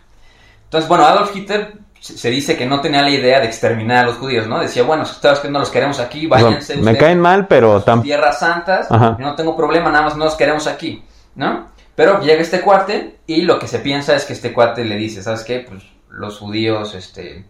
Entonces, 0.65 0.89
bueno, 0.89 1.07
Adolf 1.07 1.35
Hitler 1.37 1.75
se 2.01 2.31
dice 2.31 2.57
que 2.57 2.67
no 2.67 2.81
tenía 2.81 3.03
la 3.03 3.11
idea 3.11 3.39
de 3.39 3.47
exterminar 3.47 4.05
a 4.05 4.07
los 4.09 4.17
judíos, 4.17 4.49
¿no? 4.49 4.59
Decía, 4.59 4.83
bueno, 4.83 5.05
sabes 5.05 5.39
que 5.39 5.49
no 5.49 5.61
los 5.61 5.71
queremos 5.71 6.01
aquí, 6.01 6.27
váyanse 6.27 6.75
me 6.75 6.81
ustedes 6.81 6.99
caen 6.99 7.21
mal, 7.21 7.47
pero 7.47 7.77
a 7.77 7.85
tan... 7.85 8.03
tierras 8.03 8.41
santas, 8.41 8.91
Ajá. 8.91 9.17
no 9.21 9.35
tengo 9.37 9.57
problema, 9.57 9.91
nada 9.91 10.05
más 10.05 10.17
no 10.17 10.25
los 10.25 10.35
queremos 10.35 10.67
aquí, 10.67 11.05
¿no? 11.37 11.69
Pero 11.95 12.21
llega 12.21 12.43
este 12.43 12.61
cuate 12.61 13.21
y 13.27 13.43
lo 13.43 13.59
que 13.59 13.69
se 13.69 13.79
piensa 13.79 14.15
es 14.15 14.25
que 14.25 14.33
este 14.33 14.53
cuate 14.53 14.85
le 14.85 14.97
dice, 14.97 15.23
¿sabes 15.23 15.45
qué? 15.45 15.65
Pues 15.69 15.83
los 16.11 16.39
judíos, 16.39 16.95
este, 16.95 17.45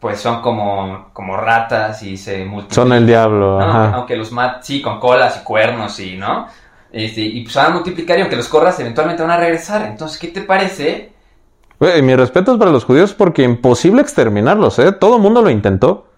pues 0.00 0.20
son 0.20 0.42
como, 0.42 1.10
como 1.12 1.36
ratas 1.36 2.02
y 2.02 2.16
se 2.16 2.44
multiplican. 2.44 2.74
Son 2.74 2.92
el 2.92 3.06
diablo, 3.06 3.58
¿no? 3.58 3.64
ajá. 3.64 3.92
Aunque 3.94 4.16
los 4.16 4.30
mat, 4.32 4.62
sí, 4.62 4.82
con 4.82 5.00
colas 5.00 5.38
y 5.40 5.44
cuernos 5.44 5.98
y, 6.00 6.16
¿no? 6.16 6.46
Este, 6.92 7.20
y 7.20 7.42
pues 7.42 7.54
van 7.54 7.66
a 7.66 7.70
multiplicar 7.70 8.18
y 8.18 8.22
aunque 8.22 8.36
los 8.36 8.48
corras 8.48 8.78
eventualmente 8.80 9.22
van 9.22 9.32
a 9.32 9.36
regresar. 9.36 9.86
Entonces, 9.86 10.18
¿qué 10.18 10.28
te 10.28 10.42
parece? 10.42 11.12
Güey, 11.78 12.00
mi 12.00 12.16
respeto 12.16 12.52
es 12.52 12.58
para 12.58 12.70
los 12.70 12.84
judíos 12.84 13.12
porque 13.12 13.42
imposible 13.42 14.00
exterminarlos, 14.00 14.78
¿eh? 14.78 14.92
Todo 14.92 15.16
el 15.16 15.22
mundo 15.22 15.42
lo 15.42 15.50
intentó. 15.50 16.08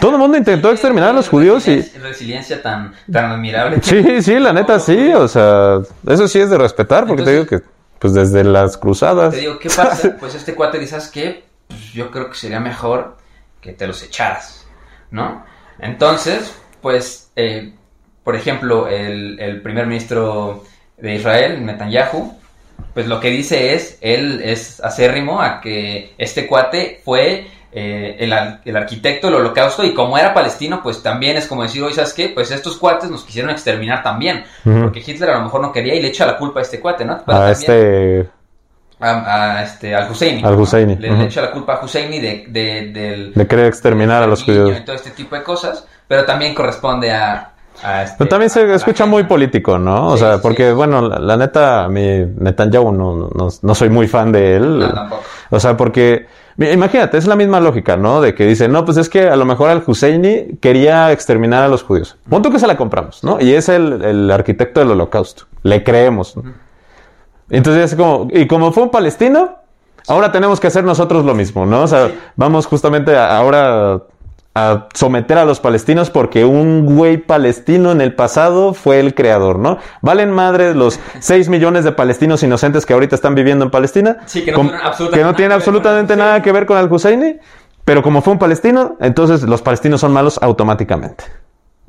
Todo 0.00 0.12
el 0.12 0.18
mundo 0.18 0.36
intentó 0.36 0.70
exterminar 0.72 1.10
a 1.10 1.12
los 1.12 1.28
judíos 1.28 1.66
y... 1.66 1.80
Resiliencia, 1.98 2.62
tan, 2.62 2.92
tan 3.10 3.32
admirable. 3.32 3.78
Sí, 3.82 4.22
sí, 4.22 4.38
la 4.38 4.52
neta 4.52 4.78
sí, 4.78 5.12
o 5.14 5.26
sea, 5.26 5.80
eso 6.06 6.28
sí 6.28 6.38
es 6.38 6.50
de 6.50 6.58
respetar 6.58 7.06
porque 7.06 7.24
te 7.24 7.32
digo 7.32 7.46
que, 7.46 7.60
pues 7.98 8.14
desde 8.14 8.44
las 8.44 8.76
cruzadas... 8.76 9.34
Te 9.34 9.40
digo, 9.40 9.58
¿qué 9.58 9.68
pasa? 9.68 10.16
Pues 10.18 10.34
este 10.36 10.54
cuate 10.54 10.78
dice, 10.78 10.92
¿sabes 10.92 11.08
qué? 11.08 11.44
Pues 11.66 11.92
yo 11.92 12.10
creo 12.12 12.30
que 12.30 12.36
sería 12.36 12.60
mejor 12.60 13.16
que 13.60 13.72
te 13.72 13.86
los 13.86 14.02
echaras, 14.02 14.66
¿no? 15.10 15.44
Entonces, 15.78 16.54
pues, 16.80 17.30
eh, 17.36 17.72
por 18.24 18.36
ejemplo, 18.36 18.88
el, 18.88 19.38
el 19.40 19.60
primer 19.62 19.86
ministro 19.86 20.64
de 20.98 21.14
Israel, 21.14 21.64
Netanyahu, 21.64 22.38
pues 22.94 23.06
lo 23.06 23.20
que 23.20 23.30
dice 23.30 23.74
es, 23.74 23.98
él 24.00 24.40
es 24.44 24.80
acérrimo 24.82 25.40
a 25.40 25.60
que 25.60 26.14
este 26.18 26.46
cuate 26.46 27.00
fue 27.04 27.46
eh, 27.72 28.16
el, 28.18 28.32
el 28.64 28.76
arquitecto 28.76 29.28
del 29.28 29.36
holocausto 29.36 29.84
y 29.84 29.94
como 29.94 30.18
era 30.18 30.34
palestino, 30.34 30.82
pues 30.82 31.02
también 31.02 31.36
es 31.36 31.46
como 31.46 31.62
decir, 31.62 31.82
oye, 31.82 31.94
¿sabes 31.94 32.12
qué? 32.14 32.28
Pues 32.30 32.50
estos 32.50 32.76
cuates 32.78 33.10
nos 33.10 33.24
quisieron 33.24 33.50
exterminar 33.50 34.02
también, 34.02 34.44
porque 34.64 35.02
Hitler 35.06 35.30
a 35.30 35.38
lo 35.38 35.44
mejor 35.44 35.60
no 35.60 35.72
quería 35.72 35.94
y 35.94 36.02
le 36.02 36.08
echa 36.08 36.26
la 36.26 36.36
culpa 36.36 36.60
a 36.60 36.62
este 36.62 36.80
cuate, 36.80 37.04
¿no? 37.04 37.22
Pero 37.24 37.38
A 37.38 37.52
también- 37.52 37.70
este... 37.70 38.30
a, 39.00 39.56
a 39.58 39.62
este, 39.62 39.94
al 39.94 40.10
Husseini. 40.10 40.42
Al 40.44 40.56
¿no? 40.56 40.62
Husseini, 40.62 40.96
Le, 40.96 41.10
ujú. 41.10 41.20
le 41.22 41.26
echa 41.26 41.40
la 41.42 41.50
culpa 41.50 41.74
a 41.74 41.84
Husseini 41.84 42.18
de, 42.20 42.44
de- 42.48 42.90
del... 42.92 43.32
Le 43.34 43.46
quería 43.46 43.66
exterminar 43.66 44.22
a 44.22 44.26
los 44.26 44.42
judíos. 44.44 44.76
Y 44.78 44.84
todo 44.84 44.96
este 44.96 45.10
tipo 45.10 45.34
de 45.36 45.42
cosas, 45.42 45.86
pero 46.06 46.24
también 46.24 46.54
corresponde 46.54 47.10
a... 47.12 47.52
a 47.82 48.02
este- 48.02 48.16
Pero 48.18 48.28
también 48.28 48.50
se 48.50 48.72
escucha 48.74 49.06
muy 49.06 49.24
político, 49.24 49.78
¿no? 49.78 50.08
O 50.08 50.12
Sí, 50.16 50.20
sea, 50.24 50.38
porque, 50.38 50.68
sí. 50.68 50.74
bueno, 50.74 51.00
la, 51.00 51.18
la 51.18 51.36
neta, 51.36 51.84
a 51.84 51.88
mí 51.88 52.26
Netanyahu 52.38 52.92
no, 52.92 53.30
no, 53.34 53.48
no 53.62 53.74
soy 53.74 53.88
muy 53.88 54.06
fan 54.06 54.32
de 54.32 54.56
él. 54.56 54.78
No, 54.80 54.92
tampoco. 54.92 55.22
O 55.52 55.58
sea, 55.58 55.76
porque, 55.76 56.26
imagínate, 56.58 57.16
es 57.18 57.26
la 57.26 57.36
misma 57.36 57.58
lógica, 57.58 57.96
¿no? 57.96 58.20
De 58.20 58.34
que 58.34 58.44
dice, 58.46 58.68
no, 58.68 58.84
pues 58.84 58.98
es 58.98 59.08
que 59.08 59.28
a 59.28 59.34
lo 59.36 59.44
mejor 59.46 59.70
al 59.70 59.82
Husseini 59.86 60.58
quería 60.60 61.10
exterminar 61.10 61.62
a 61.64 61.68
los 61.68 61.82
judíos. 61.82 62.16
Punto 62.28 62.50
que 62.50 62.58
se 62.58 62.66
la 62.66 62.76
compramos, 62.76 63.24
¿no? 63.24 63.40
Y 63.40 63.54
es 63.54 63.68
el, 63.68 64.02
el 64.04 64.30
arquitecto 64.30 64.80
del 64.80 64.90
holocausto. 64.92 65.44
Le 65.62 65.82
creemos, 65.82 66.36
¿no? 66.36 66.44
Entonces 67.50 67.92
es 67.92 67.96
como, 67.96 68.28
y 68.32 68.46
como 68.46 68.72
fue 68.72 68.84
un 68.84 68.90
palestino, 68.90 69.56
ahora 70.08 70.32
tenemos 70.32 70.60
que 70.60 70.68
hacer 70.68 70.84
nosotros 70.84 71.24
lo 71.24 71.34
mismo, 71.34 71.66
¿no? 71.66 71.82
O 71.82 71.86
sea, 71.86 72.10
vamos 72.36 72.66
justamente 72.66 73.16
a- 73.16 73.36
ahora 73.36 74.02
a 74.52 74.88
someter 74.94 75.38
a 75.38 75.44
los 75.44 75.60
palestinos 75.60 76.10
porque 76.10 76.44
un 76.44 76.84
güey 76.84 77.18
palestino 77.18 77.92
en 77.92 78.00
el 78.00 78.14
pasado 78.16 78.74
fue 78.74 78.98
el 78.98 79.14
creador, 79.14 79.58
¿no? 79.60 79.78
Valen 80.02 80.30
madre 80.32 80.74
los 80.74 80.98
6 81.20 81.48
millones 81.48 81.84
de 81.84 81.92
palestinos 81.92 82.42
inocentes 82.42 82.84
que 82.84 82.92
ahorita 82.92 83.14
están 83.14 83.34
viviendo 83.36 83.64
en 83.64 83.70
Palestina. 83.70 84.18
Sí, 84.26 84.44
que 84.44 84.50
no 84.52 84.58
absolutamente 84.82 85.18
que 85.18 85.24
no 85.24 85.34
tienen 85.34 85.50
con 85.52 85.60
absolutamente 85.60 86.16
nada 86.16 86.42
que 86.42 86.50
ver 86.50 86.66
con 86.66 86.78
el 86.78 86.90
Husseini, 86.92 87.36
pero 87.84 88.02
como 88.02 88.22
fue 88.22 88.32
un 88.32 88.38
palestino, 88.40 88.96
entonces 89.00 89.42
los 89.42 89.62
palestinos 89.62 90.00
son 90.00 90.12
malos 90.12 90.38
automáticamente. 90.42 91.24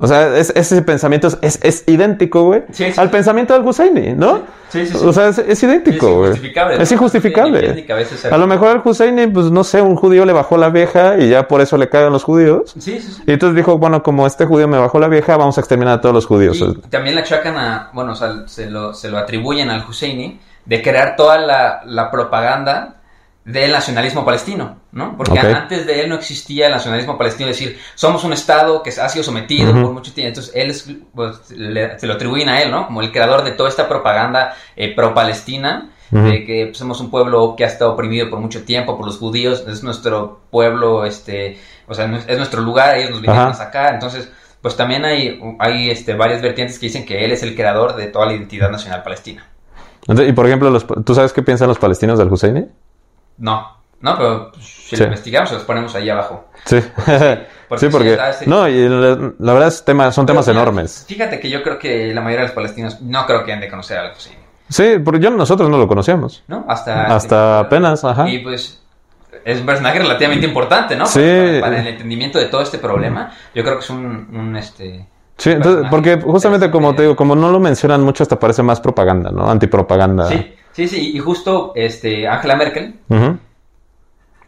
O 0.02 0.06
sea, 0.08 0.36
es- 0.36 0.52
ese 0.56 0.82
pensamiento 0.82 1.28
es, 1.28 1.38
es- 1.40 1.60
es 1.62 1.84
idéntico, 1.86 2.42
güey, 2.44 2.62
Sí, 2.72 2.92
sí, 2.92 3.00
al 3.00 3.06
sí. 3.06 3.12
pensamiento 3.12 3.54
del 3.54 3.62
Husseini, 3.66 4.12
¿no? 4.14 4.40
Sí, 4.68 4.84
sí, 4.86 4.98
sí. 4.98 5.06
O 5.06 5.12
sea, 5.12 5.28
es, 5.28 5.38
es 5.38 5.62
idéntico, 5.62 6.06
Es 6.08 6.14
güey. 6.16 6.26
injustificable, 6.30 6.82
Es 6.82 6.92
injustificable. 6.92 7.86
cabeza 7.86 8.14
ese 8.16 8.28
A 8.28 8.36
lo 8.38 8.46
mejor 8.46 8.68
al 8.68 8.82
Husseini, 8.84 9.26
pues 9.28 9.46
no 9.50 9.62
sé, 9.64 9.80
un 9.80 9.94
judío 9.96 10.24
le 10.24 10.32
bajó 10.32 10.56
la 10.58 10.70
vieja 10.70 11.16
y 11.18 11.28
ya 11.28 11.46
por 11.46 11.60
eso 11.60 11.76
le 11.78 11.88
cagan 11.88 12.12
los 12.12 12.24
judíos. 12.24 12.72
Sí, 12.78 12.80
sí, 12.80 13.00
sí. 13.00 13.22
Y 13.26 13.32
entonces 13.32 13.54
dijo, 13.56 13.78
bueno, 13.78 14.02
como 14.02 14.26
este 14.26 14.44
judío 14.44 14.66
me 14.68 14.78
bajó 14.78 14.98
la 14.98 15.08
vieja, 15.08 15.36
vamos 15.36 15.56
a 15.56 15.60
exterminar 15.60 15.98
a 15.98 16.00
todos 16.00 16.14
los 16.14 16.26
judíos. 16.26 16.58
Y 16.58 16.74
también 16.88 17.14
le 17.14 17.20
achacan 17.20 17.56
a, 17.56 17.90
bueno, 17.92 18.12
o 18.12 18.16
sea, 18.16 18.42
se 18.46 18.68
lo, 18.70 18.94
se 18.94 19.08
lo 19.10 19.18
atribuyen 19.18 19.70
al 19.70 19.84
Husseini 19.88 20.40
de 20.64 20.82
crear 20.82 21.14
toda 21.16 21.38
la, 21.38 21.82
la 21.86 22.10
propaganda 22.10 22.96
del 23.44 23.72
nacionalismo 23.72 24.24
palestino, 24.24 24.76
¿no? 24.92 25.16
Porque 25.16 25.36
antes 25.56 25.84
de 25.86 26.00
él 26.02 26.08
no 26.08 26.14
existía 26.14 26.66
el 26.66 26.72
nacionalismo 26.72 27.18
palestino, 27.18 27.50
es 27.50 27.58
decir, 27.58 27.78
somos 27.96 28.22
un 28.22 28.32
estado 28.32 28.82
que 28.84 28.90
ha 28.90 29.08
sido 29.08 29.24
sometido 29.24 29.72
por 29.72 29.92
mucho 29.92 30.12
tiempo, 30.12 30.28
entonces 30.28 30.52
él 30.54 30.70
es, 30.70 30.88
pues, 31.14 31.50
le- 31.50 31.98
se 31.98 32.06
lo 32.06 32.14
atribuyen 32.14 32.48
a 32.48 32.62
él, 32.62 32.70
¿no? 32.70 32.86
Como 32.86 33.00
el 33.02 33.10
creador 33.10 33.42
de 33.42 33.50
toda 33.52 33.68
esta 33.68 33.88
propaganda 33.88 34.54
eh, 34.76 34.94
pro-palestina, 34.94 35.90
de 36.12 36.44
que 36.44 36.66
pues, 36.66 36.76
somos 36.78 37.00
un 37.00 37.10
pueblo 37.10 37.54
que 37.56 37.64
ha 37.64 37.68
estado 37.68 37.92
oprimido 37.94 38.28
por 38.28 38.38
mucho 38.38 38.64
tiempo 38.64 38.96
por 38.98 39.06
los 39.06 39.16
judíos, 39.18 39.64
es 39.66 39.82
nuestro 39.82 40.40
pueblo, 40.50 41.06
este, 41.06 41.58
o 41.88 41.94
sea, 41.94 42.04
es 42.28 42.36
nuestro 42.36 42.60
lugar, 42.60 42.98
ellos 42.98 43.10
nos 43.10 43.22
vinieron 43.22 43.44
Ajá. 43.46 43.50
a 43.52 43.64
sacar, 43.64 43.94
entonces 43.94 44.30
pues 44.60 44.76
también 44.76 45.04
hay, 45.06 45.40
hay 45.58 45.90
este, 45.90 46.14
varias 46.14 46.42
vertientes 46.42 46.78
que 46.78 46.86
dicen 46.86 47.04
que 47.06 47.24
él 47.24 47.32
es 47.32 47.42
el 47.42 47.56
creador 47.56 47.96
de 47.96 48.06
toda 48.08 48.26
la 48.26 48.34
identidad 48.34 48.70
nacional 48.70 49.02
palestina. 49.02 49.44
Entonces, 50.02 50.28
y 50.28 50.32
por 50.32 50.46
ejemplo, 50.46 50.68
los- 50.70 50.86
¿tú 51.04 51.14
sabes 51.14 51.32
qué 51.32 51.42
piensan 51.42 51.66
los 51.68 51.78
palestinos 51.78 52.18
del 52.18 52.30
Husseini? 52.30 52.66
No, 53.38 53.76
no, 54.00 54.16
pero 54.16 54.52
si 54.60 54.96
Sí. 54.96 55.02
lo 55.02 55.04
investigamos, 55.04 55.48
se 55.50 55.54
los 55.56 55.64
ponemos 55.64 55.94
ahí 55.94 56.08
abajo. 56.10 56.46
Sí. 56.64 56.80
porque 57.68 57.80
sí, 57.80 57.86
sí, 57.86 57.88
porque... 57.88 58.10
está 58.12 58.30
ese- 58.30 58.46
No, 58.46 58.68
y 58.68 58.88
la, 58.88 59.32
la 59.38 59.52
verdad 59.52 59.68
es 59.68 59.84
tema, 59.84 60.10
son 60.12 60.26
temas 60.26 60.46
mira, 60.48 60.60
enormes. 60.60 61.04
Fíjate 61.08 61.40
que 61.40 61.48
yo 61.50 61.62
creo 61.62 61.78
que 61.78 62.12
la 62.14 62.20
mayoría 62.20 62.42
de 62.42 62.48
los 62.48 62.54
palestinos 62.54 63.00
no 63.00 63.24
creo 63.26 63.44
que 63.44 63.52
han 63.52 63.60
de 63.60 63.68
conocer 63.68 63.98
al 63.98 64.12
Hussein, 64.12 64.36
Sí, 64.68 64.94
porque 65.04 65.20
yo 65.20 65.30
nosotros 65.30 65.68
no 65.68 65.76
lo 65.76 65.86
conocíamos. 65.86 66.44
¿no? 66.48 66.64
Hasta, 66.68 67.14
Hasta 67.14 67.58
apenas, 67.60 68.04
ajá. 68.04 68.28
Y 68.28 68.38
pues 68.38 68.80
es 69.44 69.60
un 69.60 69.66
personaje 69.66 69.98
relativamente 69.98 70.46
importante, 70.46 70.96
¿no? 70.96 71.04
Sí. 71.06 71.20
Para, 71.20 71.60
para 71.60 71.80
el 71.80 71.86
entendimiento 71.88 72.38
de 72.38 72.46
todo 72.46 72.62
este 72.62 72.78
problema, 72.78 73.32
yo 73.54 73.62
creo 73.64 73.74
que 73.76 73.84
es 73.84 73.90
un, 73.90 74.28
un, 74.32 74.56
este... 74.56 75.06
Sí, 75.36 75.50
entonces, 75.50 75.86
porque 75.90 76.20
justamente 76.20 76.70
como 76.70 76.94
te 76.94 77.02
digo, 77.02 77.16
como 77.16 77.34
no 77.34 77.50
lo 77.50 77.58
mencionan 77.58 78.02
mucho, 78.02 78.22
hasta 78.22 78.38
parece 78.38 78.62
más 78.62 78.80
propaganda, 78.80 79.30
¿no? 79.30 79.50
Antipropaganda. 79.50 80.28
Sí, 80.28 80.54
sí, 80.72 80.88
sí, 80.88 81.12
y 81.14 81.18
justo 81.18 81.72
este 81.74 82.26
Angela 82.28 82.56
Merkel, 82.56 82.94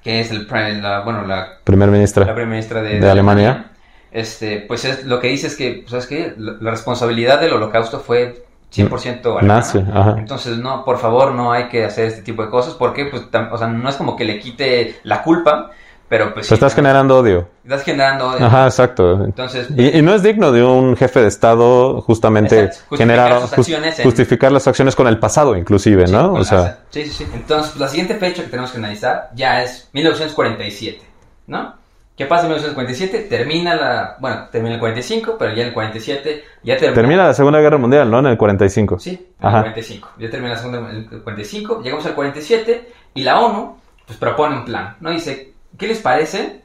que 0.02 0.20
es 0.20 0.30
el, 0.30 0.46
la, 0.82 1.00
bueno, 1.00 1.26
la 1.26 1.58
Primer 1.64 1.90
ministra. 1.90 2.24
la 2.26 2.34
primera 2.34 2.50
ministra 2.50 2.82
de, 2.82 3.00
De 3.00 3.10
Alemania. 3.10 3.70
Este, 4.12 4.60
pues 4.60 4.84
es, 4.84 5.04
lo 5.06 5.18
que 5.18 5.28
dice 5.28 5.46
es 5.48 5.56
que, 5.56 5.84
¿sabes 5.88 6.06
qué? 6.06 6.34
La, 6.36 6.56
la 6.60 6.70
responsabilidad 6.70 7.40
del 7.40 7.52
holocausto 7.54 7.98
fue 8.00 8.44
100% 8.72 9.24
alemana. 9.38 9.42
Nazi, 9.60 9.78
ajá. 9.92 10.16
Entonces, 10.18 10.58
no, 10.58 10.84
por 10.84 10.98
favor, 10.98 11.32
no 11.32 11.52
hay 11.52 11.68
que 11.68 11.84
hacer 11.84 12.06
este 12.06 12.22
tipo 12.22 12.42
de 12.44 12.50
cosas, 12.50 12.74
porque, 12.74 13.06
pues, 13.06 13.30
tam- 13.30 13.48
o 13.50 13.58
sea, 13.58 13.66
no 13.68 13.88
es 13.88 13.96
como 13.96 14.14
que 14.16 14.24
le 14.24 14.38
quite 14.38 14.96
la 15.02 15.22
culpa, 15.22 15.70
pero 16.14 16.32
pues... 16.32 16.46
Sí, 16.46 16.54
estás 16.54 16.76
generando 16.76 17.18
odio. 17.18 17.48
Estás 17.64 17.82
generando... 17.82 18.28
odio. 18.28 18.46
Ajá, 18.46 18.66
exacto. 18.66 19.24
Entonces, 19.24 19.66
Y, 19.76 19.98
y 19.98 20.00
no 20.00 20.14
es 20.14 20.22
digno 20.22 20.52
de 20.52 20.62
un 20.62 20.96
jefe 20.96 21.20
de 21.20 21.26
Estado 21.26 22.00
justamente. 22.02 22.68
Justificar 22.68 22.98
generar 22.98 23.40
sus 23.40 23.58
acciones 23.58 24.00
justificar 24.00 24.52
las 24.52 24.68
acciones 24.68 24.94
con 24.94 25.08
el 25.08 25.18
pasado, 25.18 25.56
inclusive, 25.56 26.06
sí, 26.06 26.12
¿no? 26.12 26.34
pues, 26.34 26.42
o 26.42 26.44
sea, 26.44 26.78
sí, 26.90 27.02
sí, 27.06 27.10
sí. 27.10 27.26
Entonces, 27.34 27.72
pues, 27.72 27.80
la 27.80 27.88
siguiente 27.88 28.14
fecha 28.14 28.44
que 28.44 28.48
tenemos 28.48 28.70
que 28.70 28.78
analizar 28.78 29.30
ya 29.34 29.64
es 29.64 29.90
1947, 29.92 31.02
¿no? 31.48 31.74
¿Qué 32.16 32.26
pasa 32.26 32.42
en 32.42 32.50
1947? 32.50 33.26
Termina 33.28 33.74
la... 33.74 34.16
Bueno, 34.20 34.46
termina 34.52 34.74
el 34.74 34.80
45, 34.80 35.34
pero 35.36 35.52
ya 35.52 35.62
en 35.62 35.68
el 35.70 35.74
47 35.74 36.44
ya 36.62 36.76
termina... 36.76 36.94
termina 36.94 37.26
la 37.26 37.34
Segunda 37.34 37.58
Guerra 37.58 37.78
Mundial, 37.78 38.08
¿no? 38.08 38.20
En 38.20 38.26
el 38.26 38.36
45. 38.38 39.00
Sí, 39.00 39.10
en 39.40 39.48
Ajá. 39.48 39.56
el 39.56 39.62
45. 39.64 40.10
Ya 40.20 40.30
termina 40.30 40.54
la 40.54 40.60
segunda 40.60 40.90
el 40.92 41.22
45, 41.24 41.82
llegamos 41.82 42.06
al 42.06 42.14
47 42.14 42.92
y 43.14 43.24
la 43.24 43.40
ONU 43.40 43.78
pues 44.06 44.16
propone 44.18 44.56
un 44.58 44.64
plan, 44.64 44.96
¿no? 45.00 45.10
Dice, 45.10 45.53
¿qué 45.78 45.86
les 45.88 45.98
parece 45.98 46.62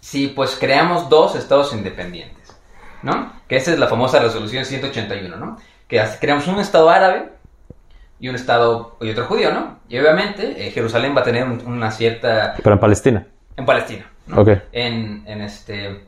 si 0.00 0.28
pues 0.28 0.56
creamos 0.58 1.08
dos 1.08 1.34
estados 1.36 1.72
independientes? 1.72 2.56
¿No? 3.02 3.32
Que 3.48 3.56
esa 3.56 3.72
es 3.72 3.78
la 3.78 3.86
famosa 3.88 4.18
resolución 4.20 4.64
181, 4.64 5.36
¿no? 5.36 5.56
Que 5.88 6.02
creamos 6.20 6.46
un 6.48 6.58
estado 6.58 6.90
árabe 6.90 7.30
y 8.18 8.28
un 8.28 8.34
estado 8.34 8.96
y 9.00 9.10
otro 9.10 9.26
judío, 9.26 9.52
¿no? 9.52 9.78
Y 9.88 9.98
obviamente 9.98 10.66
eh, 10.66 10.70
Jerusalén 10.70 11.14
va 11.16 11.20
a 11.20 11.24
tener 11.24 11.44
un- 11.44 11.64
una 11.66 11.90
cierta 11.90 12.54
Pero 12.56 12.72
en 12.74 12.80
Palestina. 12.80 13.26
en 13.56 13.66
Palestina, 13.66 14.10
¿no? 14.26 14.40
Ok. 14.40 14.48
En, 14.72 15.22
en 15.26 15.40
este 15.42 16.04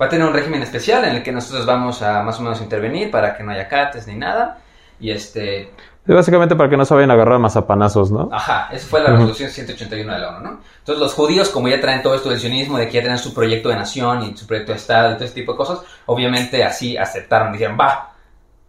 va 0.00 0.06
a 0.06 0.08
tener 0.08 0.26
un 0.26 0.32
régimen 0.34 0.62
especial 0.62 1.04
en 1.04 1.16
el 1.16 1.22
que 1.22 1.32
nosotros 1.32 1.66
vamos 1.66 2.02
a 2.02 2.22
más 2.22 2.38
o 2.38 2.42
menos 2.42 2.60
intervenir 2.60 3.10
para 3.10 3.36
que 3.36 3.42
no 3.42 3.50
haya 3.52 3.68
cates 3.68 4.06
ni 4.06 4.14
nada. 4.14 4.58
Y 5.00 5.10
este, 5.10 5.70
básicamente 6.14 6.54
para 6.54 6.70
que 6.70 6.76
no 6.76 6.84
se 6.84 6.94
vayan 6.94 7.10
a 7.10 7.14
agarrar 7.14 7.38
mazapanazos, 7.38 8.10
¿no? 8.10 8.28
ajá, 8.32 8.68
esa 8.72 8.86
fue 8.86 9.02
la 9.02 9.10
resolución 9.10 9.50
181 9.50 10.12
de 10.12 10.18
la 10.18 10.28
ONU, 10.28 10.40
¿no? 10.40 10.60
Entonces 10.78 11.00
los 11.00 11.14
judíos, 11.14 11.48
como 11.48 11.68
ya 11.68 11.80
traen 11.80 12.02
todo 12.02 12.14
esto 12.14 12.30
del 12.30 12.38
sionismo, 12.38 12.78
de 12.78 12.86
que 12.86 12.94
ya 12.94 13.00
tienen 13.00 13.18
su 13.18 13.34
proyecto 13.34 13.68
de 13.68 13.76
nación 13.76 14.22
y 14.22 14.36
su 14.36 14.46
proyecto 14.46 14.72
de 14.72 14.78
Estado 14.78 15.12
y 15.12 15.14
todo 15.14 15.24
ese 15.24 15.34
tipo 15.34 15.52
de 15.52 15.58
cosas, 15.58 15.80
obviamente 16.06 16.62
así 16.64 16.96
aceptaron, 16.96 17.52
dijeron, 17.52 17.76
va, 17.80 18.12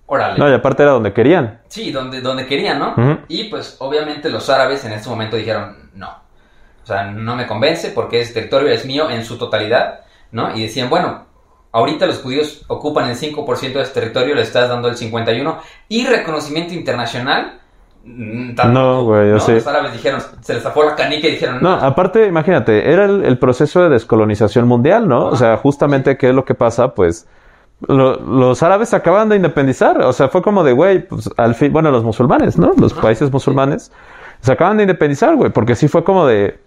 órale. 0.08 0.40
No, 0.40 0.50
y 0.50 0.54
aparte 0.54 0.84
era 0.84 0.94
donde 0.94 1.14
querían. 1.14 1.62
Sí, 1.68 1.92
donde, 1.92 2.22
donde 2.22 2.48
querían, 2.48 2.80
¿no? 2.80 2.96
Y 3.28 3.46
pues 3.46 3.76
obviamente 3.80 4.30
los 4.30 4.50
árabes 4.50 4.84
en 4.86 4.94
este 4.94 5.10
momento 5.10 5.36
dijeron 5.36 5.92
no. 5.94 6.10
O 6.84 6.88
sea, 6.88 7.04
no 7.04 7.36
me 7.36 7.46
convence 7.46 7.92
porque 7.92 8.22
ese 8.22 8.34
territorio 8.34 8.70
es 8.70 8.86
mío 8.86 9.10
en 9.10 9.26
su 9.26 9.38
totalidad, 9.38 10.00
¿no? 10.32 10.56
Y 10.56 10.64
decían, 10.64 10.90
bueno, 10.90 11.27
ahorita 11.72 12.06
los 12.06 12.20
judíos 12.22 12.64
ocupan 12.68 13.10
el 13.10 13.16
5% 13.16 13.74
de 13.74 13.82
este 13.82 14.00
territorio, 14.00 14.36
le 14.36 14.42
estás 14.42 14.70
dando 14.70 14.88
el 14.88 14.96
51% 14.96 15.58
y 15.90 16.06
reconocimiento 16.06 16.74
internacional. 16.74 17.60
mm, 18.06 18.56
No, 18.72 19.04
güey, 19.04 19.28
yo 19.28 19.34
¿no? 19.36 19.40
sí. 19.40 19.54
Los 19.54 19.68
árabes 19.68 19.94
dijeron, 19.94 20.22
se 20.42 20.54
les 20.54 20.64
zafó 20.64 20.84
la 20.84 20.96
canica 20.96 21.28
y 21.28 21.32
dijeron, 21.32 21.60
No, 21.62 21.74
aparte, 21.74 22.26
imagínate, 22.26 22.92
era 22.92 23.06
el, 23.06 23.26
el 23.26 23.38
proceso 23.38 23.82
de 23.84 23.90
descolonización 23.90 24.68
mundial, 24.68 25.08
¿no? 25.08 25.26
O 25.28 25.36
sea, 25.36 25.58
justamente, 25.58 26.18
¿qué 26.18 26.30
es 26.30 26.36
lo 26.36 26.46
que 26.46 26.56
pasa? 26.56 26.94
Pues 26.94 27.28
lo- 27.88 28.16
los 28.20 28.64
árabes 28.64 28.90
se 28.90 28.96
acaban 28.96 29.30
de 29.30 29.36
independizar. 29.36 30.02
O 30.02 30.14
sea, 30.14 30.30
fue 30.30 30.42
como 30.42 30.64
de, 30.64 30.72
güey, 30.74 31.08
pues 31.08 31.30
al 31.38 31.54
fin, 31.56 31.72
bueno, 31.72 31.92
los 31.92 32.04
musulmanes, 32.04 32.58
¿no? 32.58 32.72
Los 32.78 32.94
países 32.94 33.32
musulmanes 33.32 33.92
se 34.42 34.52
acaban 34.52 34.78
de 34.78 34.84
independizar, 34.84 35.36
güey, 35.36 35.52
porque 35.52 35.76
sí 35.76 35.88
fue 35.88 36.04
como 36.04 36.26
de, 36.26 36.60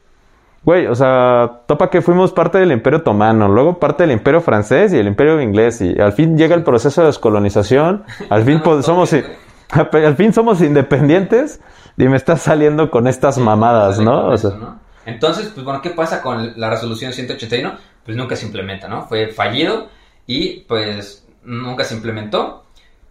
güey, 0.62 0.87
o 0.87 0.94
sea, 0.94 1.62
topa 1.66 1.90
que 1.90 2.02
fuimos 2.02 2.33
parte 2.33 2.58
del 2.58 2.73
imperio 2.73 3.00
otomano, 3.00 3.48
luego 3.48 3.79
parte 3.79 4.02
del 4.02 4.13
imperio 4.13 4.40
francés 4.40 4.92
y 4.92 4.98
el 4.98 5.06
imperio 5.06 5.40
inglés, 5.40 5.81
y 5.81 5.98
al 6.00 6.13
fin 6.13 6.37
llega 6.37 6.54
el 6.54 6.63
proceso 6.63 7.00
de 7.00 7.08
descolonización, 7.08 8.04
al 8.29 8.44
fin 8.44 8.61
pues, 8.65 8.85
somos... 8.85 9.15
Al 9.73 10.17
fin 10.17 10.33
somos 10.33 10.61
independientes 10.63 11.61
y 11.96 12.08
me 12.08 12.17
estás 12.17 12.42
saliendo 12.42 12.90
con 12.90 13.06
estas 13.06 13.38
mamadas, 13.38 14.00
¿no? 14.00 14.27
O 14.27 14.37
sea, 14.37 14.50
¿no? 14.50 14.81
Entonces, 15.06 15.50
pues 15.54 15.65
bueno, 15.65 15.81
¿qué 15.81 15.90
pasa 15.90 16.21
con 16.21 16.58
la 16.58 16.71
resolución 16.71 17.13
181? 17.13 17.79
Pues 18.04 18.17
nunca 18.17 18.37
se 18.37 18.46
implementa, 18.46 18.88
¿no? 18.88 19.06
Fue 19.06 19.29
fallido 19.29 19.88
y 20.27 20.61
pues 20.63 21.27
nunca 21.44 21.85
se 21.85 21.94
implementó. 21.94 22.65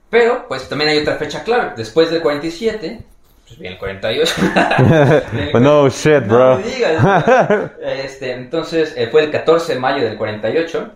Pero, 0.10 0.48
pues 0.48 0.68
también 0.68 0.92
hay 0.92 0.98
otra 1.00 1.16
fecha 1.16 1.44
clave. 1.44 1.74
Después 1.78 2.10
del 2.10 2.22
47, 2.22 3.04
Pues 3.50 3.60
bien, 3.60 3.74
el 3.74 3.80
48. 3.80 4.34
Pues 5.52 5.64
no 5.64 5.90
shit, 5.90 6.22
No 6.26 6.36
bro. 6.36 6.58
me 6.58 6.64
digas. 6.64 7.72
Este, 7.84 8.34
entonces, 8.34 8.94
eh, 8.96 9.08
fue 9.12 9.24
el 9.26 9.32
14 9.32 9.74
de 9.74 9.80
mayo 9.80 10.04
del 10.06 10.18
48. 10.18 10.90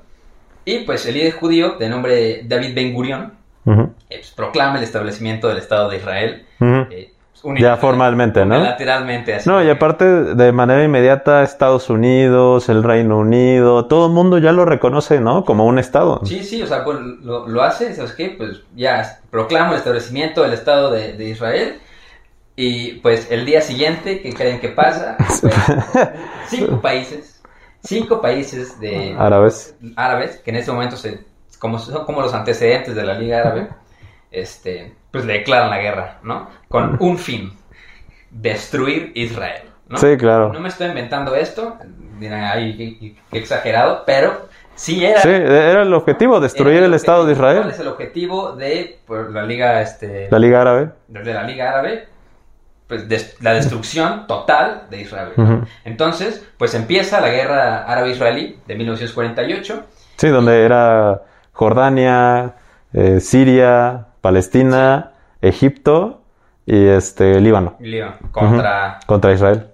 Y 0.65 0.79
pues 0.85 1.05
el 1.07 1.15
líder 1.15 1.33
judío, 1.33 1.75
de 1.79 1.89
nombre 1.89 2.43
David 2.45 2.73
Ben 2.75 2.93
Gurion, 2.93 3.33
Ujú, 3.65 3.81
eh, 4.09 4.17
pues, 4.19 4.31
proclama 4.31 4.77
el 4.77 4.83
establecimiento 4.83 5.47
del 5.49 5.57
Estado 5.57 5.89
de 5.89 5.97
Israel. 5.97 6.45
eh, 6.61 7.09
Ya 7.45 7.49
unilateral- 7.49 7.77
formalmente, 7.79 8.45
¿no? 8.45 8.55
Unilateralmente, 8.55 9.33
así. 9.35 9.49
No, 9.49 9.61
y 9.61 9.69
aparte, 9.69 10.05
de 10.05 10.51
manera 10.53 10.81
inmediata, 10.83 11.43
Estados 11.43 11.89
Unidos, 11.89 12.69
el 12.69 12.83
Reino 12.83 13.17
Unido, 13.17 13.85
todo 13.87 14.07
el 14.07 14.13
mundo 14.13 14.37
ya 14.37 14.53
lo 14.53 14.63
reconoce, 14.63 15.19
¿no? 15.19 15.43
Como 15.43 15.65
un 15.65 15.77
Estado. 15.79 16.21
Sí, 16.23 16.43
sí, 16.45 16.61
o 16.61 16.67
sea, 16.67 16.85
pues, 16.85 16.99
lo, 17.01 17.45
lo 17.47 17.61
hace, 17.63 17.93
¿sabes 17.95 18.13
qué? 18.13 18.33
Pues 18.37 18.61
ya 18.75 19.19
proclama 19.29 19.71
el 19.71 19.77
establecimiento 19.77 20.43
del 20.43 20.53
Estado 20.53 20.91
de, 20.91 21.13
de 21.13 21.25
Israel. 21.29 21.79
Y 22.55 22.93
pues 22.95 23.31
el 23.31 23.45
día 23.45 23.61
siguiente, 23.61 24.21
¿qué 24.21 24.31
creen 24.31 24.59
que 24.59 24.69
pasa? 24.69 25.17
Pues, 25.17 25.41
cinco 26.47 26.81
países, 26.81 27.41
cinco 27.83 28.21
países 28.21 28.79
de 28.79 29.15
Árabes. 29.17 29.75
árabes, 29.95 30.37
que 30.37 30.51
en 30.51 30.57
ese 30.57 30.71
momento 30.71 30.95
se, 30.95 31.21
como, 31.57 31.79
son 31.79 32.05
como 32.05 32.21
los 32.21 32.33
antecedentes 32.33 32.93
de 32.93 33.03
la 33.03 33.15
Liga 33.15 33.39
Árabe, 33.39 33.69
este, 34.29 34.93
pues 35.09 35.25
le 35.25 35.33
declaran 35.33 35.71
la 35.71 35.79
guerra, 35.79 36.19
¿no? 36.21 36.47
Con 36.69 36.97
un 36.99 37.17
fin, 37.17 37.53
destruir 38.29 39.11
Israel, 39.15 39.63
¿no? 39.87 39.97
Sí, 39.97 40.15
claro. 40.17 40.53
No 40.53 40.59
me 40.59 40.69
estoy 40.69 40.87
inventando 40.87 41.33
esto, 41.33 41.77
dirán, 42.19 42.43
ay, 42.43 43.17
qué, 43.31 43.39
exagerado, 43.39 44.03
pero 44.05 44.47
sí 44.75 45.03
era... 45.03 45.21
Sí, 45.21 45.29
era 45.29 45.81
el 45.81 45.93
objetivo, 45.95 46.39
destruir 46.39 46.83
el 46.83 46.93
Estado 46.93 47.25
de 47.25 47.33
objetivo. 47.33 47.47
¿Cuál 47.47 47.57
Israel. 47.57 47.73
es 47.73 47.79
el 47.79 47.87
objetivo 47.87 48.51
de 48.51 48.99
pues, 49.07 49.29
la 49.31 49.41
Liga, 49.41 49.81
este, 49.81 50.27
La 50.29 50.37
Liga 50.37 50.61
Árabe. 50.61 50.89
de 51.07 51.33
la 51.33 51.43
Liga 51.43 51.69
Árabe? 51.69 52.12
Pues 52.87 53.07
des- 53.07 53.37
la 53.41 53.53
destrucción 53.53 54.27
total 54.27 54.83
de 54.89 55.01
Israel. 55.01 55.29
Entonces, 55.85 56.45
pues 56.57 56.73
empieza 56.73 57.21
la 57.21 57.29
guerra 57.29 57.83
árabe-israelí 57.85 58.59
de 58.67 58.75
1948. 58.75 59.83
Sí, 60.17 60.27
donde 60.27 60.63
era 60.63 61.21
Jordania, 61.53 62.55
eh, 62.93 63.19
Siria, 63.19 64.07
Palestina, 64.21 65.11
Egipto 65.41 66.21
y 66.65 66.85
este 66.87 67.39
Líbano 67.41 67.75
Líbano, 67.79 68.15
contra... 68.31 68.99
contra 69.05 69.33
Israel. 69.33 69.67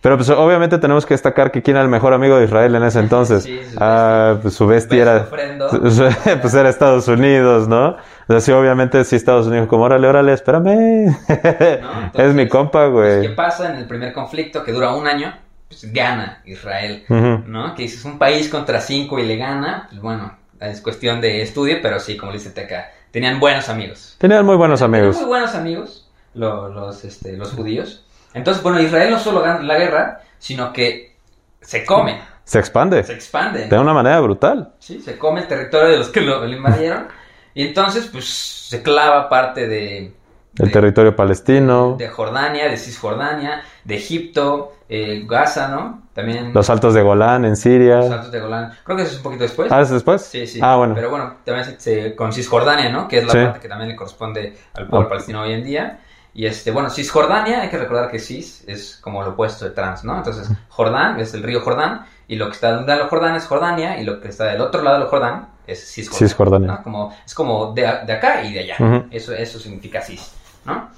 Pero 0.00 0.16
pues 0.18 0.28
obviamente 0.28 0.76
tenemos 0.78 1.06
que 1.06 1.14
destacar 1.14 1.50
que 1.50 1.62
quién 1.62 1.76
era 1.76 1.82
el 1.84 1.90
mejor 1.90 2.12
amigo 2.12 2.36
de 2.36 2.44
Israel 2.44 2.74
en 2.74 2.82
ese 2.84 3.00
entonces. 3.00 3.42
Sí, 3.44 3.60
su 3.64 3.78
ah, 3.80 4.36
pues 4.42 4.54
su 4.54 4.66
bestia 4.66 5.04
Besto 5.04 5.10
era 5.10 5.24
ofrendo. 5.24 5.68
pues 6.42 6.54
era 6.54 6.68
Estados 6.68 7.08
Unidos, 7.08 7.68
¿no? 7.68 7.96
O 8.26 8.32
sea, 8.32 8.40
sí, 8.40 8.52
obviamente 8.52 9.04
sí 9.04 9.16
Estados 9.16 9.46
Unidos 9.46 9.68
como, 9.68 9.84
órale, 9.84 10.06
órale, 10.08 10.32
espérame. 10.32 11.08
Entonces, 11.28 11.80
es 12.14 12.34
mi 12.34 12.48
compa, 12.48 12.90
Pues, 12.90 13.20
¿Qué 13.20 13.26
güey. 13.28 13.36
pasa 13.36 13.70
en 13.70 13.76
el 13.76 13.86
primer 13.86 14.12
conflicto 14.12 14.64
que 14.64 14.72
dura 14.72 14.94
un 14.94 15.06
año? 15.06 15.34
Pues 15.68 15.92
gana 15.92 16.40
Israel. 16.44 17.04
¿no? 17.08 17.74
Que 17.74 17.82
dices 17.82 18.04
un 18.04 18.18
país 18.18 18.48
contra 18.48 18.80
cinco 18.80 19.18
y 19.18 19.26
le 19.26 19.36
gana, 19.36 19.86
pues 19.90 20.00
bueno, 20.00 20.36
es 20.60 20.80
cuestión 20.80 21.20
de 21.20 21.42
estudio, 21.42 21.78
pero 21.82 21.98
sí, 22.00 22.16
como 22.16 22.32
dice 22.32 22.50
Teca, 22.50 22.90
tenían 23.10 23.40
buenos 23.40 23.68
amigos. 23.68 24.16
Tenían 24.18 24.44
muy 24.46 24.56
buenos 24.56 24.80
Tenían 24.80 25.00
amigos. 25.00 25.16
muy 25.16 25.26
buenos 25.26 25.54
amigos, 25.54 26.10
lo- 26.34 26.68
los, 26.68 27.04
este, 27.04 27.32
los 27.36 27.52
judíos. 27.52 28.06
Entonces, 28.34 28.62
bueno, 28.62 28.80
Israel 28.80 29.10
no 29.10 29.18
solo 29.18 29.40
gana 29.42 29.62
la 29.62 29.78
guerra, 29.78 30.20
sino 30.38 30.72
que 30.72 31.16
se 31.60 31.84
come, 31.84 32.20
Se 32.44 32.58
expande 32.58 33.02
se 33.04 33.12
expande. 33.14 33.66
de 33.68 33.78
una 33.78 33.92
manera 33.94 34.20
brutal. 34.20 34.72
Sí, 34.78 35.00
se 35.00 35.16
come 35.18 35.40
el 35.42 35.48
territorio 35.48 35.88
de 35.88 35.98
los 35.98 36.08
que 36.08 36.20
lo, 36.20 36.44
lo 36.44 36.52
invadieron. 36.52 37.06
Y 37.54 37.66
entonces, 37.66 38.08
pues, 38.10 38.26
se 38.68 38.82
clava 38.82 39.28
parte 39.28 39.66
de... 39.68 40.12
El 40.56 40.66
de- 40.66 40.70
territorio 40.72 41.16
palestino, 41.16 41.96
de 41.98 42.08
Jordania, 42.08 42.68
de 42.68 42.76
Cisjordania, 42.76 43.62
de 43.84 43.96
Egipto, 43.96 44.72
eh, 44.88 45.24
Gaza, 45.26 45.66
¿no? 45.68 46.02
También 46.14 46.52
los 46.54 46.70
altos 46.70 46.94
de 46.94 47.02
Golán 47.02 47.44
en 47.44 47.50
los 47.50 47.58
Siria. 47.58 47.98
Altos 47.98 48.30
de 48.30 48.38
Golán. 48.38 48.72
Creo 48.84 48.96
que 48.96 49.02
eso 49.02 49.12
es 49.12 49.16
un 49.18 49.22
poquito 49.24 49.42
después. 49.42 49.72
¿Ah, 49.72 49.80
es 49.80 49.90
después? 49.90 50.22
Sí, 50.22 50.46
sí. 50.46 50.60
Ah, 50.62 50.76
bueno. 50.76 50.94
Pero 50.94 51.10
bueno, 51.10 51.34
también 51.44 51.64
se, 51.66 51.80
se- 51.80 52.14
con 52.14 52.32
Cisjordania, 52.32 52.88
¿no? 52.88 53.08
Que 53.08 53.18
es 53.18 53.24
la 53.26 53.32
Sí. 53.32 53.38
parte 53.38 53.58
que 53.60 53.68
también 53.68 53.88
le 53.90 53.96
corresponde 53.96 54.56
al 54.74 54.86
pueblo 54.86 55.06
Ah. 55.06 55.10
palestino 55.10 55.42
hoy 55.42 55.54
en 55.54 55.64
día. 55.64 55.98
Y 56.34 56.46
este, 56.46 56.70
bueno, 56.70 56.88
Cisjordania, 56.90 57.62
hay 57.62 57.68
que 57.68 57.78
recordar 57.78 58.08
que 58.10 58.20
Cis 58.20 58.62
es 58.68 58.96
como 59.00 59.24
lo 59.24 59.30
opuesto 59.30 59.64
de 59.64 59.72
trans, 59.72 60.04
¿no? 60.04 60.16
Entonces, 60.16 60.48
Jordán 60.68 61.18
es 61.18 61.34
el 61.34 61.42
río 61.42 61.62
Jordán, 61.62 62.06
y 62.28 62.36
lo 62.36 62.46
que 62.46 62.52
está 62.52 62.72
de 62.72 62.78
un 62.78 62.86
lado 62.86 63.00
del 63.00 63.08
Jordán 63.08 63.34
es 63.34 63.46
Jordania, 63.46 64.00
y 64.00 64.04
lo 64.04 64.20
que 64.20 64.28
está 64.28 64.44
del 64.44 64.60
otro 64.60 64.82
lado 64.82 64.98
del 65.00 65.08
Jordán 65.08 65.48
es 65.66 65.92
Cisjordania. 65.92 66.28
Cisjordania. 66.28 66.68
¿no? 66.68 66.82
Como, 66.82 67.16
es 67.24 67.34
como 67.34 67.72
de, 67.72 67.82
de 67.82 68.12
acá 68.12 68.42
y 68.42 68.52
de 68.52 68.60
allá. 68.60 68.76
Ujú. 68.78 69.06
eso, 69.10 69.34
eso 69.34 69.58
significa 69.58 70.00
Cis, 70.00 70.32
¿no? 70.64 70.88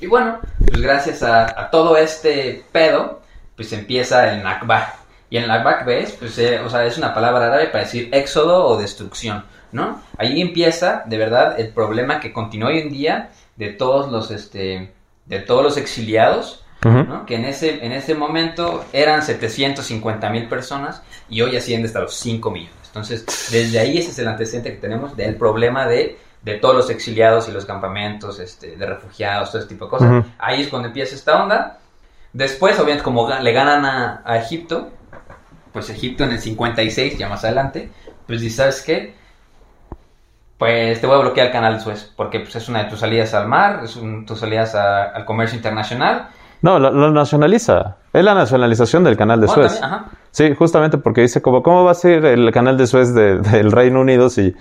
Y 0.00 0.06
bueno, 0.06 0.38
pues 0.64 0.80
gracias 0.80 1.22
a, 1.22 1.60
a 1.60 1.70
todo 1.70 1.96
este 1.96 2.64
pedo, 2.70 3.20
pues 3.56 3.72
empieza 3.72 4.32
el 4.32 4.42
Nakba. 4.42 4.94
Y 5.30 5.36
el 5.36 5.48
Nakba, 5.48 5.82
¿ves? 5.84 6.12
Pues, 6.12 6.38
eh, 6.38 6.60
o 6.60 6.70
sea, 6.70 6.84
es 6.86 6.96
una 6.96 7.12
palabra 7.12 7.46
árabe 7.46 7.66
para 7.66 7.84
decir 7.84 8.08
éxodo 8.12 8.64
o 8.64 8.78
destrucción, 8.78 9.44
¿no? 9.72 10.00
Ahí 10.16 10.40
empieza, 10.40 11.02
de 11.06 11.18
verdad, 11.18 11.58
el 11.60 11.70
problema 11.70 12.20
que 12.20 12.32
continúa 12.32 12.68
hoy 12.68 12.78
en 12.78 12.90
día 12.90 13.30
de 13.56 13.70
todos 13.70 14.10
los, 14.10 14.30
este, 14.30 14.92
de 15.26 15.38
todos 15.40 15.62
los 15.62 15.76
exiliados. 15.76 16.64
¿no? 16.80 17.26
Que 17.26 17.34
en 17.34 17.44
ese, 17.44 17.84
en 17.84 17.90
ese 17.90 18.14
momento 18.14 18.84
eran 18.92 19.22
750 19.22 20.30
mil 20.30 20.48
personas 20.48 21.02
y 21.28 21.40
hoy 21.40 21.56
asciende 21.56 21.88
hasta 21.88 21.98
los 22.02 22.14
5 22.14 22.52
millones. 22.52 22.77
Entonces, 22.88 23.24
desde 23.52 23.78
ahí 23.78 23.98
ese 23.98 24.10
es 24.10 24.18
el 24.18 24.28
antecedente 24.28 24.72
que 24.72 24.78
tenemos 24.80 25.16
del 25.16 25.36
problema 25.36 25.86
de, 25.86 26.18
de 26.42 26.54
todos 26.54 26.74
los 26.74 26.90
exiliados 26.90 27.48
y 27.48 27.52
los 27.52 27.64
campamentos 27.64 28.38
este, 28.40 28.76
de 28.76 28.86
refugiados, 28.86 29.50
todo 29.50 29.60
ese 29.60 29.68
tipo 29.68 29.84
de 29.86 29.90
cosas. 29.90 30.10
Ujú. 30.10 30.28
Ahí 30.38 30.62
es 30.62 30.68
cuando 30.68 30.88
empieza 30.88 31.14
esta 31.14 31.42
onda. 31.42 31.78
Después, 32.32 32.76
obviamente, 32.78 33.02
como 33.04 33.28
le 33.28 33.52
ganan 33.52 33.84
a, 33.86 34.22
a 34.24 34.38
Egipto, 34.38 34.90
pues 35.72 35.88
Egipto 35.90 36.24
en 36.24 36.32
el 36.32 36.40
56, 36.40 37.16
ya 37.18 37.28
más 37.28 37.44
adelante, 37.44 37.90
pues 38.26 38.40
dice, 38.40 38.56
¿sabes 38.56 38.82
qué? 38.82 39.14
Pues 40.58 41.00
te 41.00 41.06
voy 41.06 41.16
a 41.16 41.20
bloquear 41.20 41.46
el 41.48 41.52
canal 41.52 41.74
de 41.74 41.80
Suez, 41.80 42.12
porque 42.16 42.40
pues, 42.40 42.56
es 42.56 42.68
una 42.68 42.82
de 42.84 42.90
tus 42.90 42.98
salidas 43.00 43.32
al 43.32 43.46
mar, 43.46 43.80
es 43.84 43.94
un, 43.96 44.26
tus 44.26 44.40
salidas 44.40 44.74
a- 44.74 45.04
al 45.04 45.24
comercio 45.24 45.56
internacional. 45.56 46.28
No, 46.62 46.80
lo, 46.80 46.90
lo 46.90 47.12
nacionaliza. 47.12 47.96
Es 48.18 48.24
la 48.24 48.34
nacionalización 48.34 49.04
del 49.04 49.16
canal 49.16 49.40
de 49.40 49.46
Oh, 49.46 49.54
Suez. 49.54 49.78
también, 49.80 49.84
ajá. 50.00 50.10
Sí, 50.30 50.54
justamente 50.54 50.98
porque 50.98 51.20
dice 51.22 51.40
como, 51.42 51.62
¿cómo 51.62 51.84
va 51.84 51.92
a 51.92 51.94
ser 51.94 52.24
el 52.24 52.50
canal 52.52 52.76
de 52.76 52.86
Suez 52.86 53.14
de- 53.14 53.38
del 53.38 53.70
Reino 53.72 54.00
Unido 54.00 54.28
si... 54.30 54.54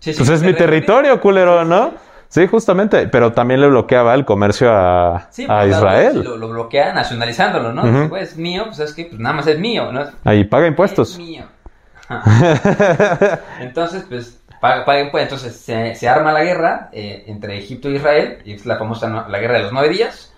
Sí, 0.00 0.12
sí, 0.12 0.18
Pues 0.18 0.28
es 0.30 0.42
mi 0.42 0.52
territorio, 0.54 1.20
culero, 1.20 1.64
¿no? 1.64 1.92
Sí, 2.28 2.46
justamente. 2.46 3.08
Pero 3.08 3.32
también 3.32 3.60
le 3.60 3.68
bloqueaba 3.68 4.14
el 4.14 4.24
comercio 4.24 4.70
a, 4.72 5.26
Sí, 5.30 5.46
a 5.48 5.66
Israel. 5.66 6.22
Lo, 6.22 6.36
lo 6.36 6.48
bloquea 6.48 6.92
nacionalizándolo, 6.92 7.72
¿no? 7.72 7.82
Dice, 7.84 8.06
pues, 8.08 8.32
es 8.32 8.36
mío, 8.36 8.64
pues 8.66 8.78
es 8.80 8.92
que 8.94 9.06
pues, 9.06 9.18
nada 9.20 9.34
más 9.36 9.46
es 9.46 9.58
mío, 9.58 9.90
¿no? 9.92 10.02
Ahí 10.24 10.44
paga 10.44 10.66
Es 10.66 10.70
impuestos. 10.70 11.16
mío. 11.18 11.44
Ajá. 12.08 13.40
Entonces, 13.60 14.04
pues, 14.08 14.40
paga, 14.60 14.84
paga 14.84 15.00
impuestos. 15.00 15.42
Entonces, 15.42 15.60
se, 15.60 15.94
se 15.94 16.08
arma 16.08 16.32
la 16.32 16.42
guerra 16.44 16.88
eh, 16.92 17.24
entre 17.26 17.58
Egipto 17.58 17.88
e 17.88 17.92
Israel, 17.92 18.38
y 18.44 18.52
es 18.54 18.66
la 18.66 18.76
famosa 18.78 19.08
no- 19.08 19.28
la 19.28 19.38
guerra 19.38 19.56
de 19.58 19.62
los 19.64 19.72
nueve 19.72 19.88
días, 19.88 20.32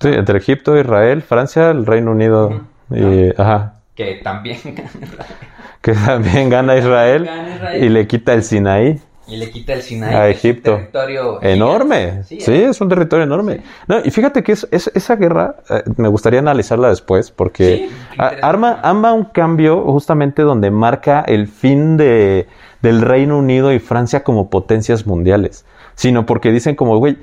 Sí, 0.00 0.08
entre 0.08 0.38
Egipto, 0.38 0.78
Israel, 0.78 1.22
Francia, 1.22 1.70
el 1.70 1.84
Reino 1.86 2.12
Unido 2.12 2.62
y... 2.90 3.30
Ajá. 3.40 3.74
que 3.94 4.20
también 4.24 4.58
Que 5.82 5.92
también 5.92 6.50
gana 6.50 6.76
Israel, 6.76 7.24
Gana 7.24 7.54
Israel. 7.54 7.84
y 7.84 7.88
le 7.88 8.06
quita 8.06 8.34
el 8.34 8.42
Sinaí. 8.42 9.00
y 9.26 9.36
le 9.36 9.50
quita 9.50 9.72
el 9.74 9.82
Sinai. 9.82 10.14
A 10.14 10.22
que 10.24 10.30
es 10.30 10.44
un 10.44 10.50
Egipto. 10.50 10.74
territorio 10.76 11.42
Enorme. 11.42 12.22
Sí, 12.24 12.38
es 12.52 12.80
un 12.80 12.88
territorio 12.88 13.24
enorme. 13.24 13.60
No, 13.86 13.98
y 14.04 14.10
fíjate 14.10 14.42
que 14.42 14.52
es, 14.52 14.66
es- 14.72 14.90
esa 14.94 15.16
guerra 15.16 15.56
eh, 15.70 15.84
me 15.96 16.08
gustaría 16.08 16.40
analizarla 16.40 16.88
después 16.88 17.30
porque 17.30 17.64
Sí, 17.64 17.82
a- 18.18 18.24
interesante. 18.24 18.40
arma, 18.46 18.70
arma 18.82 19.12
un 19.12 19.24
cambio 19.24 19.82
justamente 19.84 20.42
donde 20.42 20.70
marca 20.70 21.20
el 21.26 21.46
fin 21.46 21.96
de, 21.96 22.46
del 22.82 23.02
Reino 23.02 23.38
Unido 23.38 23.72
y 23.72 23.78
Francia 23.78 24.22
como 24.24 24.50
potencias 24.50 25.06
mundiales. 25.06 25.64
Sino 25.94 26.26
porque 26.26 26.50
dicen 26.50 26.74
como, 26.76 26.96
güey, 26.98 27.18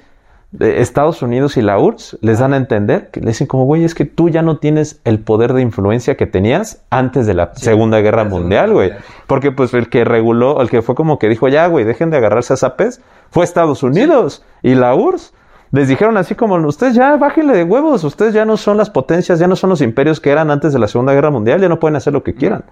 Estados 0.60 1.22
Unidos 1.22 1.58
y 1.58 1.62
la 1.62 1.78
URSS 1.78 2.18
les 2.22 2.40
dan 2.40 2.54
a 2.54 2.58
entender 2.58 3.10
que 3.12 3.20
le 3.20 3.28
dicen 3.28 3.48
como, 3.48 3.66
güey, 3.66 3.84
es 3.84 3.94
que 3.94 4.06
tú 4.06 4.30
ya 4.30 4.42
no 4.42 4.58
tienes 4.58 5.02
el 5.04 5.20
poder 5.20 5.54
de 5.54 5.62
influencia 5.62 6.16
que 6.16 6.26
tenías 6.26 6.84
antes 6.90 7.28
de 7.28 7.34
la 7.34 7.52
Sí, 7.54 7.66
Segunda 7.66 8.00
Guerra 8.00 8.24
la 8.24 8.30
Mundial, 8.30 8.72
güey. 8.72 8.92
Porque 9.28 9.52
pues 9.52 9.74
el 9.74 9.90
que 9.90 10.06
reguló, 10.06 10.62
el 10.62 10.70
que 10.70 10.82
fue 10.82 10.96
como 10.96 11.20
que 11.20 11.28
dijo, 11.28 11.50
ya, 11.50 11.68
güey, 11.68 11.84
dejen 11.84 12.12
de 12.12 12.18
agarrarse 12.18 12.54
a 12.54 12.58
zapes, 12.58 13.02
fue 13.30 13.44
Estados 13.44 13.84
Unidos 13.84 14.44
y 14.64 14.76
la 14.76 14.96
URSS. 14.96 15.34
Les 15.72 15.90
dijeron 15.90 16.16
así 16.16 16.34
como, 16.34 16.56
ustedes 16.66 16.96
ya 16.96 17.18
bájenle 17.18 17.54
de 17.54 17.64
huevos, 17.66 18.06
ustedes 18.06 18.34
ya 18.34 18.46
no 18.46 18.56
son 18.56 18.78
las 18.78 18.90
potencias, 18.90 19.40
ya 19.40 19.48
no 19.48 19.58
son 19.58 19.70
los 19.70 19.82
imperios 19.82 20.22
que 20.22 20.30
eran 20.30 20.50
antes 20.50 20.72
de 20.72 20.80
la 20.80 20.88
Segunda 20.88 21.14
Guerra 21.14 21.30
Mundial, 21.30 21.60
ya 21.60 21.68
no 21.68 21.78
pueden 21.78 21.98
hacer 21.98 22.14
lo 22.14 22.24
que 22.24 22.36
quieran. 22.36 22.64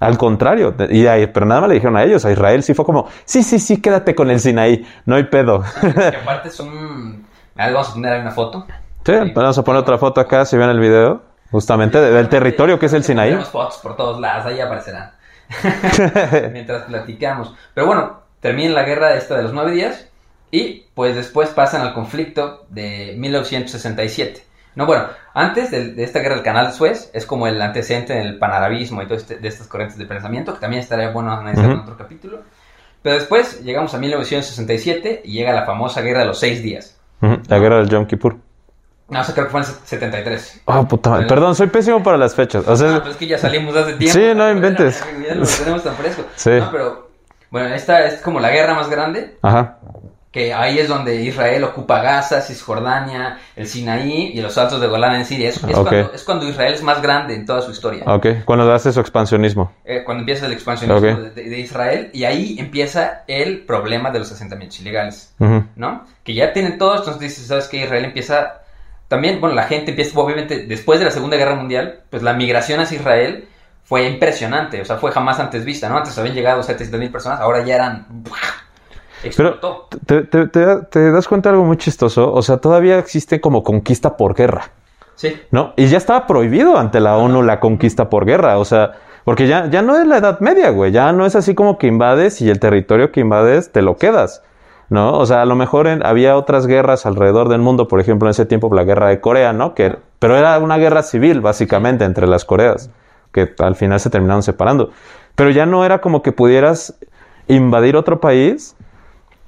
Al 0.00 0.16
contrario, 0.18 0.74
y 0.90 1.06
ahí- 1.06 1.26
pero 1.28 1.46
nada 1.46 1.60
más 1.60 1.68
le 1.68 1.74
dijeron 1.74 1.96
a 1.96 2.02
ellos, 2.04 2.24
a 2.24 2.32
Israel 2.32 2.62
sí 2.62 2.74
fue 2.74 2.84
como, 2.84 3.06
sí, 3.24 3.42
sí, 3.42 3.58
sí, 3.58 3.80
quédate 3.80 4.14
con 4.14 4.30
el 4.30 4.40
Sinaí, 4.40 4.84
no 5.06 5.16
hay 5.16 5.24
pedo. 5.24 5.62
Que 5.80 6.16
aparte 6.22 6.50
son... 6.50 7.26
A 7.56 7.70
vamos 7.70 7.90
a 7.90 7.92
poner 7.92 8.20
una 8.20 8.30
foto. 8.30 8.66
Sí, 9.04 9.12
vamos 9.34 9.58
a 9.58 9.62
poner 9.64 9.80
otra 9.82 9.98
foto 9.98 10.20
acá, 10.20 10.44
si 10.46 10.56
ven 10.56 10.70
el 10.70 10.80
video, 10.80 11.22
justamente 11.50 12.00
de- 12.00 12.10
del 12.10 12.28
territorio 12.28 12.78
que 12.78 12.86
es 12.86 12.92
el 12.94 13.04
Sinaí. 13.04 13.28
Tenemos 13.30 13.50
fotos 13.50 13.76
por 13.82 13.94
todos 13.96 14.18
lados, 14.20 14.46
ahí 14.46 14.58
aparecerán. 14.60 15.12
Mientras 16.52 16.82
platicamos. 16.84 17.54
Pero 17.74 17.86
bueno, 17.86 18.20
termina 18.40 18.72
la 18.74 18.82
guerra 18.84 19.14
esta 19.14 19.36
de 19.36 19.42
los 19.42 19.52
nueve 19.52 19.72
días. 19.72 20.06
Y 20.52 20.86
pues 20.94 21.14
después 21.14 21.50
pasan 21.50 21.82
al 21.82 21.94
conflicto 21.94 22.64
de 22.70 23.14
1967. 23.18 24.42
No, 24.80 24.86
bueno, 24.86 25.04
antes 25.34 25.70
de, 25.70 25.92
de 25.92 26.02
esta 26.04 26.20
guerra 26.20 26.36
del 26.36 26.42
canal 26.42 26.68
de 26.68 26.72
Suez 26.72 27.10
es 27.12 27.26
como 27.26 27.46
el 27.46 27.60
antecedente 27.60 28.14
del 28.14 28.38
panarabismo 28.38 29.02
y 29.02 29.04
todo 29.06 29.18
este, 29.18 29.36
de 29.36 29.46
estas 29.46 29.66
corrientes 29.66 29.98
de 29.98 30.06
pensamiento, 30.06 30.54
que 30.54 30.60
también 30.60 30.82
estaría 30.82 31.10
bueno 31.10 31.30
analizar 31.30 31.66
en 31.66 31.72
Ujú. 31.72 31.80
otro 31.82 31.96
capítulo. 31.98 32.38
Pero 33.02 33.16
después 33.16 33.60
llegamos 33.62 33.92
a 33.92 33.98
1967 33.98 35.20
y 35.24 35.32
llega 35.32 35.52
la 35.52 35.66
famosa 35.66 36.00
guerra 36.00 36.20
de 36.20 36.26
los 36.28 36.38
seis 36.38 36.62
días. 36.62 36.96
Ujú, 37.20 37.42
La 37.48 37.58
guerra 37.58 37.76
del 37.76 37.90
Yom 37.90 38.06
Kippur. 38.06 38.38
No, 39.10 39.20
eso 39.20 39.34
creo 39.34 39.44
que 39.46 39.50
fue 39.50 39.60
en 39.60 39.66
el 39.66 39.72
73. 39.84 40.62
Oh, 40.64 40.88
puta 40.88 41.10
madre. 41.10 41.26
Perdón, 41.26 41.54
soy 41.54 41.66
pésimo 41.66 42.02
para 42.02 42.16
las 42.16 42.34
fechas. 42.34 42.66
O 42.66 42.72
Ah, 42.72 42.76
sea, 42.76 42.98
pero 43.00 43.10
es 43.10 43.16
que 43.18 43.26
ya 43.26 43.36
salimos 43.36 43.76
hace 43.76 43.92
tiempo. 43.96 44.18
Sí, 44.18 44.32
no 44.34 44.50
inventes. 44.50 45.04
Ya 45.28 45.34
lo 45.34 45.44
tenemos 45.46 45.82
tan 45.84 45.94
fresco. 45.96 46.22
Sí. 46.36 46.52
No, 46.58 46.70
pero 46.70 47.10
bueno, 47.50 47.74
esta 47.74 48.06
es 48.06 48.22
como 48.22 48.40
la 48.40 48.50
guerra 48.50 48.72
más 48.74 48.88
grande, 48.88 49.36
ajá. 49.42 49.76
Que 50.30 50.54
ahí 50.54 50.78
es 50.78 50.88
donde 50.88 51.22
Israel 51.22 51.64
ocupa 51.64 52.00
Gaza, 52.00 52.40
Cisjordania, 52.40 53.38
el 53.56 53.66
Sinaí 53.66 54.30
y 54.32 54.40
los 54.40 54.56
altos 54.58 54.80
de 54.80 54.86
Golán 54.86 55.16
en 55.16 55.24
Siria. 55.24 55.48
Es, 55.48 55.58
cuando, 55.58 56.12
es 56.14 56.22
cuando 56.22 56.48
Israel 56.48 56.72
es 56.72 56.82
más 56.84 57.02
grande 57.02 57.34
en 57.34 57.44
toda 57.44 57.62
su 57.62 57.72
historia. 57.72 58.04
Ok. 58.06 58.26
Cuando 58.44 58.72
hace 58.72 58.92
su 58.92 59.00
expansionismo. 59.00 59.72
Eh, 59.84 60.02
cuando 60.04 60.20
empieza 60.20 60.46
el 60.46 60.52
expansionismo 60.52 61.18
de, 61.34 61.58
Israel 61.58 62.10
y 62.12 62.24
ahí 62.24 62.56
empieza 62.60 63.24
el 63.26 63.62
problema 63.62 64.12
de 64.12 64.20
los 64.20 64.30
asentamientos 64.30 64.78
ilegales. 64.80 65.34
¿no? 65.74 66.04
Que 66.22 66.34
ya 66.34 66.52
tienen 66.52 66.78
todos, 66.78 66.98
entonces 67.00 67.20
dices, 67.20 67.46
¿sabes 67.48 67.66
qué? 67.66 67.84
Israel 67.84 68.04
empieza, 68.04 68.60
también, 69.08 69.40
bueno, 69.40 69.56
la 69.56 69.64
gente 69.64 69.90
empieza, 69.90 70.18
obviamente, 70.20 70.64
después 70.64 71.00
de 71.00 71.06
la 71.06 71.10
Segunda 71.10 71.36
Guerra 71.36 71.56
Mundial, 71.56 72.02
pues 72.08 72.22
la 72.22 72.34
migración 72.34 72.78
hacia 72.78 72.98
Israel 72.98 73.48
fue 73.82 74.06
impresionante, 74.06 74.80
o 74.80 74.84
sea, 74.84 74.98
fue 74.98 75.10
jamás 75.10 75.40
antes 75.40 75.64
vista, 75.64 75.88
¿no? 75.88 75.96
Antes 75.96 76.16
habían 76.16 76.36
llegado 76.36 76.62
700 76.62 77.00
mil 77.00 77.10
personas, 77.10 77.40
ahora 77.40 77.64
ya 77.64 77.74
eran... 77.74 78.06
Explotó. 79.22 79.88
te, 80.06 80.22
te- 80.22 80.46
te- 80.48 80.76
te 80.90 81.10
das 81.10 81.28
cuenta 81.28 81.50
de 81.50 81.54
algo 81.56 81.66
muy 81.66 81.76
chistoso. 81.76 82.32
O 82.32 82.42
sea, 82.42 82.58
todavía 82.58 82.98
existe 82.98 83.40
como 83.40 83.62
conquista 83.62 84.16
por 84.16 84.34
guerra. 84.34 84.70
Sí, 85.14 85.38
¿No? 85.50 85.74
Y 85.76 85.86
ya 85.86 85.98
estaba 85.98 86.26
prohibido 86.26 86.78
ante 86.78 86.98
la 87.00 87.16
ONU 87.18 87.42
la 87.42 87.60
conquista 87.60 88.08
por 88.08 88.24
guerra. 88.24 88.58
O 88.58 88.64
sea, 88.64 88.92
porque 89.24 89.46
ya, 89.46 89.66
ya 89.68 89.82
no 89.82 89.98
es 89.98 90.06
la 90.06 90.16
Edad 90.18 90.40
Media, 90.40 90.70
güey. 90.70 90.92
Ya 90.92 91.12
no 91.12 91.26
es 91.26 91.36
así 91.36 91.54
como 91.54 91.76
que 91.76 91.86
invades 91.86 92.40
y 92.40 92.48
el 92.48 92.58
territorio 92.58 93.12
que 93.12 93.20
invades 93.20 93.70
te 93.70 93.82
lo 93.82 93.96
quedas. 93.96 94.42
¿No? 94.88 95.12
O 95.18 95.26
sea, 95.26 95.42
a 95.42 95.44
lo 95.44 95.54
mejor 95.54 95.86
en- 95.86 96.04
había 96.04 96.36
otras 96.36 96.66
guerras 96.66 97.04
alrededor 97.06 97.48
del 97.48 97.60
mundo, 97.60 97.86
por 97.86 98.00
ejemplo, 98.00 98.26
en 98.28 98.30
ese 98.30 98.46
tiempo 98.46 98.74
la 98.74 98.82
guerra 98.84 99.08
de 99.08 99.20
Corea, 99.20 99.52
¿no? 99.52 99.74
Que, 99.74 99.96
pero 100.18 100.36
era 100.36 100.58
una 100.58 100.78
guerra 100.78 101.02
civil, 101.04 101.40
básicamente, 101.40 102.04
entre 102.04 102.26
las 102.26 102.44
Coreas, 102.44 102.90
que 103.30 103.54
al 103.58 103.76
final 103.76 104.00
se 104.00 104.10
terminaron 104.10 104.42
separando. 104.42 104.90
Pero 105.36 105.50
ya 105.50 105.64
no 105.64 105.84
era 105.84 106.00
como 106.00 106.22
que 106.22 106.32
pudieras 106.32 106.98
invadir 107.46 107.94
otro 107.96 108.20
país 108.20 108.74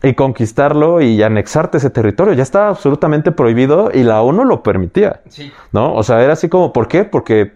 y 0.02 0.14
conquistarlo 0.14 1.00
y 1.00 1.22
anexarte 1.22 1.78
ese 1.78 1.90
territorio. 1.90 2.34
Ya 2.34 2.42
estaba 2.42 2.68
absolutamente 2.68 3.30
prohibido 3.32 3.90
y 3.92 4.02
la 4.02 4.22
ONU 4.22 4.44
lo 4.44 4.62
permitía. 4.62 5.20
sí, 5.28 5.52
¿no? 5.72 5.94
O 5.94 6.02
sea, 6.02 6.22
era 6.22 6.32
así 6.32 6.48
como, 6.48 6.72
¿por 6.72 6.88
qué? 6.88 7.04
Porque 7.04 7.52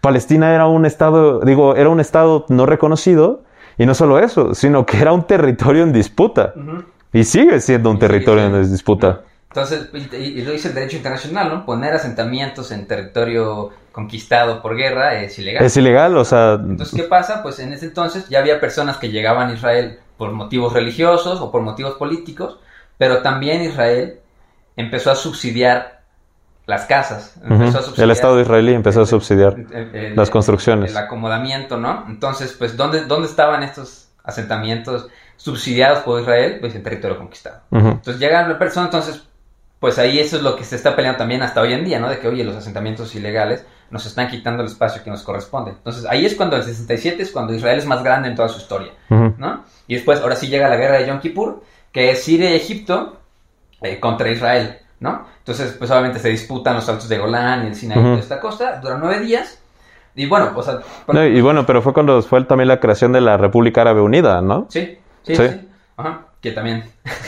Palestina 0.00 0.54
era 0.54 0.66
un 0.66 0.86
estado, 0.86 1.40
digo, 1.40 1.74
era 1.74 1.88
un 1.88 2.00
estado 2.00 2.46
no 2.48 2.66
reconocido 2.66 3.42
y 3.76 3.86
no 3.86 3.94
solo 3.94 4.18
eso, 4.18 4.54
sino 4.54 4.86
que 4.86 4.98
era 4.98 5.12
un 5.12 5.24
territorio 5.24 5.82
en 5.82 5.92
disputa 5.92 6.54
y 7.12 7.24
sigue 7.24 7.60
siendo 7.60 7.90
un 7.90 7.98
territorio 7.98 8.46
en 8.46 8.70
disputa. 8.70 9.22
Entonces, 9.50 9.88
y, 10.12 10.16
y 10.16 10.42
lo 10.42 10.52
dice 10.52 10.68
el 10.68 10.74
derecho 10.74 10.96
internacional, 10.98 11.48
¿no? 11.48 11.64
Poner 11.64 11.94
asentamientos 11.94 12.70
en 12.70 12.86
territorio 12.86 13.70
conquistado 13.92 14.60
por 14.62 14.76
guerra 14.76 15.20
es 15.22 15.38
ilegal. 15.38 15.64
Es 15.64 15.76
ilegal, 15.76 16.16
o 16.16 16.24
sea, 16.24 16.54
Entonces, 16.54 16.94
¿qué 16.94 17.04
pasa? 17.08 17.42
Pues 17.42 17.58
en 17.58 17.72
ese 17.72 17.86
entonces 17.86 18.28
ya 18.28 18.40
había 18.40 18.60
personas 18.60 18.98
que 18.98 19.10
llegaban 19.10 19.48
a 19.50 19.54
Israel 19.54 19.98
por 20.18 20.32
motivos 20.32 20.72
religiosos 20.72 21.40
o 21.40 21.50
por 21.50 21.62
motivos 21.62 21.94
políticos, 21.94 22.58
pero 22.98 23.22
también 23.22 23.62
Israel 23.62 24.20
empezó 24.76 25.10
a 25.10 25.14
subsidiar 25.14 26.02
las 26.66 26.84
casas. 26.84 27.34
Empezó 27.42 27.78
a 27.78 27.82
subsidiar 27.82 28.04
el 28.04 28.10
Estado 28.10 28.40
israelí 28.40 28.74
empezó 28.74 29.00
a 29.00 29.06
subsidiar. 29.06 29.54
el- 29.72 29.94
el- 29.96 30.16
las 30.16 30.28
construcciones. 30.28 30.90
El 30.90 30.96
acomodamiento, 30.98 31.78
¿no? 31.78 32.04
Entonces, 32.08 32.52
pues, 32.58 32.76
¿dónde, 32.76 33.06
¿dónde 33.06 33.26
estaban 33.28 33.62
estos 33.62 34.08
asentamientos 34.22 35.08
subsidiados 35.36 36.00
por 36.00 36.20
Israel? 36.20 36.58
Pues 36.60 36.74
en 36.74 36.82
territorio 36.82 37.16
conquistado. 37.16 37.62
Entonces 37.72 38.18
llega 38.20 38.46
la 38.46 38.58
persona, 38.58 38.86
entonces, 38.86 39.22
pues 39.80 39.98
ahí 39.98 40.18
eso 40.18 40.36
es 40.36 40.42
lo 40.42 40.56
que 40.56 40.64
se 40.64 40.76
está 40.76 40.94
peleando 40.96 41.18
también 41.18 41.42
hasta 41.42 41.60
hoy 41.60 41.72
en 41.72 41.84
día, 41.84 41.98
¿no? 41.98 42.08
De 42.08 42.18
que, 42.18 42.28
oye, 42.28 42.44
los 42.44 42.56
asentamientos 42.56 43.14
ilegales 43.14 43.64
nos 43.90 44.04
están 44.06 44.28
quitando 44.28 44.62
el 44.62 44.68
espacio 44.68 45.02
que 45.02 45.10
nos 45.10 45.22
corresponde. 45.22 45.70
Entonces 45.70 46.04
ahí 46.06 46.26
es 46.26 46.34
cuando 46.34 46.56
el 46.56 46.62
67 46.64 47.22
es 47.22 47.30
cuando 47.30 47.54
Israel 47.54 47.78
es 47.78 47.86
más 47.86 48.02
grande 48.02 48.28
en 48.28 48.34
toda 48.34 48.48
su 48.48 48.58
historia. 48.58 48.92
¿no? 49.08 49.64
Y 49.86 49.94
después, 49.94 50.20
ahora 50.20 50.36
sí 50.36 50.48
llega 50.48 50.68
la 50.68 50.76
guerra 50.76 50.98
de 50.98 51.06
Yom 51.06 51.20
Kippur, 51.20 51.62
que 51.92 52.10
es 52.10 52.22
Siria 52.22 52.50
y 52.50 52.56
Egipto 52.56 53.16
eh, 53.80 53.98
contra 54.00 54.30
Israel, 54.30 54.76
¿no? 55.00 55.26
Entonces, 55.38 55.74
pues 55.78 55.90
obviamente 55.90 56.18
se 56.18 56.28
disputan 56.28 56.74
los 56.74 56.88
altos 56.88 57.08
de 57.08 57.16
Golán 57.18 57.64
y 57.64 57.68
el 57.68 57.74
Sinaí 57.74 57.96
y 57.96 58.00
Ujú. 58.00 58.08
toda 58.10 58.20
esta 58.20 58.40
costa, 58.40 58.80
dura 58.80 58.98
nueve 59.00 59.20
días. 59.20 59.60
Y 60.14 60.26
bueno, 60.26 60.52
o 60.54 60.62
sea, 60.62 60.80
No, 61.06 61.24
y 61.24 61.40
bueno, 61.40 61.64
pero 61.64 61.80
fue 61.80 61.94
cuando 61.94 62.20
fue 62.22 62.42
también 62.44 62.68
la 62.68 62.80
creación 62.80 63.12
de 63.12 63.20
la 63.20 63.36
República 63.36 63.80
Árabe 63.82 64.00
Unida, 64.02 64.42
¿no? 64.42 64.66
sí, 64.68 64.98
sí, 65.22 65.36
Sí. 65.36 65.48
sí, 65.48 65.68
Ajá, 65.96 66.26
que 66.40 66.52
también. 66.52 66.84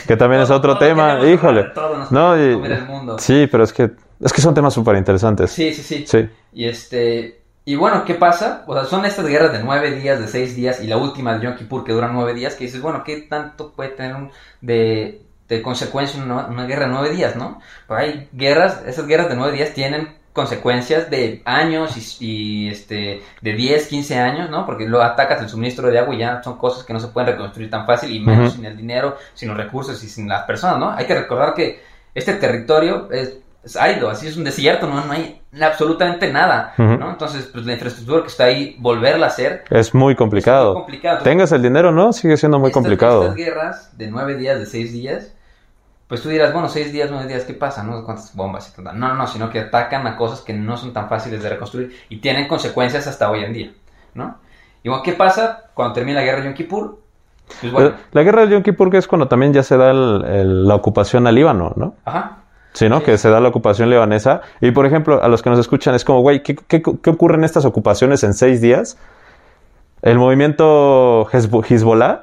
Que 0.06 0.16
también 0.16 0.42
es 0.42 0.50
otro 0.50 0.78
tema, 0.78 1.18
híjole. 1.26 1.66
No, 2.10 2.36
y- 2.36 2.54
comer 2.54 2.72
el 2.72 2.84
mundo. 2.86 3.18
Sí, 3.18 3.46
pero 3.50 3.64
es 3.64 3.72
que 3.72 3.90
es 4.20 4.32
que 4.32 4.40
son 4.40 4.54
temas 4.54 4.74
súper 4.74 4.96
interesantes. 4.96 5.50
Sí, 5.50 5.72
sí, 5.72 5.82
sí. 5.82 6.04
Sí. 6.06 6.28
Y 6.52 6.66
este. 6.66 7.40
Y 7.64 7.76
bueno, 7.76 8.04
¿qué 8.04 8.14
pasa? 8.14 8.64
O 8.66 8.74
sea, 8.74 8.84
son 8.84 9.04
estas 9.04 9.26
guerras 9.26 9.52
de 9.52 9.62
nueve 9.62 9.92
días, 9.92 10.18
de 10.18 10.26
seis 10.28 10.56
días, 10.56 10.82
y 10.82 10.86
la 10.86 10.96
última 10.96 11.34
de 11.36 11.44
Yom 11.44 11.56
Kippur 11.56 11.84
que 11.84 11.92
dura 11.92 12.08
nueve 12.12 12.34
días, 12.34 12.54
que 12.54 12.64
dices, 12.64 12.80
bueno, 12.80 13.04
¿qué 13.04 13.22
tanto 13.22 13.72
puede 13.72 13.90
tener 13.90 14.14
un- 14.16 14.30
de, 14.60 15.22
de 15.48 15.62
consecuencia 15.62 16.22
una, 16.22 16.46
una 16.46 16.64
guerra 16.66 16.86
de 16.86 16.92
nueve 16.92 17.10
días, 17.10 17.36
no? 17.36 17.60
Pero 17.86 18.00
hay 18.00 18.28
guerras, 18.32 18.82
esas 18.86 19.06
guerras 19.06 19.28
de 19.28 19.36
nueve 19.36 19.52
días 19.56 19.72
tienen 19.74 20.19
consecuencias 20.32 21.10
de 21.10 21.42
años 21.44 21.96
y, 22.20 22.26
y, 22.66 22.68
este 22.70 23.22
de 23.42 23.52
10, 23.52 23.88
15 23.88 24.18
años, 24.18 24.50
¿no? 24.50 24.64
Porque 24.64 24.86
luego 24.86 25.04
atacas 25.04 25.42
el 25.42 25.48
suministro 25.48 25.90
de 25.90 25.98
agua 25.98 26.14
y 26.14 26.18
ya 26.18 26.42
son 26.42 26.56
cosas 26.56 26.84
que 26.84 26.92
no 26.92 27.00
se 27.00 27.08
pueden 27.08 27.32
reconstruir 27.32 27.68
tan 27.70 27.84
fácil 27.86 28.10
y 28.14 28.20
menos 28.20 28.52
sin 28.54 28.64
el 28.64 28.76
dinero, 28.76 29.16
sin 29.34 29.48
los 29.48 29.56
recursos 29.56 30.02
y 30.04 30.08
sin 30.08 30.28
las 30.28 30.44
personas, 30.44 30.78
¿no? 30.78 30.90
Hay 30.90 31.06
que 31.06 31.14
recordar 31.14 31.54
que 31.54 31.82
este 32.14 32.34
territorio 32.34 33.08
es, 33.10 33.38
es 33.64 33.76
árido, 33.76 34.08
así 34.08 34.26
es 34.28 34.36
un 34.36 34.44
desierto, 34.44 34.86
¿no? 34.86 35.04
No 35.04 35.12
hay 35.12 35.40
absolutamente 35.60 36.32
nada. 36.32 36.74
¿no? 36.78 37.10
Entonces, 37.10 37.48
pues 37.52 37.66
la 37.66 37.72
infraestructura 37.72 38.22
que 38.22 38.28
está 38.28 38.44
ahí, 38.44 38.76
volverla 38.78 39.26
a 39.26 39.28
hacer, 39.30 39.64
Es 39.68 39.92
muy 39.94 40.14
complicado. 40.14 40.70
es 40.70 40.74
muy 40.74 40.82
complicado. 40.82 41.14
Entonces, 41.18 41.30
Tengas 41.32 41.52
el 41.52 41.62
dinero, 41.62 41.90
¿no? 41.92 42.12
Sigue 42.12 42.36
siendo 42.36 42.58
muy 42.58 42.68
estas- 42.68 42.82
complicado. 42.82 43.22
Estas 43.22 43.36
guerras 43.36 43.98
de 43.98 44.06
nueve 44.10 44.36
días, 44.36 44.58
de 44.60 44.66
seis 44.66 44.92
días, 44.92 45.32
pues 46.10 46.20
tú 46.20 46.28
dirás, 46.28 46.52
bueno, 46.52 46.68
seis 46.68 46.92
días, 46.92 47.08
nueve 47.10 47.26
días, 47.26 47.44
¿qué 47.44 47.54
pasa? 47.54 47.82
¿No? 47.82 48.04
¿Cuántas 48.04 48.34
bombas 48.36 48.68
y 48.68 48.82
tal? 48.82 48.98
No, 48.98 49.08
no, 49.08 49.14
no, 49.14 49.26
sino 49.26 49.48
que 49.48 49.60
atacan 49.60 50.06
a 50.06 50.16
cosas 50.16 50.42
que 50.42 50.52
no 50.52 50.76
son 50.76 50.92
tan 50.92 51.08
fáciles 51.08 51.42
de 51.42 51.48
reconstruir 51.48 51.96
y 52.10 52.18
tienen 52.18 52.46
consecuencias 52.48 53.06
hasta 53.06 53.30
hoy 53.30 53.44
en 53.44 53.52
día, 53.54 53.70
¿no? 54.14 54.36
Y 54.82 54.88
bueno, 54.90 55.02
¿qué 55.02 55.12
pasa 55.14 55.70
cuando 55.72 55.94
termina 55.94 56.18
la 56.20 56.24
guerra 56.26 56.40
de 56.40 56.44
Yom 56.46 56.54
Kippur? 56.54 56.98
Pues 57.60 57.72
bueno, 57.72 57.88
La, 57.90 57.96
la 58.12 58.22
guerra 58.22 58.40
del 58.42 58.50
Yom 58.50 58.62
Kippur 58.62 58.90
que 58.90 58.98
es 58.98 59.06
cuando 59.08 59.26
también 59.28 59.52
ya 59.54 59.62
se 59.62 59.76
da 59.78 59.90
el- 59.92 60.24
el- 60.26 60.64
la 60.68 60.74
ocupación 60.74 61.26
al 61.26 61.34
Líbano, 61.34 61.72
¿no? 61.76 61.94
ajá, 62.04 62.36
Sí, 62.72 62.88
¿no? 62.88 62.98
Sí. 63.00 63.06
Que 63.06 63.18
se 63.18 63.28
da 63.30 63.40
la 63.40 63.48
ocupación 63.48 63.90
libanesa. 63.90 64.42
Y 64.60 64.70
por 64.70 64.86
ejemplo, 64.86 65.20
a 65.22 65.26
los 65.26 65.42
que 65.42 65.50
nos 65.50 65.58
escuchan, 65.58 65.94
es 65.96 66.04
como, 66.04 66.20
güey, 66.20 66.42
¿qué, 66.44 66.54
qué, 66.54 66.80
qué 66.82 67.10
ocurre 67.10 67.34
en 67.36 67.42
estas 67.44 67.64
ocupaciones 67.64 68.22
en 68.22 68.32
seis 68.34 68.60
días? 68.60 68.96
El 70.02 70.18
movimiento 70.18 71.26
Hezbo- 71.32 71.64
Hezbollah. 71.68 72.20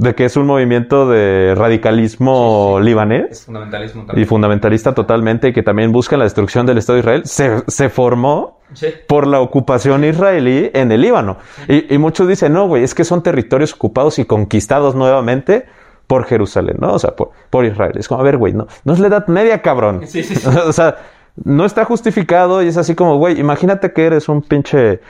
De 0.00 0.14
que 0.14 0.24
es 0.24 0.36
un 0.36 0.46
movimiento 0.46 1.06
de 1.08 1.54
radicalismo 1.54 2.76
Sí, 2.78 2.82
sí. 2.82 2.88
libanés 2.88 3.30
es 3.30 3.44
fundamentalismo 3.44 4.02
y 4.02 4.06
también. 4.06 4.28
fundamentalista 4.28 4.94
totalmente, 4.94 5.48
y 5.48 5.52
que 5.52 5.62
también 5.62 5.92
busca 5.92 6.16
la 6.16 6.24
destrucción 6.24 6.64
del 6.64 6.78
Estado 6.78 6.94
de 6.96 7.00
Israel, 7.00 7.22
se, 7.26 7.62
se 7.68 7.88
formó 7.90 8.58
Sí, 8.72 8.86
por 9.08 9.26
la 9.26 9.40
ocupación 9.40 10.04
israelí 10.04 10.70
en 10.74 10.90
el 10.92 11.00
Líbano. 11.02 11.36
Y, 11.68 11.92
y 11.94 11.98
muchos 11.98 12.28
dicen, 12.28 12.52
no, 12.52 12.66
güey, 12.66 12.82
es 12.84 12.94
que 12.94 13.04
son 13.04 13.22
territorios 13.22 13.74
ocupados 13.74 14.18
y 14.18 14.24
conquistados 14.24 14.94
nuevamente 14.94 15.66
por 16.06 16.24
Jerusalén, 16.24 16.76
¿no? 16.80 16.94
O 16.94 16.98
sea, 16.98 17.14
por, 17.16 17.30
por 17.50 17.64
Israel. 17.64 17.92
Es 17.96 18.08
como, 18.08 18.20
a 18.20 18.24
ver, 18.24 18.36
güey, 18.38 18.52
no, 18.54 18.68
no 18.84 18.92
es 18.94 19.00
la 19.00 19.08
edad 19.08 19.26
media, 19.28 19.60
cabrón. 19.60 20.06
Sí, 20.06 20.22
sí. 20.22 20.34
o 20.66 20.72
sea, 20.72 20.96
no 21.44 21.64
está 21.66 21.84
justificado 21.84 22.62
y 22.62 22.68
es 22.68 22.76
así 22.76 22.94
como, 22.94 23.18
güey, 23.18 23.38
imagínate 23.38 23.92
que 23.92 24.06
eres 24.06 24.28
un 24.28 24.40
pinche 24.40 25.00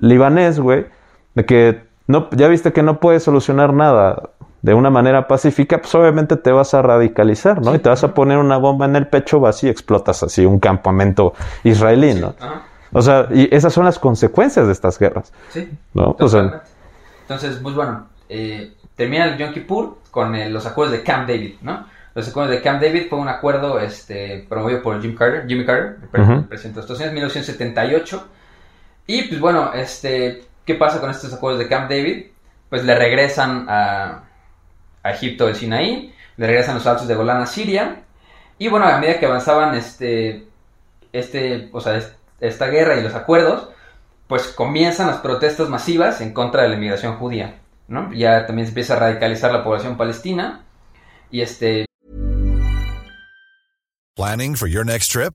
libanés, 0.00 0.58
güey, 0.58 0.86
de 1.34 1.44
que 1.44 1.93
no, 2.06 2.28
ya 2.30 2.48
viste 2.48 2.72
que 2.72 2.82
no 2.82 3.00
puedes 3.00 3.22
solucionar 3.22 3.72
nada 3.72 4.30
de 4.62 4.72
una 4.74 4.88
manera 4.90 5.26
pacífica, 5.28 5.78
pues 5.80 5.94
obviamente 5.94 6.36
te 6.36 6.50
vas 6.50 6.72
a 6.74 6.80
radicalizar, 6.82 7.60
¿no? 7.60 7.74
Y 7.74 7.78
te 7.78 7.88
vas 7.90 8.02
a 8.02 8.14
poner 8.14 8.38
una 8.38 8.56
bomba 8.56 8.86
en 8.86 8.96
el 8.96 9.06
pecho, 9.08 9.38
vas 9.40 9.62
y 9.62 9.68
explotas 9.68 10.22
así 10.22 10.46
un 10.46 10.58
campamento 10.58 11.34
israelí, 11.64 12.14
¿no? 12.14 12.34
O 12.92 13.02
sea, 13.02 13.28
y 13.30 13.54
esas 13.54 13.72
son 13.72 13.84
las 13.84 13.98
consecuencias 13.98 14.66
de 14.66 14.72
estas 14.72 14.98
guerras, 14.98 15.32
sí. 15.50 15.68
¿no? 15.92 16.16
O 16.18 16.28
sea, 16.28 16.42
Totalmente. 16.42 16.66
Entonces, 17.22 17.58
pues 17.62 17.74
bueno, 17.74 18.06
eh, 18.28 18.74
termina 18.96 19.24
el 19.26 19.36
Yom 19.36 19.52
Kippur 19.52 19.98
con 20.10 20.34
eh, 20.34 20.48
los 20.48 20.64
acuerdos 20.66 20.96
de 20.96 21.02
Camp 21.02 21.28
David, 21.28 21.54
¿no? 21.62 21.86
Los 22.14 22.28
acuerdos 22.28 22.54
de 22.54 22.62
Camp 22.62 22.80
David 22.80 23.06
fue 23.10 23.18
un 23.18 23.28
acuerdo 23.28 23.80
este, 23.80 24.46
promovido 24.48 24.80
por 24.82 25.02
Jim 25.02 25.16
Carter, 25.16 25.46
Jimmy 25.48 25.66
Carter, 25.66 25.96
el, 26.02 26.08
pre- 26.08 26.22
presidente 26.48 26.76
de 26.76 26.80
Estados 26.82 26.90
Unidos, 27.00 27.08
en 27.08 27.14
1978. 27.14 28.26
Y 29.08 29.22
pues 29.24 29.40
bueno, 29.40 29.72
este, 29.74 30.44
¿qué 30.64 30.74
pasa 30.74 31.00
con 31.00 31.10
estos 31.10 31.32
acuerdos 31.32 31.60
de 31.60 31.68
Camp 31.68 31.90
David? 31.90 32.26
Pues 32.68 32.84
le 32.84 32.94
regresan 32.94 33.66
a, 33.68 34.24
Egipto 35.04 35.48
el 35.48 35.54
Sinaí, 35.54 36.14
le 36.38 36.46
regresan 36.46 36.76
los 36.76 36.86
altos 36.86 37.06
de 37.06 37.14
Golán 37.14 37.42
a 37.42 37.46
Siria. 37.46 38.04
Y 38.58 38.68
bueno, 38.68 38.86
a 38.86 38.98
medida 38.98 39.18
que 39.20 39.26
avanzaban 39.26 39.74
este, 39.74 40.46
este, 41.12 41.68
o 41.72 41.80
sea, 41.80 42.00
esta 42.40 42.66
guerra 42.68 42.96
y 42.96 43.02
los 43.02 43.14
acuerdos, 43.14 43.68
pues 44.26 44.48
comienzan 44.48 45.08
las 45.08 45.18
protestas 45.18 45.68
masivas 45.68 46.22
en 46.22 46.32
contra 46.32 46.62
de 46.62 46.70
la 46.70 46.76
inmigración 46.76 47.16
judía, 47.16 47.60
¿no? 47.88 48.12
Ya 48.14 48.46
también 48.46 48.66
se 48.66 48.70
empieza 48.70 48.96
a 48.96 49.00
radicalizar 49.00 49.52
la 49.52 49.62
población 49.62 49.98
palestina 49.98 50.64
y 51.30 51.42
este... 51.42 51.84
Planning 54.16 54.56
for 54.56 54.68
your 54.68 54.86
next 54.86 55.12
trip? 55.12 55.34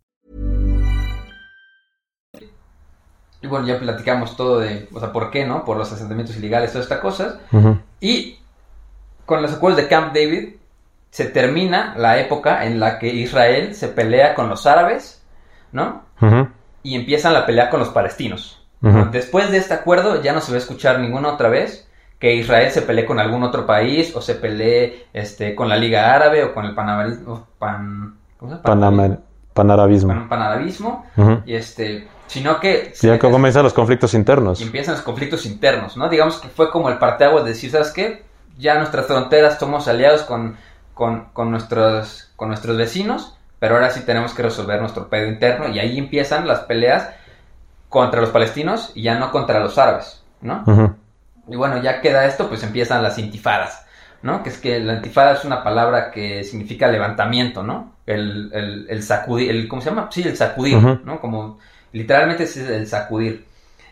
Y 3.41 3.47
bueno, 3.47 3.65
ya 3.65 3.79
platicamos 3.79 4.37
todo 4.37 4.59
de, 4.59 4.87
o 4.93 4.99
sea, 4.99 5.11
¿por 5.11 5.31
qué 5.31 5.45
no? 5.45 5.65
Por 5.65 5.77
los 5.77 5.91
asentamientos 5.91 6.35
ilegales, 6.37 6.71
todas 6.71 6.85
estas 6.85 6.99
cosas. 6.99 7.35
Y 7.99 8.37
con 9.25 9.41
los 9.41 9.53
acuerdos 9.53 9.81
de 9.81 9.87
Camp 9.87 10.13
David 10.13 10.55
se 11.09 11.25
termina 11.25 11.93
la 11.97 12.19
época 12.19 12.65
en 12.65 12.79
la 12.79 12.99
que 12.99 13.07
Israel 13.07 13.75
se 13.75 13.87
pelea 13.87 14.35
con 14.35 14.47
los 14.47 14.65
árabes, 14.65 15.23
¿no? 15.71 16.03
Y 16.83 16.95
empiezan 16.95 17.33
la 17.33 17.45
pelea 17.45 17.69
con 17.69 17.79
los 17.79 17.89
palestinos. 17.89 18.63
Después 19.11 19.51
de 19.51 19.57
este 19.57 19.73
acuerdo 19.73 20.21
ya 20.21 20.33
no 20.33 20.41
se 20.41 20.51
va 20.51 20.57
a 20.57 20.61
escuchar 20.61 20.99
ninguna 20.99 21.33
otra 21.33 21.49
vez 21.49 21.87
que 22.19 22.35
Israel 22.35 22.71
se 22.71 22.83
pelee 22.83 23.05
con 23.05 23.19
algún 23.19 23.41
otro 23.43 23.65
país 23.65 24.15
o 24.15 24.21
se 24.21 24.35
pelee 24.35 25.07
este, 25.11 25.55
con 25.55 25.67
la 25.67 25.75
Liga 25.75 26.13
Árabe 26.13 26.43
o 26.43 26.53
con 26.53 26.65
el 26.65 26.75
panarabismo. 26.75 27.47
Pan, 27.57 28.15
¿cómo 28.37 28.51
se 28.51 28.57
llama? 28.57 29.17
panarabismo. 29.53 30.29
panarabismo. 30.29 31.05
Y 31.45 31.55
este 31.55 32.07
sino 32.31 32.61
que... 32.61 32.93
Ya 33.01 33.19
que 33.19 33.29
comienzan 33.29 33.63
los 33.63 33.73
conflictos 33.73 34.13
internos. 34.13 34.61
Y 34.61 34.63
empiezan 34.63 34.95
los 34.95 35.03
conflictos 35.03 35.45
internos, 35.45 35.97
¿no? 35.97 36.07
Digamos 36.07 36.37
que 36.37 36.47
fue 36.47 36.71
como 36.71 36.87
el 36.87 36.97
parteaguas 36.97 37.43
de 37.43 37.49
decir, 37.49 37.71
¿sabes 37.71 37.91
qué? 37.91 38.23
Ya 38.57 38.77
nuestras 38.77 39.05
fronteras 39.05 39.59
somos 39.59 39.89
aliados 39.89 40.21
con, 40.21 40.55
con, 40.93 41.51
nuestros, 41.51 42.31
con 42.37 42.47
nuestros 42.47 42.77
vecinos, 42.77 43.35
pero 43.59 43.75
ahora 43.75 43.89
sí 43.89 44.05
tenemos 44.05 44.33
que 44.33 44.43
resolver 44.43 44.79
nuestro 44.79 45.09
pedo 45.09 45.27
interno 45.27 45.67
y 45.67 45.79
ahí 45.79 45.97
empiezan 45.97 46.47
las 46.47 46.61
peleas 46.61 47.09
contra 47.89 48.21
los 48.21 48.29
palestinos 48.29 48.93
y 48.95 49.01
ya 49.01 49.19
no 49.19 49.29
contra 49.29 49.59
los 49.59 49.77
árabes, 49.77 50.23
¿no? 50.39 50.63
Y 51.49 51.57
bueno, 51.57 51.81
ya 51.81 51.99
queda 51.99 52.25
esto, 52.25 52.47
pues 52.47 52.63
empiezan 52.63 53.03
las 53.03 53.17
intifadas, 53.17 53.85
¿no? 54.21 54.41
Que 54.41 54.51
es 54.51 54.57
que 54.57 54.79
la 54.79 54.93
intifada 54.93 55.33
es 55.33 55.43
una 55.43 55.65
palabra 55.65 56.11
que 56.11 56.45
significa 56.45 56.87
levantamiento, 56.87 57.61
¿no? 57.61 57.95
El, 58.05 58.51
el, 58.53 58.85
el 58.89 59.03
sacudir, 59.03 59.51
el, 59.51 59.67
¿cómo 59.67 59.81
se 59.81 59.89
llama? 59.89 60.07
Sí, 60.09 60.23
el 60.23 60.37
sacudir, 60.37 60.77
¿no? 60.77 61.19
Como 61.19 61.59
Literalmente 61.93 62.43
es 62.43 62.57
el 62.57 62.87
sacudir. 62.87 63.45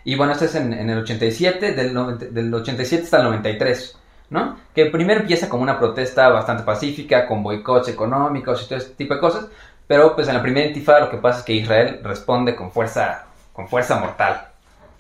Y 0.03 0.15
bueno, 0.15 0.33
esto 0.33 0.45
es 0.45 0.55
en, 0.55 0.73
el 0.73 0.97
87, 0.99 1.73
del, 1.73 2.33
del 2.33 2.53
87 2.53 3.03
hasta 3.03 3.17
el 3.17 3.23
93, 3.23 3.97
¿no? 4.29 4.57
Que 4.73 4.85
primero 4.85 5.21
empieza 5.21 5.49
como 5.49 5.63
una 5.63 5.77
protesta 5.77 6.29
bastante 6.29 6.63
pacífica, 6.63 7.27
con 7.27 7.43
boicots 7.43 7.89
económicos 7.89 8.63
y 8.63 8.67
todo 8.67 8.79
ese 8.79 8.91
tipo 8.91 9.13
de 9.13 9.19
cosas, 9.19 9.47
pero 9.85 10.15
pues 10.15 10.27
en 10.27 10.35
la 10.35 10.41
primera 10.41 10.67
intifada 10.67 11.01
lo 11.01 11.09
que 11.09 11.17
pasa 11.17 11.39
es 11.39 11.45
que 11.45 11.53
Israel 11.53 11.99
responde 12.03 12.55
con 12.55 12.71
fuerza, 12.71 13.25
con 13.53 13.67
fuerza 13.67 13.99
mortal. 13.99 14.47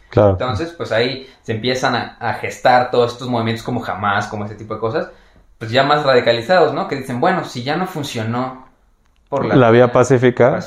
Claro. 0.09 0.31
Entonces, 0.31 0.71
pues 0.71 0.91
ahí 0.91 1.29
se 1.43 1.53
empiezan 1.53 1.95
a, 1.95 2.17
a 2.19 2.33
gestar 2.33 2.89
todos 2.89 3.13
estos 3.13 3.29
movimientos 3.29 3.63
como 3.63 3.79
jamás, 3.79 4.27
como 4.27 4.45
ese 4.45 4.55
tipo 4.55 4.73
de 4.73 4.79
cosas, 4.79 5.09
pues 5.57 5.71
ya 5.71 5.83
más 5.83 6.03
radicalizados, 6.03 6.73
¿no? 6.73 6.87
Que 6.87 6.95
dicen, 6.95 7.19
bueno, 7.19 7.43
si 7.45 7.63
ya 7.63 7.77
no 7.77 7.85
funcionó 7.85 8.68
por 9.29 9.45
la, 9.45 9.69
vía 9.69 9.91
pacífica, 9.91 10.59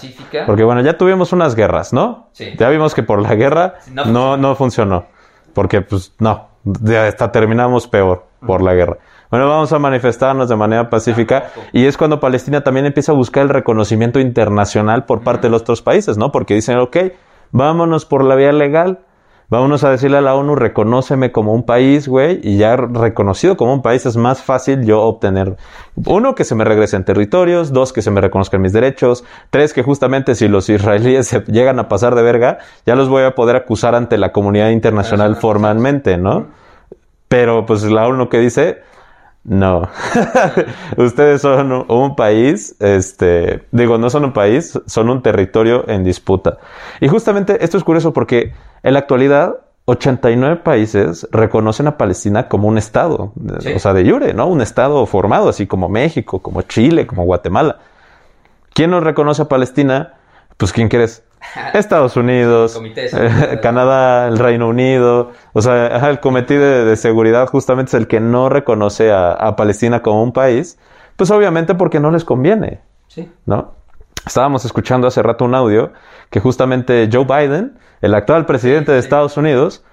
Porque 0.46 0.62
bueno, 0.62 0.82
ya 0.82 0.96
tuvimos 0.96 1.32
unas 1.32 1.56
guerras, 1.56 1.92
¿no? 1.92 2.28
Sí. 2.32 2.54
Ya 2.56 2.68
vimos 2.68 2.94
que 2.94 3.02
por 3.02 3.20
la 3.20 3.34
guerra 3.34 3.74
no, 4.06 4.36
no, 4.36 4.54
funcionó. 4.54 5.06
Porque 5.52 5.80
pues 5.80 6.14
no, 6.20 6.48
hasta 6.96 7.32
terminamos 7.32 7.88
peor 7.88 8.26
por 8.46 8.62
la 8.62 8.74
guerra. 8.74 8.98
Bueno, 9.30 9.48
vamos 9.48 9.72
a 9.72 9.78
manifestarnos 9.80 10.48
de 10.48 10.56
manera 10.56 10.90
pacífica 10.90 11.50
y 11.72 11.86
es 11.86 11.96
cuando 11.96 12.20
Palestina 12.20 12.62
también 12.62 12.86
empieza 12.86 13.12
a 13.12 13.14
buscar 13.14 13.42
el 13.44 13.48
reconocimiento 13.48 14.20
internacional 14.20 15.06
por 15.06 15.22
parte 15.22 15.48
de 15.48 15.50
los 15.50 15.62
otros 15.62 15.82
países, 15.82 16.16
¿no? 16.16 16.30
Porque 16.30 16.54
dicen, 16.54 16.78
ok, 16.78 16.96
vámonos 17.50 18.04
por 18.04 18.24
la 18.24 18.36
vía 18.36 18.52
legal, 18.52 19.00
Vámonos 19.52 19.84
a 19.84 19.90
decirle 19.90 20.16
a 20.16 20.22
la 20.22 20.34
ONU, 20.34 20.54
reconóceme 20.54 21.30
como 21.30 21.52
un 21.52 21.64
país, 21.64 22.08
güey, 22.08 22.40
y 22.42 22.56
ya 22.56 22.74
reconocido 22.74 23.58
como 23.58 23.74
un 23.74 23.82
país 23.82 24.06
es 24.06 24.16
más 24.16 24.40
fácil 24.40 24.86
yo 24.86 25.02
obtener, 25.02 25.58
uno, 26.06 26.34
que 26.34 26.44
se 26.44 26.54
me 26.54 26.64
regresen 26.64 27.04
territorios, 27.04 27.70
dos, 27.70 27.92
que 27.92 28.00
se 28.00 28.10
me 28.10 28.22
reconozcan 28.22 28.62
mis 28.62 28.72
derechos, 28.72 29.24
tres, 29.50 29.74
que 29.74 29.82
justamente 29.82 30.34
si 30.36 30.48
los 30.48 30.70
israelíes 30.70 31.26
se 31.28 31.40
llegan 31.48 31.78
a 31.78 31.86
pasar 31.90 32.14
de 32.14 32.22
verga, 32.22 32.60
ya 32.86 32.96
los 32.96 33.10
voy 33.10 33.24
a 33.24 33.34
poder 33.34 33.56
acusar 33.56 33.94
ante 33.94 34.16
la 34.16 34.32
comunidad 34.32 34.70
internacional 34.70 35.36
formalmente, 35.36 36.16
¿no? 36.16 36.46
Pero 37.28 37.66
pues 37.66 37.82
la 37.82 38.08
ONU 38.08 38.30
que 38.30 38.38
dice, 38.38 38.78
no. 39.44 39.88
Ustedes 40.96 41.42
son 41.42 41.84
un 41.88 42.16
país, 42.16 42.76
este, 42.78 43.64
digo, 43.72 43.98
no 43.98 44.08
son 44.08 44.24
un 44.26 44.32
país, 44.32 44.78
son 44.86 45.10
un 45.10 45.22
territorio 45.22 45.88
en 45.88 46.04
disputa. 46.04 46.58
Y 47.00 47.08
justamente 47.08 47.64
esto 47.64 47.76
es 47.76 47.84
curioso 47.84 48.12
porque 48.12 48.52
en 48.82 48.92
la 48.92 49.00
actualidad 49.00 49.56
89 49.86 50.60
países 50.62 51.26
reconocen 51.32 51.88
a 51.88 51.98
Palestina 51.98 52.48
como 52.48 52.68
un 52.68 52.78
estado, 52.78 53.32
o 53.74 53.78
sea, 53.78 53.92
de 53.92 54.08
jure, 54.08 54.32
¿no? 54.32 54.46
Un 54.46 54.60
estado 54.60 55.04
formado, 55.06 55.48
así 55.48 55.66
como 55.66 55.88
México, 55.88 56.40
como 56.40 56.62
Chile, 56.62 57.06
como 57.06 57.24
Guatemala. 57.24 57.80
¿Quién 58.74 58.90
nos 58.90 59.02
reconoce 59.02 59.42
a 59.42 59.48
Palestina? 59.48 60.14
Pues, 60.56 60.72
¿quién 60.72 60.88
crees? 60.88 61.24
Estados 61.74 62.16
Unidos, 62.16 62.80
eh, 62.94 63.58
Canadá, 63.62 64.28
el 64.28 64.38
Reino 64.38 64.68
Unido. 64.68 65.32
O 65.52 65.62
sea, 65.62 66.08
el 66.08 66.20
Comité 66.20 66.58
de, 66.58 66.96
Seguridad 66.96 67.48
justamente 67.48 67.90
es 67.90 67.94
el 67.94 68.06
que 68.06 68.20
no 68.20 68.48
reconoce 68.48 69.12
a, 69.12 69.54
Palestina 69.56 70.02
como 70.02 70.22
un 70.22 70.32
país. 70.32 70.78
Pues 71.16 71.30
obviamente 71.30 71.74
porque 71.74 72.00
no 72.00 72.10
les 72.10 72.24
conviene. 72.24 72.80
Sí. 73.08 73.30
¿No? 73.46 73.74
Estábamos 74.26 74.64
escuchando 74.64 75.06
hace 75.06 75.22
rato 75.22 75.44
un 75.44 75.54
audio 75.54 75.92
que 76.30 76.40
justamente 76.40 77.08
Joe 77.12 77.24
Biden, 77.24 77.78
el 78.00 78.14
actual 78.14 78.46
presidente 78.46 78.92
de 78.92 78.98
Estados 78.98 79.36
Unidos, 79.36 79.84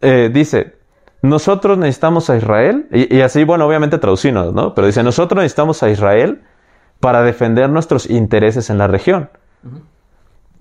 eh, 0.00 0.28
dice, 0.32 0.76
nosotros 1.22 1.78
necesitamos 1.78 2.28
a 2.30 2.36
Israel, 2.36 2.88
y, 2.90 3.20
así, 3.20 3.44
bueno, 3.44 3.66
obviamente 3.66 3.98
traducidos, 3.98 4.52
¿no? 4.52 4.74
Pero 4.74 4.86
dice, 4.86 5.02
nosotros 5.02 5.36
necesitamos 5.38 5.82
a 5.82 5.90
Israel 5.90 6.42
para 6.98 7.22
defender 7.22 7.70
nuestros 7.70 8.10
intereses 8.10 8.68
en 8.70 8.78
la 8.78 8.88
región 8.88 9.30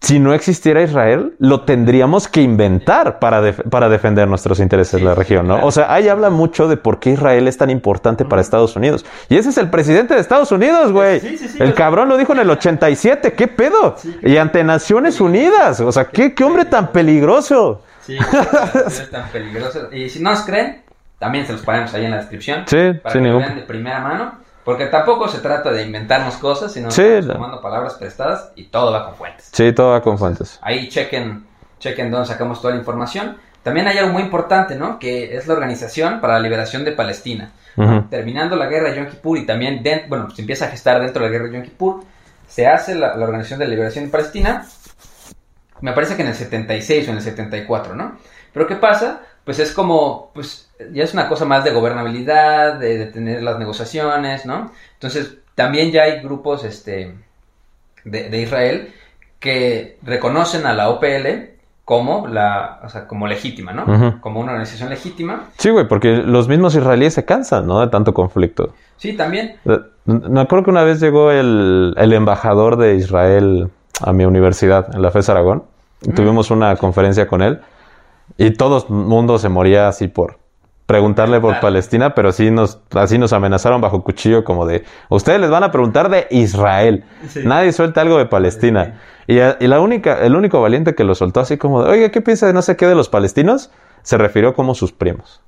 si 0.01 0.19
no 0.19 0.33
existiera 0.33 0.81
Israel, 0.81 1.33
lo 1.39 1.61
tendríamos 1.61 2.27
que 2.27 2.41
inventar 2.41 3.19
para, 3.19 3.53
para 3.53 3.89
defender 3.89 4.27
nuestros 4.27 4.59
intereses 4.59 4.99
en 4.99 5.05
la 5.05 5.15
región, 5.15 5.47
¿no? 5.47 5.65
O 5.65 5.71
sea, 5.71 5.93
ahí 5.93 6.07
habla 6.07 6.29
mucho 6.29 6.67
de 6.67 6.77
por 6.77 6.99
qué 6.99 7.11
Israel 7.11 7.47
es 7.47 7.57
tan 7.57 7.69
importante 7.69 8.23
para 8.23 8.41
Estados 8.41 8.75
Unidos. 8.75 9.05
Y 9.27 9.37
ese 9.37 9.49
es 9.49 9.57
el 9.57 9.69
presidente 9.69 10.13
de 10.13 10.21
Estados 10.21 10.51
Unidos, 10.51 10.91
güey. 10.91 11.21
el 11.59 11.73
cabrón 11.73 12.09
lo 12.09 12.17
dijo 12.17 12.33
en 12.33 12.39
el 12.39 12.49
87, 12.49 13.33
¿qué 13.33 13.47
pedo? 13.47 13.95
y 14.23 14.37
ante 14.37 14.63
Naciones 14.63 15.19
Unidas, 15.19 15.79
o 15.81 15.91
sea, 15.91 16.05
¿qué, 16.05 16.33
qué 16.33 16.43
hombre 16.43 16.65
tan 16.65 16.91
peligroso? 16.91 17.81
Sí, 18.01 18.17
tan 19.11 19.29
peligroso. 19.29 19.89
Y 19.91 20.09
si 20.09 20.21
no 20.21 20.31
nos 20.31 20.41
creen, 20.41 20.81
también 21.19 21.45
se 21.45 21.53
los 21.53 21.61
ponemos 21.61 21.93
ahí 21.93 22.05
en 22.05 22.11
la 22.11 22.17
descripción. 22.17 22.63
Sí, 22.65 22.93
para 23.03 23.13
que 23.13 23.19
vean 23.19 23.55
de 23.55 23.63
primera 23.63 23.99
mano. 23.99 24.39
Porque 24.69 24.85
tampoco 24.85 25.27
se 25.27 25.39
trata 25.39 25.71
de 25.71 25.81
inventarnos 25.81 26.35
cosas, 26.35 26.71
sino 26.71 26.91
sí, 26.91 27.01
tomando 27.25 27.59
palabras 27.59 27.95
prestadas 27.95 28.51
y 28.55 28.65
todo 28.65 28.91
va 28.91 29.03
con 29.03 29.15
fuentes. 29.15 29.49
Sí, 29.51 29.73
todo 29.73 29.89
va 29.89 30.01
con 30.03 30.19
fuentes. 30.19 30.59
Ahí 30.61 30.89
chequen, 30.89 31.43
chequen 31.79 32.11
dónde 32.11 32.27
sacamos 32.27 32.61
toda 32.61 32.75
la 32.75 32.79
información. 32.79 33.37
También 33.63 33.87
hay 33.87 33.97
algo 33.97 34.13
muy 34.13 34.21
importante, 34.21 34.75
¿no? 34.75 34.99
Que 34.99 35.35
es 35.35 35.47
la 35.47 35.55
Organización 35.55 36.21
para 36.21 36.33
la 36.33 36.41
Liberación 36.41 36.85
de 36.85 36.91
Palestina. 36.91 37.51
Terminando 38.11 38.55
la 38.55 38.67
guerra 38.67 38.91
de 38.91 38.97
Yom 38.97 39.07
Kippur 39.07 39.39
y 39.39 39.47
también, 39.47 39.81
bueno, 40.07 40.29
se 40.29 40.41
empieza 40.41 40.65
a 40.65 40.67
gestar 40.67 41.01
dentro 41.01 41.23
de 41.23 41.29
la 41.29 41.31
guerra 41.31 41.49
de 41.49 41.53
Yom 41.57 41.63
Kippur, 41.63 42.03
se 42.47 42.67
hace 42.67 42.93
la, 42.93 43.15
la 43.15 43.25
Organización 43.25 43.57
de 43.57 43.65
la 43.65 43.71
Liberación 43.71 44.05
de 44.05 44.11
Palestina, 44.11 44.67
me 45.81 45.93
parece 45.93 46.15
que 46.15 46.21
en 46.21 46.27
el 46.27 46.35
76 46.35 47.07
o 47.07 47.09
en 47.09 47.17
el 47.17 47.23
74, 47.23 47.95
¿no? 47.95 48.19
Pero 48.53 48.67
¿qué 48.67 48.75
pasa? 48.75 49.21
Pues 49.43 49.57
es 49.57 49.71
como, 49.71 50.29
pues 50.31 50.68
ya 50.91 51.03
es 51.03 51.13
una 51.13 51.27
cosa 51.27 51.45
más 51.45 51.63
de 51.63 51.71
gobernabilidad, 51.71 52.79
de, 52.79 53.07
tener 53.07 53.43
las 53.43 53.59
negociaciones, 53.59 54.45
¿no? 54.45 54.71
Entonces, 54.93 55.37
también 55.55 55.91
ya 55.91 56.03
hay 56.03 56.21
grupos 56.21 56.63
este, 56.63 57.15
de, 58.05 58.41
Israel 58.41 58.93
que 59.39 59.97
reconocen 60.01 60.65
a 60.65 60.73
la 60.73 60.89
OPL 60.89 61.57
como 61.85 62.27
la, 62.27 62.79
o 62.83 62.89
sea, 62.89 63.07
como 63.07 63.27
legítima, 63.27 63.73
¿no? 63.73 64.19
Como 64.21 64.39
una 64.39 64.51
organización 64.51 64.89
legítima. 64.89 65.45
Sí, 65.57 65.69
güey, 65.69 65.87
porque 65.87 66.17
los 66.17 66.47
mismos 66.47 66.75
israelíes 66.75 67.15
se 67.15 67.25
cansan, 67.25 67.65
¿no? 67.65 67.81
De 67.81 67.87
tanto 67.87 68.13
conflicto. 68.13 68.73
Sí, 68.97 69.13
también. 69.13 69.55
Me 70.05 70.41
acuerdo 70.41 70.65
que 70.65 70.71
una 70.71 70.83
vez 70.83 70.99
llegó 70.99 71.31
el, 71.31 71.95
el 71.97 72.13
embajador 72.13 72.77
de 72.77 72.95
Israel 72.95 73.69
a 74.01 74.13
mi 74.13 74.25
universidad, 74.25 74.93
en 74.93 75.01
la 75.01 75.11
FES 75.11 75.29
Aragón. 75.29 75.63
y 76.01 76.11
Tuvimos 76.11 76.51
una 76.51 76.75
conferencia 76.75 77.27
con 77.27 77.41
él 77.41 77.59
y 78.37 78.51
todo 78.51 78.85
el 78.87 78.93
mundo 78.93 79.39
se 79.39 79.49
moría 79.49 79.87
así 79.87 80.07
por 80.07 80.37
preguntarle 80.89 81.39
por 81.39 81.51
Claro. 81.51 81.61
Palestina, 81.61 82.15
pero 82.15 82.31
sí 82.31 82.49
nos, 82.49 82.79
así 82.95 83.19
nos 83.19 83.31
amenazaron 83.31 83.79
bajo 83.79 84.03
cuchillo 84.03 84.43
como 84.43 84.65
de, 84.65 84.83
ustedes 85.09 85.39
les 85.39 85.51
van 85.51 85.63
a 85.63 85.71
preguntar 85.71 86.09
de 86.09 86.25
Israel. 86.31 87.03
Sí. 87.27 87.41
Nadie 87.45 87.71
suelta 87.73 88.01
algo 88.01 88.17
de 88.17 88.25
Palestina. 88.25 88.99
Y, 89.27 89.39
a- 89.39 89.55
y 89.59 89.67
la 89.67 89.81
única, 89.81 90.19
el 90.25 90.35
único 90.35 90.59
valiente 90.59 90.95
que 90.95 91.03
lo 91.03 91.13
soltó 91.13 91.41
así 91.41 91.57
como 91.57 91.83
de, 91.83 91.91
oye, 91.91 92.09
¿qué 92.09 92.21
piensa 92.21 92.47
de 92.47 92.53
no 92.53 92.63
sé 92.63 92.75
qué 92.75 92.87
de 92.87 92.95
los 92.95 93.07
palestinos? 93.07 93.69
Se 94.01 94.17
refirió 94.17 94.55
como 94.55 94.73
sus 94.73 94.91
primos. 94.91 95.41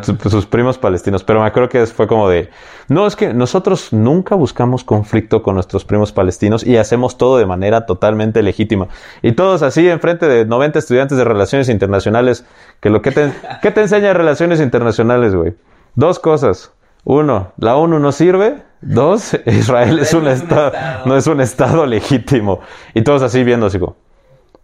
Su- 0.00 0.16
sus 0.30 0.46
primos 0.46 0.78
palestinos. 0.78 1.22
Pero 1.24 1.40
me 1.40 1.46
acuerdo 1.46 1.68
que 1.68 1.84
fue 1.86 2.06
como 2.06 2.28
de, 2.28 2.48
no, 2.88 3.06
es 3.06 3.14
que 3.14 3.34
nosotros 3.34 3.92
nunca 3.92 4.34
buscamos 4.34 4.84
conflicto 4.84 5.42
con 5.42 5.54
nuestros 5.54 5.84
primos 5.84 6.12
palestinos 6.12 6.64
y 6.66 6.76
hacemos 6.78 7.18
todo 7.18 7.36
de 7.38 7.46
manera 7.46 7.84
totalmente 7.86 8.42
legítima. 8.42 8.88
Y 9.22 9.32
todos 9.32 9.62
así 9.62 9.88
enfrente 9.88 10.26
de 10.28 10.46
90 10.46 10.78
estudiantes 10.78 11.18
de 11.18 11.24
relaciones 11.24 11.68
internacionales, 11.68 12.44
que 12.80 12.90
lo 12.90 13.02
que 13.02 13.10
te, 13.12 13.32
¿qué 13.60 13.70
te 13.70 13.82
enseña 13.82 14.12
relaciones 14.14 14.60
internacionales, 14.60 15.34
güey? 15.34 15.54
Dos 15.94 16.18
cosas. 16.18 16.72
Uno, 17.04 17.52
la 17.58 17.76
ONU 17.76 17.98
no 17.98 18.12
sirve. 18.12 18.62
Dos, 18.80 19.34
Israel 19.46 19.98
es 19.98 20.14
un, 20.14 20.26
es 20.26 20.40
un 20.40 20.44
estado, 20.44 20.66
estado. 20.68 21.06
no 21.06 21.16
es 21.16 21.26
un 21.26 21.40
estado 21.40 21.86
legítimo. 21.86 22.60
Y 22.94 23.02
todos 23.02 23.22
así 23.22 23.44
viendo 23.44 23.66
así 23.66 23.78
como, 23.78 23.96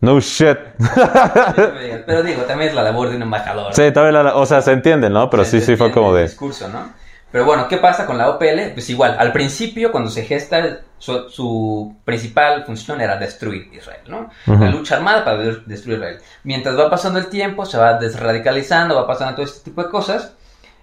no 0.01 0.21
shit. 0.21 0.57
Pero 2.07 2.23
digo, 2.23 2.43
también 2.43 2.71
es 2.71 2.75
la 2.75 2.83
labor 2.83 3.11
de 3.11 3.17
un 3.17 3.23
embajador. 3.23 3.75
sí, 3.75 3.91
también 3.93 4.15
la- 4.15 4.35
o 4.37 4.47
sea, 4.47 4.63
se 4.63 4.73
entiende, 4.73 5.11
¿no? 5.11 5.29
Pero 5.31 5.45
sí, 5.45 5.61
Se 5.61 5.67
sí 5.67 5.77
fue 5.77 5.91
como 5.93 6.11
el 6.11 6.17
de... 6.17 6.23
discurso, 6.25 6.69
¿no? 6.69 6.93
Pero 7.31 7.45
bueno, 7.45 7.69
¿qué 7.69 7.77
pasa 7.77 8.07
con 8.07 8.17
la 8.17 8.31
OPL? 8.31 8.73
Pues 8.73 8.89
igual, 8.89 9.17
al 9.19 9.33
principio, 9.33 9.93
cuando 9.93 10.11
se 10.11 10.25
gesta, 10.25 10.79
su, 10.97 11.29
su 11.29 11.97
principal 12.05 12.65
función 12.65 13.03
era 13.03 13.17
destruir 13.19 13.69
Israel, 13.75 14.01
¿no? 14.09 14.31
La 14.47 14.71
lucha 14.71 14.97
armada 14.97 15.25
para 15.25 15.37
de- 15.39 15.61
destruir 15.67 15.99
Israel. 15.99 16.19
Mientras 16.45 16.79
va 16.79 16.89
pasando 16.89 17.19
el 17.19 17.27
tiempo, 17.27 17.67
se 17.67 17.77
va 17.77 17.95
desradicalizando, 17.99 18.95
va 18.97 19.07
pasando 19.07 19.35
todo 19.35 19.45
este 19.45 19.63
tipo 19.69 19.83
de 19.83 19.91
cosas. 19.91 20.33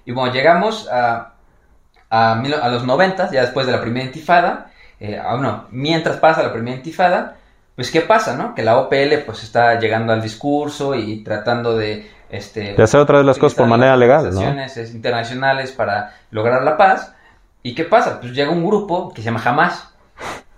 Y 0.06 0.12
bueno, 0.12 0.32
llegamos 0.32 0.88
a, 0.92 1.34
a, 2.12 2.36
mil- 2.36 2.54
a 2.54 2.68
los 2.70 2.84
90, 2.86 3.32
ya 3.32 3.42
después 3.42 3.66
de 3.66 3.72
la 3.72 3.82
primera 3.82 4.06
intifada. 4.06 4.68
Eh, 5.00 5.20
ah, 5.20 5.38
no, 5.42 5.66
mientras 5.72 6.18
pasa 6.18 6.44
la 6.44 6.54
primera 6.54 6.78
intifada, 6.78 7.38
pues 7.76 7.92
¿qué 7.92 8.02
pasa, 8.02 8.36
no? 8.38 8.56
Que 8.56 8.64
la 8.64 8.78
OPL 8.78 9.20
pues 9.26 9.44
está 9.44 9.80
llegando 9.80 10.14
al 10.14 10.22
discurso 10.22 10.96
y 10.96 11.24
tratando 11.24 11.76
de... 11.76 12.10
Este, 12.30 12.74
De 12.74 12.84
hacer 12.84 13.00
otra 13.00 13.18
vez 13.18 13.26
las 13.26 13.38
cosas 13.38 13.56
por 13.58 13.68
manera 13.68 13.96
legal, 13.96 14.34
¿no? 14.34 14.42
internacionales 14.94 15.72
para 15.72 16.14
lograr 16.32 16.64
la 16.64 16.76
paz. 16.78 17.14
¿Y 17.64 17.76
qué 17.76 17.84
pasa? 17.84 18.20
Pues 18.20 18.34
llega 18.34 18.52
un 18.52 18.66
grupo 18.66 19.12
que 19.14 19.22
se 19.22 19.26
llama 19.26 19.42
Hamas, 19.44 19.90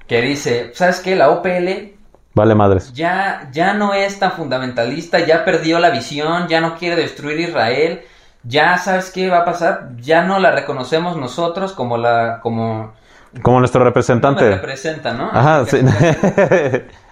que 0.08 0.22
dice, 0.22 0.72
¿sabes 0.74 1.00
qué? 1.02 1.16
La 1.16 1.30
OPL 1.30 1.96
Vale 2.34 2.56
madres. 2.56 2.94
ya, 2.94 3.50
ya 3.52 3.74
no 3.74 3.94
es 3.94 4.20
tan 4.20 4.32
fundamentalista, 4.34 5.20
ya 5.20 5.44
perdió 5.44 5.80
la 5.80 5.90
visión, 5.90 6.48
ya 6.48 6.62
no 6.62 6.76
quiere 6.78 6.96
destruir 6.96 7.40
Israel, 7.40 8.02
ya 8.44 8.78
sabes 8.78 9.10
qué 9.12 9.30
va 9.30 9.40
a 9.40 9.46
pasar, 9.46 9.90
ya 9.98 10.24
no 10.24 10.40
la 10.40 10.52
reconocemos 10.52 11.18
nosotros 11.18 11.74
como 11.74 11.98
la, 11.98 12.40
como 12.42 12.94
Como 13.42 13.60
nuestro 13.60 13.80
no 13.80 13.86
me 13.86 13.90
representante. 13.90 14.50
representan, 14.52 15.18
¿no? 15.18 15.30
Ajá, 15.34 15.66
sí. 15.66 15.80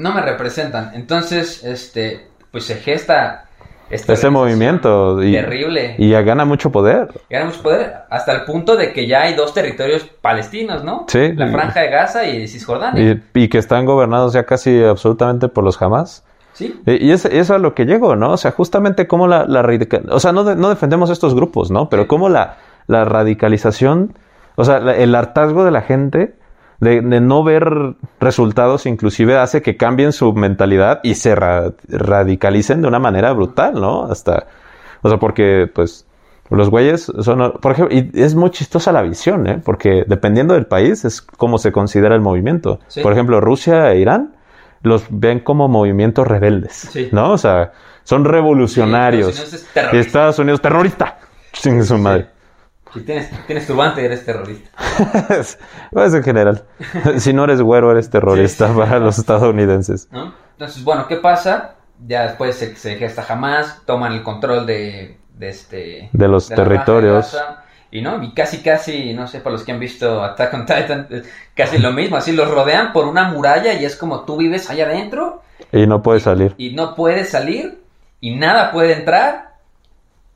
no 0.00 0.12
me 0.14 0.20
representan. 0.22 0.92
Entonces, 0.94 1.62
este, 1.64 2.26
pues 2.50 2.64
se 2.64 2.76
gesta 2.76 3.44
Ese 3.90 4.04
organización 4.04 4.32
movimiento. 4.32 5.22
Y, 5.22 5.32
terrible. 5.32 5.94
y 5.98 6.10
ya 6.10 6.22
gana 6.22 6.44
mucho 6.44 6.70
poder. 6.70 7.08
Gana 7.28 7.46
mucho 7.46 7.62
poder, 7.62 7.94
hasta 8.08 8.32
el 8.32 8.44
punto 8.44 8.76
de 8.76 8.92
que 8.92 9.06
ya 9.06 9.22
hay 9.22 9.34
dos 9.34 9.52
territorios 9.54 10.04
palestinos, 10.20 10.84
¿no? 10.84 11.04
Sí. 11.08 11.32
La 11.34 11.48
franja 11.48 11.80
de 11.80 11.90
Gaza 11.90 12.24
y 12.26 12.46
Cisjordania. 12.48 13.20
Y, 13.34 13.42
y 13.44 13.48
que 13.48 13.58
están 13.58 13.84
gobernados 13.86 14.32
ya 14.32 14.44
casi 14.44 14.82
absolutamente 14.82 15.48
por 15.48 15.64
los 15.64 15.80
Hamas. 15.82 16.24
Sí. 16.52 16.78
Y 16.86 17.10
es, 17.12 17.24
eso 17.24 17.36
es 17.40 17.50
a 17.50 17.58
lo 17.58 17.74
que 17.74 17.84
llego, 17.86 18.16
¿no? 18.16 18.32
O 18.32 18.36
sea, 18.36 18.50
justamente 18.50 19.06
cómo 19.06 19.26
la, 19.28 19.46
la 19.46 19.62
O 20.10 20.20
sea, 20.20 20.32
no, 20.32 20.44
de- 20.44 20.56
no 20.56 20.68
defendemos 20.68 21.08
estos 21.10 21.34
grupos, 21.34 21.70
¿no? 21.70 21.88
Pero 21.88 22.06
cómo 22.06 22.28
la, 22.28 22.56
la 22.86 23.04
radicalización, 23.04 24.14
o 24.56 24.64
sea, 24.64 24.80
la- 24.80 24.96
el 24.96 25.14
hartazgo 25.14 25.64
de 25.64 25.70
la 25.70 25.82
gente 25.82 26.34
de, 26.80 27.00
de 27.02 27.20
no 27.20 27.44
ver 27.44 27.94
resultados 28.20 28.86
inclusive 28.86 29.36
hace 29.36 29.62
que 29.62 29.76
cambien 29.76 30.12
su 30.12 30.32
mentalidad 30.32 31.00
y 31.02 31.14
se 31.14 31.34
ra- 31.34 31.72
radicalicen 31.88 32.82
de 32.82 32.88
una 32.88 32.98
manera 32.98 33.32
brutal, 33.32 33.74
¿no? 33.80 34.04
Hasta, 34.04 34.46
o 35.02 35.08
sea, 35.08 35.18
porque 35.18 35.70
pues 35.72 36.06
los 36.50 36.68
güeyes 36.70 37.12
son, 37.20 37.52
por 37.60 37.72
ejemplo, 37.72 37.94
y 37.96 38.10
es 38.14 38.34
muy 38.34 38.50
chistosa 38.50 38.90
la 38.92 39.02
visión, 39.02 39.46
¿eh? 39.46 39.60
Porque 39.64 40.04
dependiendo 40.08 40.54
del 40.54 40.66
país 40.66 41.04
es 41.04 41.20
como 41.22 41.58
se 41.58 41.70
considera 41.70 42.14
el 42.16 42.20
movimiento. 42.20 42.80
Sí. 42.88 43.02
Por 43.02 43.12
ejemplo, 43.12 43.40
Rusia 43.40 43.92
e 43.92 44.00
Irán 44.00 44.34
los 44.82 45.04
ven 45.10 45.40
como 45.40 45.68
movimientos 45.68 46.26
rebeldes, 46.26 46.72
Sí. 46.90 47.08
¿no? 47.12 47.30
O 47.32 47.38
sea, 47.38 47.72
son 48.02 48.24
revolucionarios. 48.24 49.36
Sí, 49.36 49.42
Estados 49.42 49.60
Unidos 49.60 49.84
es 49.86 49.92
y. 49.92 49.96
Estados 49.98 50.38
Unidos, 50.40 50.60
terrorista. 50.62 51.18
Chingue 51.52 51.82
su 51.84 51.98
madre. 51.98 52.26
Si 52.92 53.00
tienes, 53.02 53.30
tienes 53.46 53.66
turbante, 53.66 54.04
eres 54.04 54.24
terrorista. 54.24 54.70
pues 55.92 56.14
en 56.14 56.22
general. 56.22 56.64
si 57.18 57.32
no 57.32 57.44
eres 57.44 57.60
güero, 57.60 57.90
eres 57.92 58.10
terrorista 58.10 58.74
para 58.74 58.98
los 58.98 59.18
estadounidenses. 59.18 60.08
¿no? 60.10 60.34
Entonces, 60.52 60.82
bueno, 60.82 61.06
¿qué 61.06 61.16
pasa? 61.16 61.76
Ya 62.06 62.26
después 62.26 62.56
se, 62.56 62.74
se 62.76 62.96
gesta 62.96 63.24
Hamas, 63.28 63.82
toman 63.86 64.12
el 64.12 64.22
control 64.22 64.66
de, 64.66 65.18
de 65.34 65.48
este... 65.48 66.10
De 66.12 66.28
los 66.28 66.48
de 66.48 66.56
territorios. 66.56 67.36
Y 67.92 68.02
no, 68.02 68.22
y 68.22 68.32
casi, 68.32 68.62
casi, 68.62 69.12
no 69.14 69.26
sé, 69.26 69.40
para 69.40 69.52
los 69.54 69.64
que 69.64 69.72
han 69.72 69.80
visto 69.80 70.22
Attack 70.22 70.54
on 70.54 70.64
Titan, 70.66 71.08
casi 71.54 71.78
lo 71.78 71.92
mismo, 71.92 72.16
así 72.16 72.30
los 72.32 72.48
rodean 72.48 72.92
por 72.92 73.06
una 73.06 73.24
muralla 73.28 73.72
y 73.74 73.84
es 73.84 73.96
como 73.96 74.24
tú 74.24 74.36
vives 74.36 74.70
allá 74.70 74.84
adentro 74.86 75.42
Y 75.72 75.86
no 75.88 76.00
puede 76.00 76.20
salir. 76.20 76.54
y 76.56 76.70
no 76.74 76.94
puedes 76.94 77.30
salir 77.30 77.80
y 78.20 78.36
nada 78.36 78.70
puede 78.70 78.92
entrar. 78.94 79.54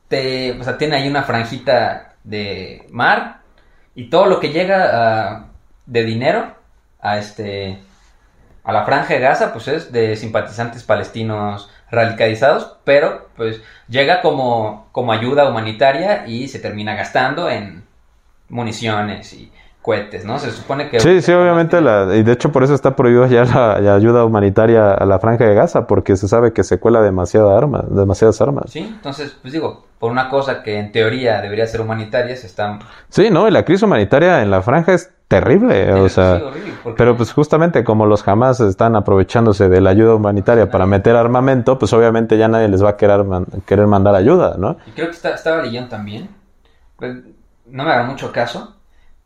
Te, 0.08 0.52
o 0.60 0.64
sea, 0.64 0.76
tiene 0.76 0.96
ahí 0.96 1.08
una 1.08 1.22
franjita 1.22 2.13
de 2.24 2.86
mar 2.90 3.40
y 3.94 4.10
todo 4.10 4.26
lo 4.26 4.40
que 4.40 4.50
llega 4.50 5.34
a- 5.36 5.46
de 5.86 6.04
dinero 6.04 6.54
a 7.00 7.18
este 7.18 7.78
a 8.64 8.72
la 8.72 8.84
franja 8.86 9.12
de 9.14 9.20
Gaza 9.20 9.52
pues 9.52 9.68
es 9.68 9.92
de 9.92 10.16
simpatizantes 10.16 10.82
palestinos 10.84 11.68
radicalizados, 11.90 12.78
pero 12.84 13.28
pues 13.36 13.60
llega 13.88 14.22
como 14.22 14.88
como 14.92 15.12
ayuda 15.12 15.48
humanitaria 15.48 16.26
y 16.26 16.48
se 16.48 16.58
termina 16.60 16.94
gastando 16.94 17.50
en 17.50 17.84
municiones 18.48 19.32
y 19.34 19.52
cohetes, 19.84 20.24
¿no? 20.24 20.38
Se 20.38 20.50
supone 20.50 20.88
que 20.88 20.98
Sí, 20.98 21.20
sí, 21.20 21.30
obviamente, 21.32 21.78
la, 21.82 22.08
y 22.16 22.22
de 22.22 22.32
hecho 22.32 22.50
por 22.50 22.64
eso 22.64 22.72
está 22.74 22.96
prohibida 22.96 23.26
ya 23.26 23.44
la, 23.44 23.78
la 23.80 23.94
ayuda 23.94 24.24
humanitaria 24.24 24.94
a 24.94 25.04
la 25.04 25.18
franja 25.18 25.44
de 25.44 25.54
Gaza, 25.54 25.86
porque 25.86 26.16
se 26.16 26.26
sabe 26.26 26.54
que 26.54 26.64
se 26.64 26.78
cuela 26.80 27.02
demasiada 27.02 27.54
arma, 27.56 27.84
demasiadas 27.86 28.40
armas. 28.40 28.64
Sí, 28.70 28.78
entonces, 28.80 29.36
pues 29.42 29.52
digo, 29.52 29.84
por 29.98 30.10
una 30.10 30.30
cosa 30.30 30.62
que 30.62 30.78
en 30.78 30.90
teoría 30.90 31.42
debería 31.42 31.66
ser 31.66 31.82
humanitaria, 31.82 32.34
se 32.34 32.46
están... 32.46 32.78
Sí, 33.10 33.28
no, 33.30 33.46
y 33.46 33.50
la 33.50 33.66
crisis 33.66 33.82
humanitaria 33.82 34.40
en 34.40 34.50
la 34.50 34.62
franja 34.62 34.94
es 34.94 35.10
terrible, 35.28 35.92
o 35.92 36.08
sea, 36.08 36.38
Sí, 36.38 36.42
horrible, 36.44 36.72
porque- 36.82 36.96
pero 36.96 37.16
pues 37.18 37.32
justamente 37.34 37.84
como 37.84 38.06
los 38.06 38.22
jamás 38.22 38.60
están 38.60 38.96
aprovechándose 38.96 39.68
de 39.68 39.82
la 39.82 39.90
ayuda 39.90 40.14
humanitaria 40.14 40.70
para 40.70 40.86
meter 40.86 41.14
armamento, 41.14 41.78
pues 41.78 41.92
obviamente 41.92 42.38
ya 42.38 42.48
nadie 42.48 42.68
les 42.68 42.82
va 42.82 42.90
a 42.90 42.96
querer, 42.96 43.22
man- 43.24 43.46
querer 43.66 43.86
mandar 43.86 44.14
ayuda, 44.14 44.54
¿no? 44.58 44.78
Y 44.86 44.92
creo 44.92 45.08
que 45.08 45.12
está- 45.14 45.34
estaba 45.34 45.60
leyendo 45.60 45.90
también, 45.90 46.30
pues, 46.96 47.16
no 47.66 47.84
me 47.84 47.90
haga 47.92 48.04
mucho 48.04 48.32
caso, 48.32 48.76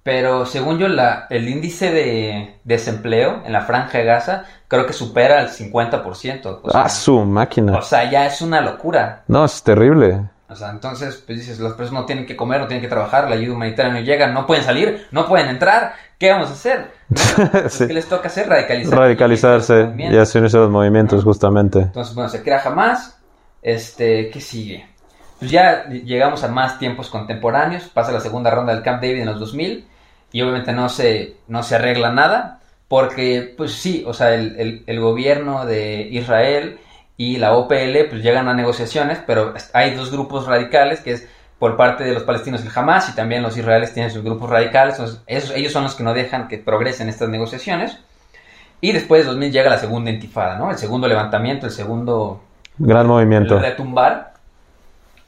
pero 0.03 0.47
según 0.47 0.79
yo, 0.79 0.89
la, 0.89 1.27
el 1.31 1.49
índice 1.49 1.91
de 1.93 2.59
desempleo 2.65 3.43
en 3.45 3.53
la 3.53 3.63
franja 3.63 3.99
de 3.99 4.05
Gaza 4.05 4.45
creo 4.69 4.87
que 4.87 4.93
supera 4.93 5.41
el 5.43 5.49
50%. 5.49 6.61
O 6.63 6.71
sea, 6.71 6.83
Ah, 6.83 6.89
su 6.89 7.25
máquina. 7.25 7.77
o 7.77 7.83
sea, 7.83 8.11
ya 8.11 8.27
es 8.27 8.41
una 8.41 8.61
locura. 8.61 9.23
No, 9.29 9.45
es 9.45 9.63
terrible. 9.63 10.21
O 10.51 10.57
sea, 10.57 10.71
entonces, 10.71 11.23
pues 11.27 11.41
dices, 11.41 11.61
las 11.61 11.75
personas 11.75 12.03
no 12.03 12.07
tienen 12.07 12.25
que 12.25 12.35
comer, 12.35 12.59
no 12.61 12.67
tienen 12.67 12.81
que 12.83 12.89
trabajar, 12.89 13.29
la 13.29 13.35
ayuda 13.37 13.55
humanitaria 13.55 13.93
no 13.93 14.01
llega, 14.01 14.29
no 14.29 14.47
pueden 14.47 14.65
salir, 14.65 15.07
no 15.11 15.27
pueden 15.29 15.49
entrar. 15.49 15.93
¿Qué 16.19 16.31
vamos 16.31 16.49
a 16.49 16.53
hacer? 16.53 16.91
Sí. 17.69 17.87
¿Qué 17.87 17.93
les 17.93 18.09
toca 18.09 18.29
hacer? 18.29 18.49
Radicalizarse. 18.49 18.97
Radicalizarse 18.97 19.93
y 19.99 20.17
hacer 20.17 20.45
esos 20.47 20.71
movimientos 20.71 21.23
justamente. 21.23 21.81
Entonces, 21.81 22.15
bueno, 22.15 22.31
se 22.31 22.43
crea 22.43 22.61
jamás. 22.61 23.19
Este, 23.61 24.31
¿qué 24.31 24.41
sigue? 24.41 24.89
Pues 25.39 25.51
ya 25.51 25.87
llegamos 25.89 26.43
a 26.45 26.49
más 26.49 26.79
tiempos 26.79 27.09
contemporáneos. 27.11 27.85
Pasa 27.85 28.13
la 28.13 28.21
segunda 28.21 28.51
ronda 28.51 28.75
del 28.75 28.83
Camp 28.83 29.03
David 29.03 29.21
en 29.21 29.27
los 29.27 29.39
2000. 29.41 29.87
Y 30.33 30.43
obviamente 30.43 30.73
no 30.73 30.89
se, 30.89 31.37
no 31.47 31.63
se 31.63 31.77
arregla 31.77 32.11
nada. 32.13 32.61
Porque, 32.89 33.55
pues 33.57 33.73
sí, 33.73 34.05
o 34.07 34.15
sea, 34.15 34.35
el, 34.35 34.57
el- 34.59 34.83
el 34.87 35.01
gobierno 35.01 35.67
de 35.67 36.09
Israel 36.11 36.79
y 37.17 37.37
la 37.37 37.55
OPL 37.55 38.09
pues 38.11 38.23
llegan 38.23 38.49
a 38.49 38.55
negociaciones. 38.55 39.19
Pero 39.27 39.55
hay 39.75 39.95
dos 39.95 40.11
grupos 40.11 40.47
radicales 40.47 41.01
que 41.01 41.13
es 41.13 41.29
por 41.59 41.77
parte 41.77 42.05
de 42.05 42.15
los 42.15 42.23
palestinos 42.23 42.63
el 42.63 42.71
Hamas 42.75 43.09
y 43.09 43.15
también 43.17 43.43
los 43.43 43.57
israelíes 43.57 43.93
tienen 43.93 44.11
sus 44.13 44.23
grupos 44.23 44.49
radicales. 44.51 44.95
Entonces, 44.99 45.21
esos- 45.27 45.51
ellos 45.57 45.73
son 45.73 45.83
los 45.85 45.95
que 45.95 46.03
no 46.05 46.15
dejan 46.15 46.49
que 46.49 46.59
progresen 46.59 47.09
estas 47.09 47.29
negociaciones. 47.29 47.99
Y 48.81 48.93
después 48.93 49.23
de 49.23 49.29
2000 49.33 49.51
llega 49.53 49.69
la 49.71 49.79
segunda 49.79 50.11
intifada, 50.11 50.57
¿no? 50.57 50.71
El 50.71 50.79
segundo 50.79 51.09
levantamiento, 51.09 51.67
el 51.67 51.73
segundo 51.73 52.41
Gran 52.79 53.07
movimiento. 53.09 53.59
retumbar. 53.59 54.35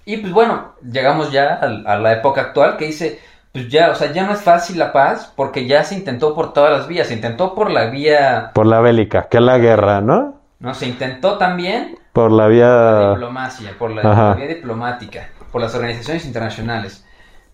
Y 0.04 0.16
pues 0.18 0.32
bueno, 0.32 0.72
llegamos 0.82 1.30
ya 1.30 1.54
al- 1.54 1.86
a, 1.86 1.98
la 1.98 2.12
época 2.12 2.40
actual 2.40 2.76
que 2.76 2.86
dice, 2.86 3.20
pues 3.52 3.68
ya, 3.68 3.90
o 3.90 3.94
sea, 3.94 4.12
ya 4.12 4.24
no 4.26 4.32
es 4.32 4.40
fácil 4.42 4.78
la 4.78 4.92
paz 4.92 5.32
porque 5.36 5.66
ya 5.66 5.84
se 5.84 5.94
intentó 5.94 6.34
por 6.34 6.52
todas 6.52 6.72
las 6.72 6.88
vías. 6.88 7.08
Se 7.08 7.14
intentó 7.14 7.54
por 7.54 7.70
la 7.70 7.86
vía, 7.86 8.50
Por 8.54 8.66
la 8.66 8.80
bélica, 8.80 9.28
que 9.28 9.36
es 9.38 9.42
la 9.42 9.58
guerra, 9.58 10.00
¿no? 10.00 10.40
no, 10.58 10.74
se 10.74 10.86
intentó 10.86 11.38
también 11.38 11.96
Por 12.12 12.30
la 12.30 12.44
la 12.44 12.48
vía... 12.48 13.10
diplomacia, 13.10 13.70
por 13.78 13.90
la, 13.90 14.02
Ajá. 14.02 14.28
la 14.30 14.34
vía 14.34 14.46
diplomática, 14.48 15.28
por 15.52 15.60
las 15.60 15.74
organizaciones 15.74 16.24
internacionales. 16.26 17.04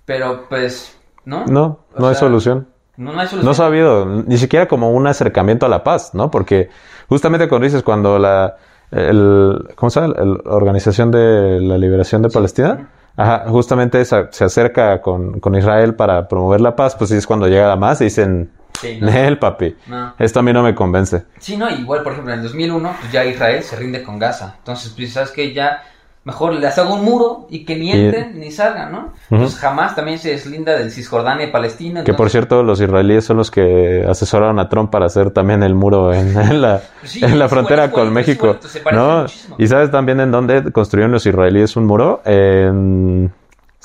Pero 0.05 0.47
pues, 0.49 0.97
¿no? 1.25 1.45
No, 1.47 1.81
O 1.95 2.01
no 2.01 2.09
hay 2.09 2.15
sea, 2.15 2.21
solución. 2.21 2.69
No, 2.97 3.13
no 3.13 3.21
hay 3.21 3.27
solución. 3.27 3.45
No 3.49 3.55
se 3.55 3.63
ha 3.63 3.67
habido, 3.67 4.07
ni 4.07 4.39
siquiera 4.39 4.67
como 4.69 4.91
un 4.91 5.07
acercamiento 5.07 5.67
a 5.67 5.69
la 5.69 5.85
paz, 5.85 6.15
¿no? 6.15 6.31
Porque 6.31 6.71
justamente 7.09 7.49
cuando 7.49 7.65
dices, 7.65 7.83
cuando 7.83 8.19
la 8.19 8.57
el, 8.91 9.69
¿cómo 9.75 9.91
se 9.91 10.01
llama? 10.01 10.15
La 10.19 10.53
Organización 10.55 11.11
de 11.11 11.61
la 11.61 11.79
Liberación 11.79 12.23
de 12.23 12.29
Palestina, 12.31 12.89
ajá, 13.17 13.45
justamente 13.49 14.01
esa- 14.01 14.29
se 14.31 14.45
acerca 14.45 15.01
con, 15.01 15.41
con 15.41 15.55
Israel 15.55 15.95
para 15.95 16.29
promover 16.29 16.61
la 16.61 16.77
paz, 16.77 16.95
pues 16.97 17.11
es 17.11 17.27
cuando 17.27 17.49
llega 17.49 17.69
la 17.69 17.77
más 17.77 18.01
y 18.01 18.05
dicen, 18.05 18.51
Sí, 18.81 18.99
no. 19.01 19.11
Nel, 19.11 19.39
papi, 19.39 19.75
No. 19.87 20.15
esto 20.19 20.41
a 20.41 20.43
mí 20.43 20.53
no 20.53 20.63
me 20.63 20.75
convence. 20.75 21.25
Sí, 21.39 21.57
no, 21.57 21.71
igual, 21.71 22.03
por 22.03 22.13
ejemplo, 22.13 22.35
en 22.35 22.41
el 22.41 22.45
2001, 22.45 22.95
pues 23.01 23.11
ya 23.11 23.25
Israel 23.25 23.63
se 23.63 23.75
rinde 23.75 24.03
con 24.03 24.19
Gaza. 24.19 24.57
Entonces, 24.59 24.93
pues, 24.95 25.15
¿sabes 25.15 25.31
que 25.31 25.55
Ya 25.55 25.83
mejor 26.27 26.53
les 26.55 26.77
hago 26.77 26.93
un 26.95 27.05
muro 27.05 27.47
y 27.49 27.65
que 27.65 27.77
ni 27.77 27.87
Y- 27.89 27.93
entren 27.93 28.39
ni 28.39 28.51
salgan, 28.51 28.91
¿no? 28.93 29.13
Pues 29.31 29.55
jamás 29.57 29.95
también 29.95 30.19
se 30.19 30.31
deslinda 30.31 30.73
del 30.77 30.91
Cisjordania 30.91 31.47
y 31.47 31.51
Palestina. 31.53 32.03
Que 32.05 32.13
por 32.15 32.29
cierto, 32.31 32.63
los 32.65 32.81
israelíes 32.81 33.25
son 33.25 33.37
los 33.39 33.51
que 33.51 34.05
asesoraron 34.07 34.59
a 34.59 34.69
Trump 34.69 34.91
para 34.91 35.07
hacer 35.07 35.31
también 35.31 35.63
el 35.63 35.75
muro 35.75 36.13
en, 36.13 36.37
en 36.39 36.61
la, 36.61 36.83
Sí, 37.05 37.25
en 37.25 37.39
la 37.39 37.45
es 37.47 37.51
frontera 37.51 37.91
con 37.93 38.13
México. 38.13 38.57
¿No? 38.93 39.23
muchísimo. 39.23 39.57
¿Y 39.59 39.67
sabes 39.69 39.91
también 39.91 40.21
en 40.21 40.31
dónde 40.33 40.71
construyeron 40.73 41.13
los 41.13 41.25
israelíes 41.25 41.77
un 41.77 41.87
muro? 41.87 42.21
En, 42.25 43.33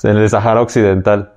en 0.02 0.16
el 0.16 0.28
Sahara 0.28 0.60
Occidental. 0.60 1.32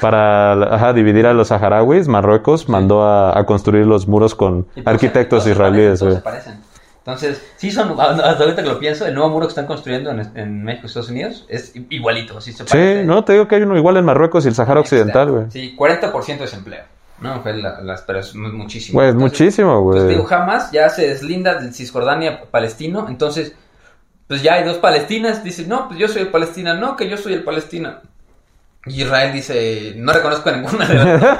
Para 0.00 0.54
ajá, 0.74 0.92
dividir 0.94 1.26
a 1.28 1.32
los 1.32 1.46
saharauis, 1.48 2.08
Marruecos 2.08 2.68
mandó 2.68 3.04
a, 3.04 3.38
a 3.38 3.46
construir 3.46 3.86
los 3.86 4.08
muros 4.08 4.34
con 4.34 4.64
todos- 4.64 4.84
arquitectos 4.86 5.46
israelíes. 5.46 6.02
parecen, 6.24 6.60
güey. 7.06 7.16
Entonces, 7.16 7.42
sí 7.56 7.70
son, 7.70 7.94
hasta 8.00 8.42
ahorita 8.42 8.62
que 8.62 8.68
lo 8.68 8.78
pienso, 8.78 9.06
el 9.06 9.14
nuevo 9.14 9.30
muro 9.30 9.46
que 9.46 9.50
están 9.52 9.66
construyendo 9.66 10.10
en, 10.10 10.30
en 10.36 10.64
México 10.64 10.84
y 10.84 10.86
Estados 10.88 11.08
Unidos 11.10 11.46
es 11.48 11.72
igualito, 11.90 12.40
sí 12.40 12.52
se. 12.52 12.66
Sí, 12.66 13.04
no, 13.06 13.24
te 13.24 13.32
digo 13.34 13.46
que 13.48 13.54
hay 13.56 13.62
uno 13.62 13.76
igual 13.76 13.96
en 13.96 14.04
Marruecos 14.04 14.44
y 14.44 14.48
el 14.48 14.54
Sahara 14.54 14.80
Occidental, 14.80 15.30
güey. 15.30 15.44
Sí, 15.50 15.74
40% 15.78 16.26
de 16.26 16.36
desempleo. 16.36 16.82
No, 17.18 17.40
fue 17.40 17.54
la, 17.56 17.80
las, 17.80 18.02
pero 18.02 18.18
es 18.18 18.34
mu- 18.34 18.52
muchísimo. 18.52 18.98
Güey, 18.98 19.08
es 19.08 19.14
muchísimo, 19.14 19.80
güey. 19.80 19.96
Entonces 20.00 20.16
digo, 20.18 20.28
jamás 20.28 20.70
ya 20.70 20.90
se 20.90 21.08
deslinda 21.08 21.54
del 21.54 21.72
Cisjordania 21.72 22.42
palestino. 22.50 23.06
Entonces, 23.08 23.54
pues 24.28 24.42
ya 24.42 24.54
hay 24.54 24.64
dos 24.64 24.76
palestinas. 24.76 25.42
Dicen, 25.42 25.66
no, 25.68 25.88
pues 25.88 25.98
yo 25.98 26.08
soy 26.08 26.22
el 26.22 26.28
palestina. 26.28 26.74
No, 26.74 26.94
que 26.94 27.08
yo 27.08 27.16
soy 27.16 27.32
el 27.32 27.42
palestina. 27.42 28.02
Y 28.86 29.02
Israel 29.02 29.32
dice, 29.32 29.94
no 29.96 30.12
reconozco 30.12 30.48
a 30.48 30.52
ninguna 30.52 30.86
de 30.86 30.94
las 30.94 31.20
dos, 31.20 31.30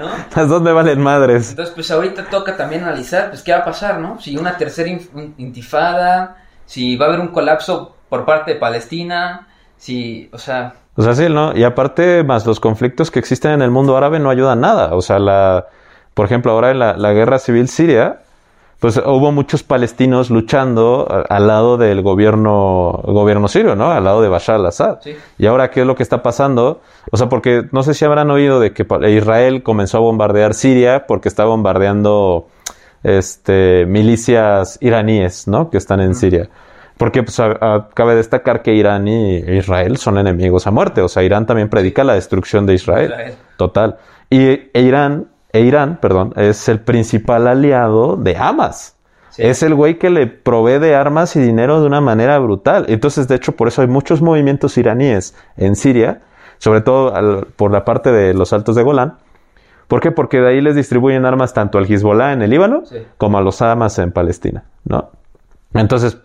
¿no? 0.00 0.08
¿Las 0.36 0.48
dónde 0.48 0.72
valen 0.72 1.00
madres? 1.02 1.50
Entonces, 1.50 1.74
pues 1.74 1.90
ahorita 1.90 2.24
toca 2.30 2.56
también 2.56 2.82
analizar, 2.82 3.28
pues, 3.28 3.42
qué 3.42 3.52
va 3.52 3.58
a 3.58 3.64
pasar, 3.64 3.98
¿no? 4.00 4.18
Si 4.20 4.36
una 4.36 4.56
tercera 4.56 4.88
intifada, 5.36 6.36
si 6.64 6.96
va 6.96 7.06
a 7.06 7.08
haber 7.10 7.20
un 7.20 7.28
colapso 7.28 7.96
por 8.08 8.24
parte 8.24 8.54
de 8.54 8.60
Palestina, 8.60 9.48
si, 9.76 10.30
o 10.32 10.38
sea, 10.38 10.74
O 10.96 11.02
sea, 11.02 11.14
sí, 11.14 11.28
¿no? 11.28 11.54
Y 11.54 11.64
aparte, 11.64 12.24
más 12.24 12.46
los 12.46 12.58
conflictos 12.58 13.10
que 13.10 13.18
existen 13.18 13.52
en 13.52 13.62
el 13.62 13.70
mundo 13.70 13.96
árabe 13.96 14.18
no 14.18 14.30
ayudan 14.30 14.60
nada. 14.60 14.94
O 14.94 15.02
sea, 15.02 15.18
la, 15.18 15.66
por 16.14 16.24
ejemplo, 16.24 16.52
ahora 16.52 16.70
en 16.70 16.78
la, 16.78 16.96
la 16.96 17.12
guerra 17.12 17.38
civil 17.38 17.68
siria, 17.68 18.22
pues 18.84 18.98
hubo 18.98 19.32
muchos 19.32 19.62
palestinos 19.62 20.28
luchando 20.28 21.08
al 21.30 21.46
lado 21.46 21.78
del 21.78 22.02
gobierno, 22.02 23.00
gobierno 23.02 23.48
sirio, 23.48 23.74
¿no? 23.74 23.90
Al 23.90 24.04
lado 24.04 24.20
de 24.20 24.28
Bashar 24.28 24.56
al-Assad. 24.56 24.98
Sí. 25.00 25.16
Y 25.38 25.46
ahora, 25.46 25.70
¿qué 25.70 25.80
es 25.80 25.86
lo 25.86 25.94
que 25.94 26.02
está 26.02 26.22
pasando? 26.22 26.82
O 27.10 27.16
sea, 27.16 27.30
porque 27.30 27.62
no 27.72 27.82
sé 27.82 27.94
si 27.94 28.04
habrán 28.04 28.30
oído 28.30 28.60
de 28.60 28.74
que 28.74 28.84
pa- 28.84 29.08
Israel 29.08 29.62
comenzó 29.62 29.96
a 29.96 30.00
bombardear 30.02 30.52
Siria 30.52 31.06
porque 31.08 31.28
está 31.30 31.46
bombardeando 31.46 32.46
este, 33.02 33.86
milicias 33.86 34.76
iraníes, 34.82 35.48
¿no? 35.48 35.70
Que 35.70 35.78
están 35.78 36.00
en 36.00 36.14
Siria. 36.14 36.50
Porque 36.98 37.22
pues, 37.22 37.40
a- 37.40 37.56
a- 37.60 37.88
cabe 37.94 38.14
destacar 38.14 38.60
que 38.60 38.74
Irán 38.74 39.08
y 39.08 39.36
Israel 39.38 39.96
son 39.96 40.18
enemigos 40.18 40.66
a 40.66 40.70
muerte. 40.70 41.00
O 41.00 41.08
sea, 41.08 41.22
Irán 41.22 41.46
también 41.46 41.70
predica 41.70 42.04
la 42.04 42.12
destrucción 42.16 42.66
de 42.66 42.74
Israel. 42.74 43.12
Israel. 43.12 43.34
Total. 43.56 43.96
Y 44.28 44.44
e 44.74 44.82
Irán, 44.82 45.28
e 45.54 45.60
Irán, 45.62 45.98
perdón, 46.02 46.34
es 46.36 46.68
el 46.68 46.80
principal 46.80 47.46
aliado 47.46 48.16
de 48.16 48.36
Hamas. 48.36 48.96
Sí. 49.30 49.42
Es 49.42 49.62
el 49.62 49.74
güey 49.74 49.98
que 49.98 50.10
le 50.10 50.26
provee 50.26 50.78
de 50.78 50.94
armas 50.94 51.34
y 51.36 51.40
dinero 51.40 51.80
de 51.80 51.86
una 51.86 52.00
manera 52.00 52.38
brutal. 52.38 52.84
Entonces, 52.88 53.26
de 53.26 53.34
hecho, 53.36 53.52
por 53.56 53.68
eso 53.68 53.80
hay 53.82 53.88
muchos 53.88 54.20
movimientos 54.20 54.76
iraníes 54.78 55.34
en 55.56 55.74
Siria, 55.74 56.20
sobre 56.58 56.82
todo 56.82 57.14
al- 57.14 57.46
por 57.56 57.72
la 57.72 57.84
parte 57.84 58.12
de 58.12 58.34
los 58.34 58.52
altos 58.52 58.76
de 58.76 58.82
Golán. 58.82 59.14
¿Por 59.88 60.00
qué? 60.00 60.12
Porque 60.12 60.40
de 60.40 60.48
ahí 60.48 60.60
les 60.60 60.74
distribuyen 60.76 61.24
armas 61.26 61.52
tanto 61.52 61.78
al 61.78 61.84
Hezbollah 61.90 62.32
en 62.32 62.42
el 62.42 62.50
Líbano 62.50 62.82
Sí. 62.84 62.98
como 63.18 63.38
a 63.38 63.42
los 63.42 63.60
Hamas 63.62 63.98
en 63.98 64.12
Palestina, 64.12 64.64
¿no? 64.84 65.10
Entonces, 65.74 66.18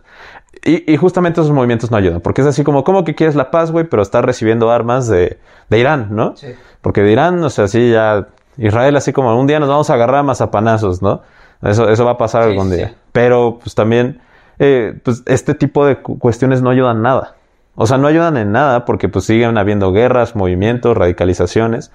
y, 0.63 0.91
y 0.91 0.97
justamente 0.97 1.41
esos 1.41 1.51
movimientos 1.53 1.89
no 1.91 1.97
ayudan, 1.97 2.21
porque 2.21 2.41
es 2.41 2.47
así 2.47 2.63
como, 2.63 2.83
¿cómo 2.83 3.03
que 3.03 3.15
quieres 3.15 3.35
la 3.35 3.49
paz, 3.51 3.71
güey? 3.71 3.85
Pero 3.85 4.01
estás 4.01 4.23
recibiendo 4.23 4.69
armas 4.71 5.07
de, 5.07 5.39
de 5.69 5.79
Irán, 5.79 6.09
¿no? 6.11 6.35
Sí. 6.35 6.47
Porque 6.81 7.01
de 7.01 7.11
Irán, 7.11 7.43
o 7.43 7.49
sea, 7.49 7.67
sí, 7.67 7.91
ya, 7.91 8.27
Israel 8.59 8.95
así 8.97 9.13
como 9.13 9.35
un 9.39 9.47
día 9.47 9.59
nos 9.59 9.69
vamos 9.69 9.89
a 9.89 9.93
agarrar 9.95 10.17
a 10.19 10.23
mazapanazos, 10.23 11.01
¿no? 11.01 11.21
Eso, 11.61 11.89
eso 11.89 12.05
va 12.05 12.11
a 12.11 12.17
pasar 12.17 12.43
Sí, 12.43 12.49
algún 12.49 12.69
día. 12.71 12.89
sí. 12.89 12.95
Pero, 13.11 13.59
pues 13.61 13.75
también, 13.75 14.21
eh, 14.59 14.99
pues 15.03 15.23
este 15.25 15.53
tipo 15.55 15.85
de 15.85 15.97
cu- 16.01 16.19
cuestiones 16.19 16.61
no 16.61 16.69
ayudan 16.69 17.01
nada. 17.01 17.35
O 17.75 17.87
sea, 17.87 17.97
no 17.97 18.07
ayudan 18.07 18.37
en 18.37 18.51
nada 18.51 18.85
porque 18.85 19.09
pues 19.09 19.25
siguen 19.25 19.57
habiendo 19.57 19.91
guerras, 19.91 20.35
movimientos, 20.35 20.95
radicalizaciones 20.97 21.91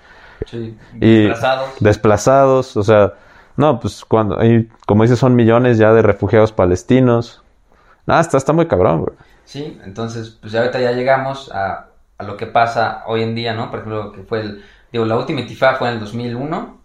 sí, 0.47 0.77
y 1.01 1.27
desplazados. 1.27 1.71
desplazados, 1.81 2.77
o 2.77 2.83
sea, 2.83 3.15
no, 3.57 3.81
pues 3.81 4.05
cuando 4.05 4.39
hay, 4.41 4.69
como 4.87 5.03
dices, 5.05 5.19
son 5.19 5.35
millones 5.37 5.79
ya 5.79 5.93
de 5.93 6.03
refugiados 6.03 6.53
palestinos. 6.53 7.43
Ah, 8.07 8.21
está, 8.21 8.37
está 8.39 8.53
muy 8.53 8.67
cabrón, 8.67 9.01
güey. 9.03 9.17
Sí, 9.45 9.79
entonces, 9.85 10.39
pues 10.41 10.53
ya 10.53 10.61
ahorita 10.61 10.81
ya 10.81 10.93
llegamos 10.93 11.51
a, 11.53 11.89
a 12.19 12.25
lo 12.25 12.37
que 12.37 12.47
pasa 12.47 13.03
hoy 13.07 13.23
en 13.23 13.35
día, 13.35 13.55
¿no? 13.55 13.71
Por 13.71 13.81
ejemplo, 13.81 14.13
que 14.13 14.23
fue 14.23 14.41
el, 14.41 14.65
digo, 14.95 15.05
la 15.07 15.17
última 15.17 15.41
intifada 15.41 15.75
fue 15.75 15.89
en 15.89 15.95
el 15.95 16.01
2001 16.01 16.77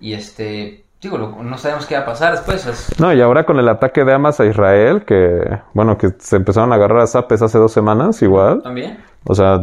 y 0.00 0.12
este, 0.12 0.84
digo, 1.00 1.16
lo- 1.18 1.42
no 1.42 1.56
sabemos 1.56 1.86
qué 1.86 1.94
va 1.94 2.02
a 2.02 2.06
pasar 2.06 2.32
después. 2.32 2.66
es- 2.66 2.98
No, 3.00 3.12
y 3.12 3.20
ahora 3.20 3.44
con 3.44 3.58
el 3.60 3.68
ataque 3.68 4.04
de 4.04 4.12
Hamas 4.12 4.40
a 4.40 4.44
Israel, 4.46 5.04
que, 5.04 5.40
bueno, 5.72 5.96
que 5.96 6.10
se 6.18 6.34
empezaron 6.36 6.72
a 6.72 6.74
agarrar 6.74 6.98
a 7.00 7.06
zapes 7.06 7.40
hace 7.40 7.58
dos 7.58 7.72
semanas, 7.72 8.20
igual. 8.22 8.62
También. 8.62 8.98
O 9.24 9.34
sea, 9.36 9.60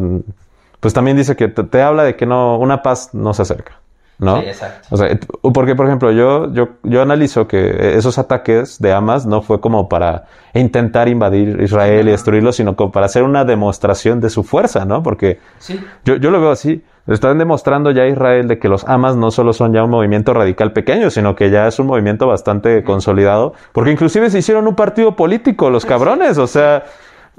pues 0.80 0.94
también 0.94 1.18
dice 1.18 1.36
que 1.36 1.50
te, 1.50 1.64
te 1.64 1.82
habla 1.82 2.04
de 2.04 2.16
que 2.16 2.26
no, 2.26 2.58
una 2.58 2.82
paz 2.82 3.10
no 3.14 3.34
se 3.34 3.42
acerca, 3.42 3.80
¿no? 4.20 4.40
Sí, 4.42 4.48
exacto. 4.48 4.88
O 4.92 4.98
sea, 4.98 5.10
porque, 5.54 5.76
por 5.76 5.86
ejemplo, 5.88 6.12
yo, 6.12 6.52
yo, 6.54 6.70
yo 6.84 7.02
analizo 7.02 7.46
que 7.48 7.98
esos 7.98 8.18
ataques 8.18 8.80
de 8.80 8.94
Hamas 8.94 9.26
no 9.26 9.42
fue 9.42 9.60
como 9.60 9.90
para 9.90 10.26
intentar 10.54 11.10
invadir 11.10 11.60
Israel 11.62 12.08
y 12.08 12.12
destruirlo, 12.12 12.52
sino 12.54 12.76
como 12.78 12.92
para 12.94 13.08
hacer 13.08 13.24
una 13.24 13.44
demostración 13.44 14.22
de 14.22 14.30
su 14.30 14.44
fuerza, 14.44 14.86
¿no? 14.86 15.04
Porque 15.04 15.40
Sí, 15.60 15.84
yo, 16.06 16.16
yo 16.16 16.32
lo 16.32 16.40
veo 16.40 16.52
así. 16.52 16.82
Están 17.08 17.38
demostrando 17.38 17.92
ya 17.92 18.04
a 18.04 18.08
Israel 18.08 18.48
de 18.48 18.58
que 18.58 18.68
los 18.68 18.84
Hamas 18.88 19.16
no 19.16 19.30
solo 19.30 19.54
son 19.54 19.74
ya 19.74 19.84
un 19.84 19.92
movimiento 19.92 20.34
radical 20.34 20.74
pequeño, 20.74 21.12
sino 21.12 21.36
que 21.36 21.52
ya 21.52 21.68
es 21.68 21.78
un 21.78 21.86
movimiento 21.86 22.26
bastante 22.28 22.84
consolidado. 22.84 23.54
Porque 23.74 23.92
inclusive 23.92 24.30
se 24.32 24.40
hicieron 24.40 24.68
un 24.68 24.76
partido 24.76 25.16
político, 25.16 25.70
los 25.70 25.86
cabrones. 25.86 26.40
O 26.40 26.48
sea, 26.48 26.84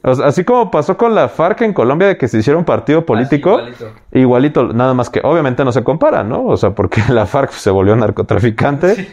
así 0.05 0.45
como 0.45 0.71
pasó 0.71 0.97
con 0.97 1.17
la 1.17 1.29
FARC 1.29 1.63
en 1.63 1.73
Colombia 1.73 2.07
de 2.07 2.17
que 2.17 2.29
se 2.29 2.39
hicieron 2.39 2.65
partido 2.65 3.05
político. 3.05 3.55
igualito. 3.59 3.87
Igualito, 4.13 4.73
nada 4.73 4.95
más 4.95 5.11
que 5.11 5.21
obviamente 5.25 5.65
no 5.65 5.73
se 5.73 5.83
compara, 5.83 6.23
¿no? 6.23 6.45
O 6.47 6.57
sea, 6.57 6.71
porque 6.71 7.03
la 7.11 7.27
FARC 7.27 7.51
se 7.51 7.71
volvió 7.71 7.97
narcotraficante. 7.97 9.09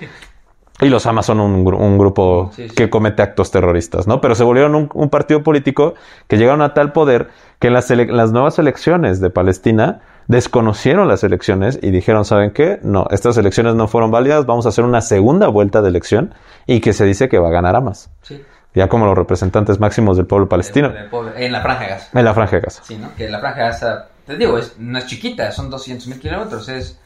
Y 0.82 0.90
los 0.90 1.06
Hamas 1.06 1.28
son 1.28 1.40
un, 1.40 1.64
gru- 1.64 1.80
un 1.80 1.98
grupo 1.98 2.52
Sí, 2.54 2.68
sí. 2.68 2.76
que 2.76 2.90
comete 2.90 3.22
actos 3.22 3.52
terroristas, 3.52 4.08
¿no? 4.08 4.22
Pero 4.22 4.36
se 4.36 4.44
volvieron 4.44 4.76
un, 4.76 4.90
un 4.94 5.10
partido 5.10 5.42
político 5.44 5.94
que 6.28 6.38
llegaron 6.38 6.62
a 6.62 6.74
tal 6.74 6.92
poder 6.92 7.30
que 7.60 7.68
en 7.68 7.74
las 7.74 8.32
nuevas 8.32 8.60
elecciones 8.60 9.22
de 9.22 9.30
Palestina 9.30 10.02
desconocieron 10.28 11.08
las 11.08 11.24
elecciones 11.24 11.80
y 11.82 11.92
dijeron, 11.92 12.26
¿saben 12.26 12.52
qué? 12.52 12.80
No, 12.84 13.08
estas 13.12 13.38
elecciones 13.38 13.76
no 13.76 13.88
fueron 13.88 14.12
válidas, 14.12 14.46
vamos 14.46 14.66
a 14.66 14.70
hacer 14.70 14.84
una 14.84 15.02
segunda 15.02 15.48
vuelta 15.48 15.82
de 15.82 15.90
elección 15.90 16.34
y 16.66 16.80
que 16.82 16.94
se 16.94 17.06
dice 17.06 17.30
que 17.30 17.40
va 17.40 17.50
a 17.50 17.52
ganar 17.52 17.76
Hamas, 17.76 18.10
sí. 18.22 18.44
ya 18.74 18.88
como 18.90 19.06
los 19.06 19.18
representantes 19.18 19.80
máximos 19.80 20.18
del 20.18 20.26
pueblo 20.26 20.48
palestino 20.50 20.92
En 21.36 21.52
la 21.52 21.62
franja 21.62 21.84
de 21.84 21.90
Gaza. 21.90 22.20
en 22.20 22.26
la 22.26 22.34
franja 22.34 22.56
de 22.56 22.62
Gaza. 22.62 22.84
Sí, 22.84 22.98
¿no? 22.98 23.14
Que 23.16 23.30
la 23.30 23.40
franja 23.40 23.60
de 23.60 23.66
Gaza, 23.68 24.08
te 24.26 24.38
digo, 24.38 24.58
es, 24.58 24.76
no 24.80 24.98
es 24.98 25.06
chiquita, 25.08 25.52
son 25.52 25.70
200 25.70 26.08
mil 26.08 26.20
kilómetros, 26.20 26.68
es 26.70 27.00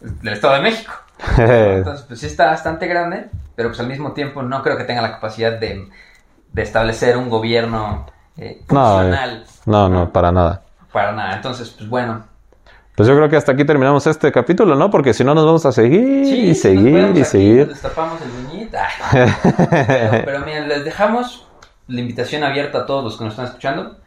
del 0.00 0.34
Estado 0.34 0.54
de 0.54 0.60
México. 0.60 0.92
Entonces, 1.38 2.04
pues 2.06 2.20
sí 2.20 2.26
está 2.26 2.46
bastante 2.46 2.86
grande, 2.86 3.26
pero 3.54 3.70
pues 3.70 3.80
al 3.80 3.86
mismo 3.86 4.12
tiempo 4.12 4.42
no 4.42 4.62
creo 4.62 4.76
que 4.76 4.84
tenga 4.84 5.00
la 5.02 5.12
capacidad 5.12 5.58
de, 5.58 5.88
de 6.52 6.62
establecer 6.62 7.16
un 7.16 7.30
gobierno 7.30 8.06
eh, 8.36 8.60
No, 8.68 8.92
funcional. 8.98 9.44
no, 9.64 9.88
no, 9.88 10.12
para 10.12 10.30
nada. 10.32 10.62
Para 10.92 11.12
nada. 11.12 11.36
Entonces, 11.36 11.70
pues 11.70 11.88
bueno. 11.88 12.24
Pues 12.96 13.08
yo 13.08 13.14
creo 13.14 13.28
que 13.28 13.36
hasta 13.36 13.52
aquí 13.52 13.64
terminamos 13.64 14.06
este 14.06 14.32
capítulo, 14.32 14.74
¿no? 14.74 14.90
Porque 14.90 15.12
si 15.12 15.22
no 15.22 15.34
nos 15.34 15.44
vamos 15.44 15.66
a 15.66 15.72
seguir 15.72 16.24
Sí, 16.26 16.40
y 16.50 16.54
seguir 16.54 17.12
y 17.14 17.24
seguir. 17.24 17.68
nos 17.68 17.84
el. 17.84 18.68
Pero, 19.10 20.22
pero 20.24 20.40
miren, 20.46 20.68
les 20.68 20.84
dejamos 20.84 21.46
la 21.88 22.00
invitación 22.00 22.42
abierta 22.42 22.78
a 22.78 22.86
todos 22.86 23.04
los 23.04 23.16
que 23.18 23.24
nos 23.24 23.34
están 23.34 23.46
escuchando 23.46 23.98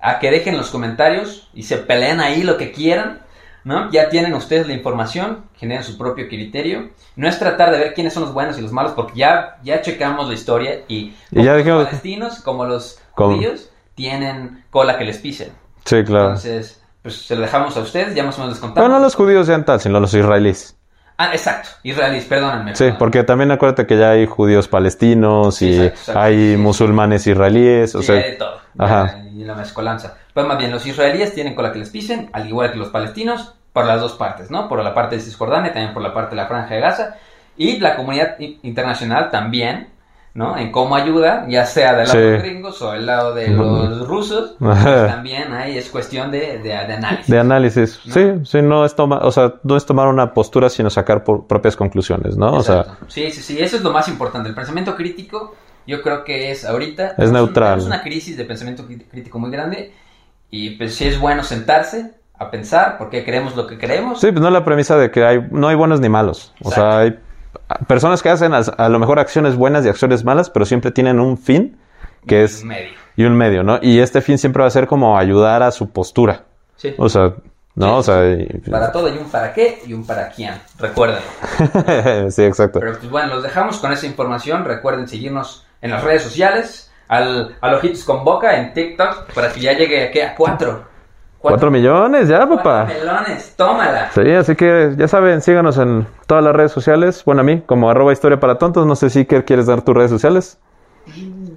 a 0.00 0.18
que 0.18 0.30
dejen 0.30 0.56
los 0.56 0.70
comentarios 0.70 1.50
y 1.52 1.64
se 1.64 1.76
peleen 1.76 2.20
ahí 2.20 2.42
lo 2.42 2.56
que 2.56 2.72
quieran 2.72 3.20
¿no? 3.62 3.90
Ya 3.90 4.08
tienen 4.08 4.32
ustedes 4.32 4.66
la 4.66 4.72
información, 4.72 5.44
generan 5.56 5.84
su 5.84 5.98
propio 5.98 6.28
criterio. 6.28 6.88
No 7.16 7.28
es 7.28 7.38
tratar 7.38 7.70
de 7.70 7.78
ver 7.78 7.92
quiénes 7.92 8.14
son 8.14 8.22
los 8.22 8.32
buenos 8.32 8.56
y 8.58 8.62
los 8.62 8.72
malos, 8.72 8.92
porque 8.92 9.18
ya, 9.18 9.58
ya 9.62 9.82
checamos 9.82 10.28
la 10.28 10.32
historia 10.34 10.80
y, 10.88 11.14
Y 11.30 11.42
ya 11.42 11.50
los 11.52 11.58
dijimos- 11.58 11.84
palestinos 11.84 12.40
como 12.40 12.64
los 12.64 12.98
judíos 13.12 13.68
tienen 13.94 14.64
cola 14.70 14.96
que 14.96 15.04
les 15.04 15.18
pisen. 15.18 15.50
Sí, 15.84 16.02
claro. 16.04 16.28
Entonces, 16.28 16.79
pues 17.02 17.16
se 17.26 17.34
lo 17.34 17.42
dejamos 17.42 17.76
a 17.76 17.80
ustedes, 17.80 18.14
ya 18.14 18.22
más 18.24 18.36
o 18.36 18.42
menos 18.42 18.54
les 18.56 18.60
contamos. 18.60 18.86
Pero 18.86 18.88
no 18.88 18.98
los 19.02 19.14
judíos 19.14 19.46
sean 19.46 19.64
tal, 19.64 19.80
sino 19.80 20.00
los 20.00 20.12
israelíes. 20.14 20.76
Ah, 21.16 21.30
exacto, 21.32 21.68
israelíes, 21.82 22.24
perdónenme. 22.24 22.72
Sí, 22.74 22.78
perdónenme. 22.78 22.98
porque 22.98 23.24
también 23.24 23.50
acuérdate 23.50 23.86
que 23.86 23.98
ya 23.98 24.10
hay 24.12 24.26
judíos 24.26 24.68
palestinos 24.68 25.56
Sí, 25.56 25.66
y 25.68 25.74
exacto, 25.80 25.98
exacto. 26.00 26.20
hay 26.20 26.50
Sí, 26.52 26.56
musulmanes 26.56 27.26
israelíes, 27.26 27.94
o 27.94 28.00
Sí, 28.00 28.06
sea, 28.06 28.16
hay 28.16 28.22
de 28.30 28.36
todo. 28.36 28.60
ajá. 28.78 29.18
Y 29.34 29.44
la 29.44 29.54
mezcolanza. 29.54 30.16
Pues 30.32 30.46
más 30.46 30.56
bien, 30.58 30.70
los 30.70 30.86
israelíes 30.86 31.34
tienen 31.34 31.54
cola 31.54 31.72
que 31.72 31.78
les 31.78 31.90
pisen, 31.90 32.30
al 32.32 32.48
igual 32.48 32.72
que 32.72 32.78
los 32.78 32.88
palestinos, 32.88 33.54
por 33.72 33.84
las 33.84 34.00
dos 34.00 34.12
partes, 34.14 34.50
¿no? 34.50 34.68
Por 34.68 34.82
la 34.82 34.94
parte 34.94 35.16
de 35.16 35.22
Cisjordania, 35.22 35.72
también 35.72 35.92
por 35.92 36.02
la 36.02 36.14
parte 36.14 36.30
de 36.30 36.36
la 36.42 36.48
Franja 36.48 36.74
de 36.74 36.80
Gaza. 36.80 37.16
Y 37.56 37.78
la 37.80 37.96
comunidad 37.96 38.36
internacional 38.62 39.30
también, 39.30 39.90
¿no? 40.34 40.56
En 40.56 40.70
cómo 40.70 40.94
ayuda, 40.94 41.46
ya 41.48 41.66
sea 41.66 41.94
del 41.94 42.06
lado 42.06 42.12
Sí. 42.12 42.18
de 42.18 42.32
los 42.34 42.42
gringos 42.42 42.82
o 42.82 42.92
del 42.92 43.06
lado 43.06 43.34
de 43.34 43.48
los 43.48 44.06
rusos. 44.06 44.54
pues 44.58 44.84
también 44.84 45.52
ahí 45.52 45.76
es 45.76 45.88
cuestión 45.90 46.30
de, 46.30 46.58
de, 46.58 46.62
de 46.62 46.74
análisis. 46.74 47.26
de 47.26 47.38
análisis. 47.38 48.00
Sí, 48.08 48.32
sí, 48.44 48.62
no 48.62 48.84
es 48.84 48.94
tomar, 48.94 49.24
o 49.24 49.32
sea, 49.32 49.54
no 49.64 49.76
es 49.76 49.84
tomar 49.86 50.06
una 50.08 50.32
postura, 50.32 50.68
sino 50.68 50.88
sacar 50.90 51.24
por 51.24 51.46
propias 51.46 51.76
conclusiones, 51.76 52.36
¿no? 52.36 52.52
O 52.52 52.62
sea, 52.62 52.84
sí, 53.08 53.30
sí, 53.32 53.42
sí, 53.42 53.58
eso 53.60 53.76
es 53.76 53.82
lo 53.82 53.92
más 53.92 54.08
importante. 54.08 54.48
El 54.48 54.54
pensamiento 54.54 54.94
crítico, 54.96 55.54
yo 55.86 56.00
creo 56.02 56.22
que 56.24 56.50
es 56.52 56.64
ahorita. 56.64 57.14
Es 57.18 57.32
neutral. 57.32 57.78
Es 57.80 57.84
una 57.86 58.02
crisis 58.02 58.36
de 58.36 58.44
pensamiento 58.44 58.84
crí- 58.84 59.04
crítico 59.10 59.38
muy 59.38 59.50
grande. 59.50 59.92
Y 60.50 60.70
pues 60.70 60.94
sí 60.96 61.06
es 61.06 61.18
bueno 61.18 61.42
sentarse 61.44 62.12
a 62.38 62.50
pensar 62.50 62.98
por 62.98 63.10
qué 63.10 63.24
creemos 63.24 63.54
lo 63.56 63.66
que 63.66 63.78
creemos. 63.78 64.20
sí, 64.20 64.28
pues 64.32 64.40
no 64.40 64.46
es 64.48 64.52
la 64.52 64.64
premisa 64.64 64.96
de 64.96 65.10
que 65.10 65.24
hay, 65.24 65.46
no 65.50 65.68
hay 65.68 65.76
buenos 65.76 66.00
ni 66.00 66.08
malos. 66.08 66.54
O 66.62 66.70
sea, 66.70 66.98
hay 67.00 67.18
personas 67.86 68.22
que 68.22 68.28
hacen 68.30 68.52
a, 68.54 68.58
a 68.58 68.88
lo 68.88 68.98
mejor 68.98 69.18
acciones 69.18 69.56
buenas 69.56 69.84
y 69.84 69.88
acciones 69.88 70.24
malas, 70.24 70.50
pero 70.50 70.64
siempre 70.64 70.90
tienen 70.90 71.20
un 71.20 71.38
fin 71.38 71.78
que 72.26 72.42
es 72.44 72.64
medio. 72.64 72.90
y 73.16 73.24
un 73.24 73.34
medio, 73.36 73.62
¿no? 73.62 73.78
Y 73.82 73.98
este 74.00 74.20
fin 74.20 74.38
siempre 74.38 74.60
va 74.62 74.66
a 74.68 74.70
ser 74.70 74.86
como 74.86 75.18
ayudar 75.18 75.62
a 75.62 75.70
su 75.70 75.90
postura. 75.90 76.44
Sí. 76.76 76.94
O 76.98 77.08
sea, 77.08 77.34
¿no? 77.74 77.86
Sí. 77.86 77.92
O 77.94 78.02
sea, 78.02 78.30
y- 78.32 78.46
Para 78.70 78.90
todo 78.92 79.06
hay 79.06 79.16
un 79.18 79.30
para 79.30 79.52
qué 79.54 79.80
y 79.86 79.92
un 79.94 80.04
para 80.06 80.28
quién. 80.30 80.54
Recuerden. 80.78 81.20
sí, 82.30 82.42
exacto. 82.44 82.80
Pero 82.80 82.98
pues 82.98 83.10
bueno, 83.10 83.34
los 83.34 83.42
dejamos 83.42 83.78
con 83.78 83.92
esa 83.92 84.06
información. 84.06 84.64
Recuerden 84.64 85.08
seguirnos 85.08 85.66
en 85.80 85.90
las 85.90 86.02
redes 86.04 86.22
sociales. 86.22 86.86
Al, 87.08 87.56
al 87.60 87.74
Ojitos 87.74 88.04
con 88.04 88.22
Boca 88.24 88.56
en 88.56 88.72
TikTok 88.72 89.32
para 89.34 89.52
que 89.52 89.58
ya 89.60 89.72
llegue 89.72 90.06
aquí 90.08 90.20
a 90.20 90.32
cuatro. 90.36 90.84
Cuatro 91.40 91.70
millones 91.70 92.28
ya, 92.28 92.46
papá. 92.46 92.84
Cuatro 92.86 92.98
melones. 92.98 93.54
Tómala. 93.56 94.10
Sí, 94.12 94.30
así 94.32 94.54
que 94.56 94.92
ya 94.96 95.08
saben, 95.08 95.40
síganos 95.40 95.78
en 95.78 96.06
todas 96.26 96.44
las 96.44 96.54
redes 96.54 96.72
sociales. 96.72 97.22
Bueno, 97.24 97.40
a 97.40 97.44
mí, 97.44 97.62
como 97.64 97.90
arroba 97.90 98.12
historia 98.12 98.38
para 98.38 98.58
tontos. 98.58 98.86
No 98.86 98.94
sé 98.94 99.08
si 99.08 99.20
Iker, 99.20 99.44
quieres 99.44 99.66
dar 99.66 99.82
tus 99.82 99.94
redes 99.94 100.10
sociales. 100.10 100.58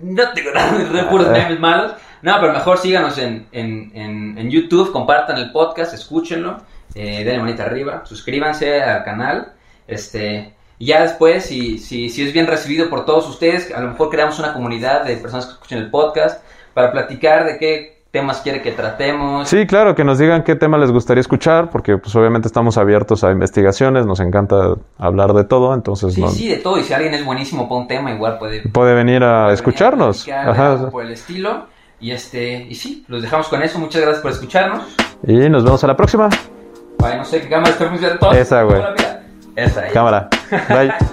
No 0.01 0.23
tengo 0.34 0.51
nada 0.51 0.77
de 0.77 1.03
puros 1.03 1.27
memes 1.29 1.59
malos. 1.59 1.93
No, 2.21 2.38
pero 2.39 2.53
mejor 2.53 2.77
síganos 2.77 3.17
en, 3.17 3.47
en, 3.51 3.91
en, 3.93 4.38
en 4.38 4.49
YouTube, 4.49 4.93
compartan 4.93 5.38
el 5.38 5.51
podcast, 5.51 5.93
escúchenlo, 5.93 6.61
eh, 6.95 7.25
denle 7.25 7.39
manita 7.39 7.65
arriba, 7.65 8.05
suscríbanse 8.05 8.81
al 8.81 9.03
canal. 9.03 9.51
Este, 9.86 10.53
y 10.79 10.86
ya 10.86 11.01
después, 11.01 11.43
si, 11.43 11.77
si, 11.79 12.09
si 12.09 12.25
es 12.25 12.31
bien 12.31 12.47
recibido 12.47 12.89
por 12.89 13.03
todos 13.03 13.27
ustedes, 13.27 13.73
a 13.75 13.81
lo 13.81 13.89
mejor 13.89 14.09
creamos 14.09 14.39
una 14.39 14.53
comunidad 14.53 15.03
de 15.03 15.17
personas 15.17 15.47
que 15.47 15.51
escuchen 15.51 15.79
el 15.79 15.89
podcast 15.89 16.41
para 16.73 16.93
platicar 16.93 17.43
de 17.43 17.57
qué 17.57 17.92
temas 18.14 18.41
quiere 18.41 18.61
que 18.61 18.72
tratemos. 18.72 19.49
Sí, 19.49 19.66
claro, 19.66 19.95
que 19.95 20.03
nos 20.03 20.20
digan 20.20 20.43
qué 20.43 20.53
tema 20.55 20.78
les 20.78 20.91
gustaría 20.91 21.20
escuchar, 21.20 21.72
porque 21.72 21.97
pues 21.97 22.16
obviamente 22.16 22.47
estamos 22.47 22.78
abiertos 22.78 23.24
a 23.24 23.32
investigaciones, 23.32 24.05
nos 24.05 24.20
encanta 24.20 24.76
hablar 24.99 25.34
de 25.34 25.43
todo, 25.45 25.74
entonces 25.74 26.14
Sí, 26.14 26.22
no- 26.22 26.28
sí, 26.30 26.47
de 26.47 26.57
todo. 26.57 26.78
Y 26.78 26.84
si 26.84 26.93
alguien 26.93 27.16
es 27.16 27.26
buenísimo 27.26 27.68
para 27.68 27.82
un 27.82 27.88
tema, 27.88 28.11
igual 28.11 28.38
puede 28.38 28.61
puede 28.70 28.93
venir 28.93 29.24
a 29.24 29.45
puede 29.45 29.55
escucharnos. 29.55 30.26
venir 30.28 30.39
a 30.47 30.51
Ajá. 30.51 30.89
por 30.91 31.03
el 31.03 31.11
estilo. 31.11 31.66
Y 31.99 32.11
este, 32.11 32.68
y 32.70 32.76
sí, 32.76 33.03
los 33.07 33.22
dejamos 33.24 33.47
con 33.47 33.64
eso. 33.64 33.80
Muchas 33.80 34.01
gracias 34.01 34.22
por 34.22 34.32
escucharnos. 34.32 34.84
Y 35.26 35.49
nos 35.49 35.64
vemos 35.64 35.84
a 35.84 35.88
la 35.88 35.95
próxima. 35.97 36.30
Ay, 37.03 37.18
no 37.18 37.26
sé 37.26 37.41
qué 37.41 37.49
cámara 37.49 37.72
está 37.72 37.89
funcionando. 37.89 38.32
Esa, 38.34 38.61
güey. 38.61 38.80
Esa. 39.55 39.88
Cámara. 39.88 40.30
Bye. 40.70 40.93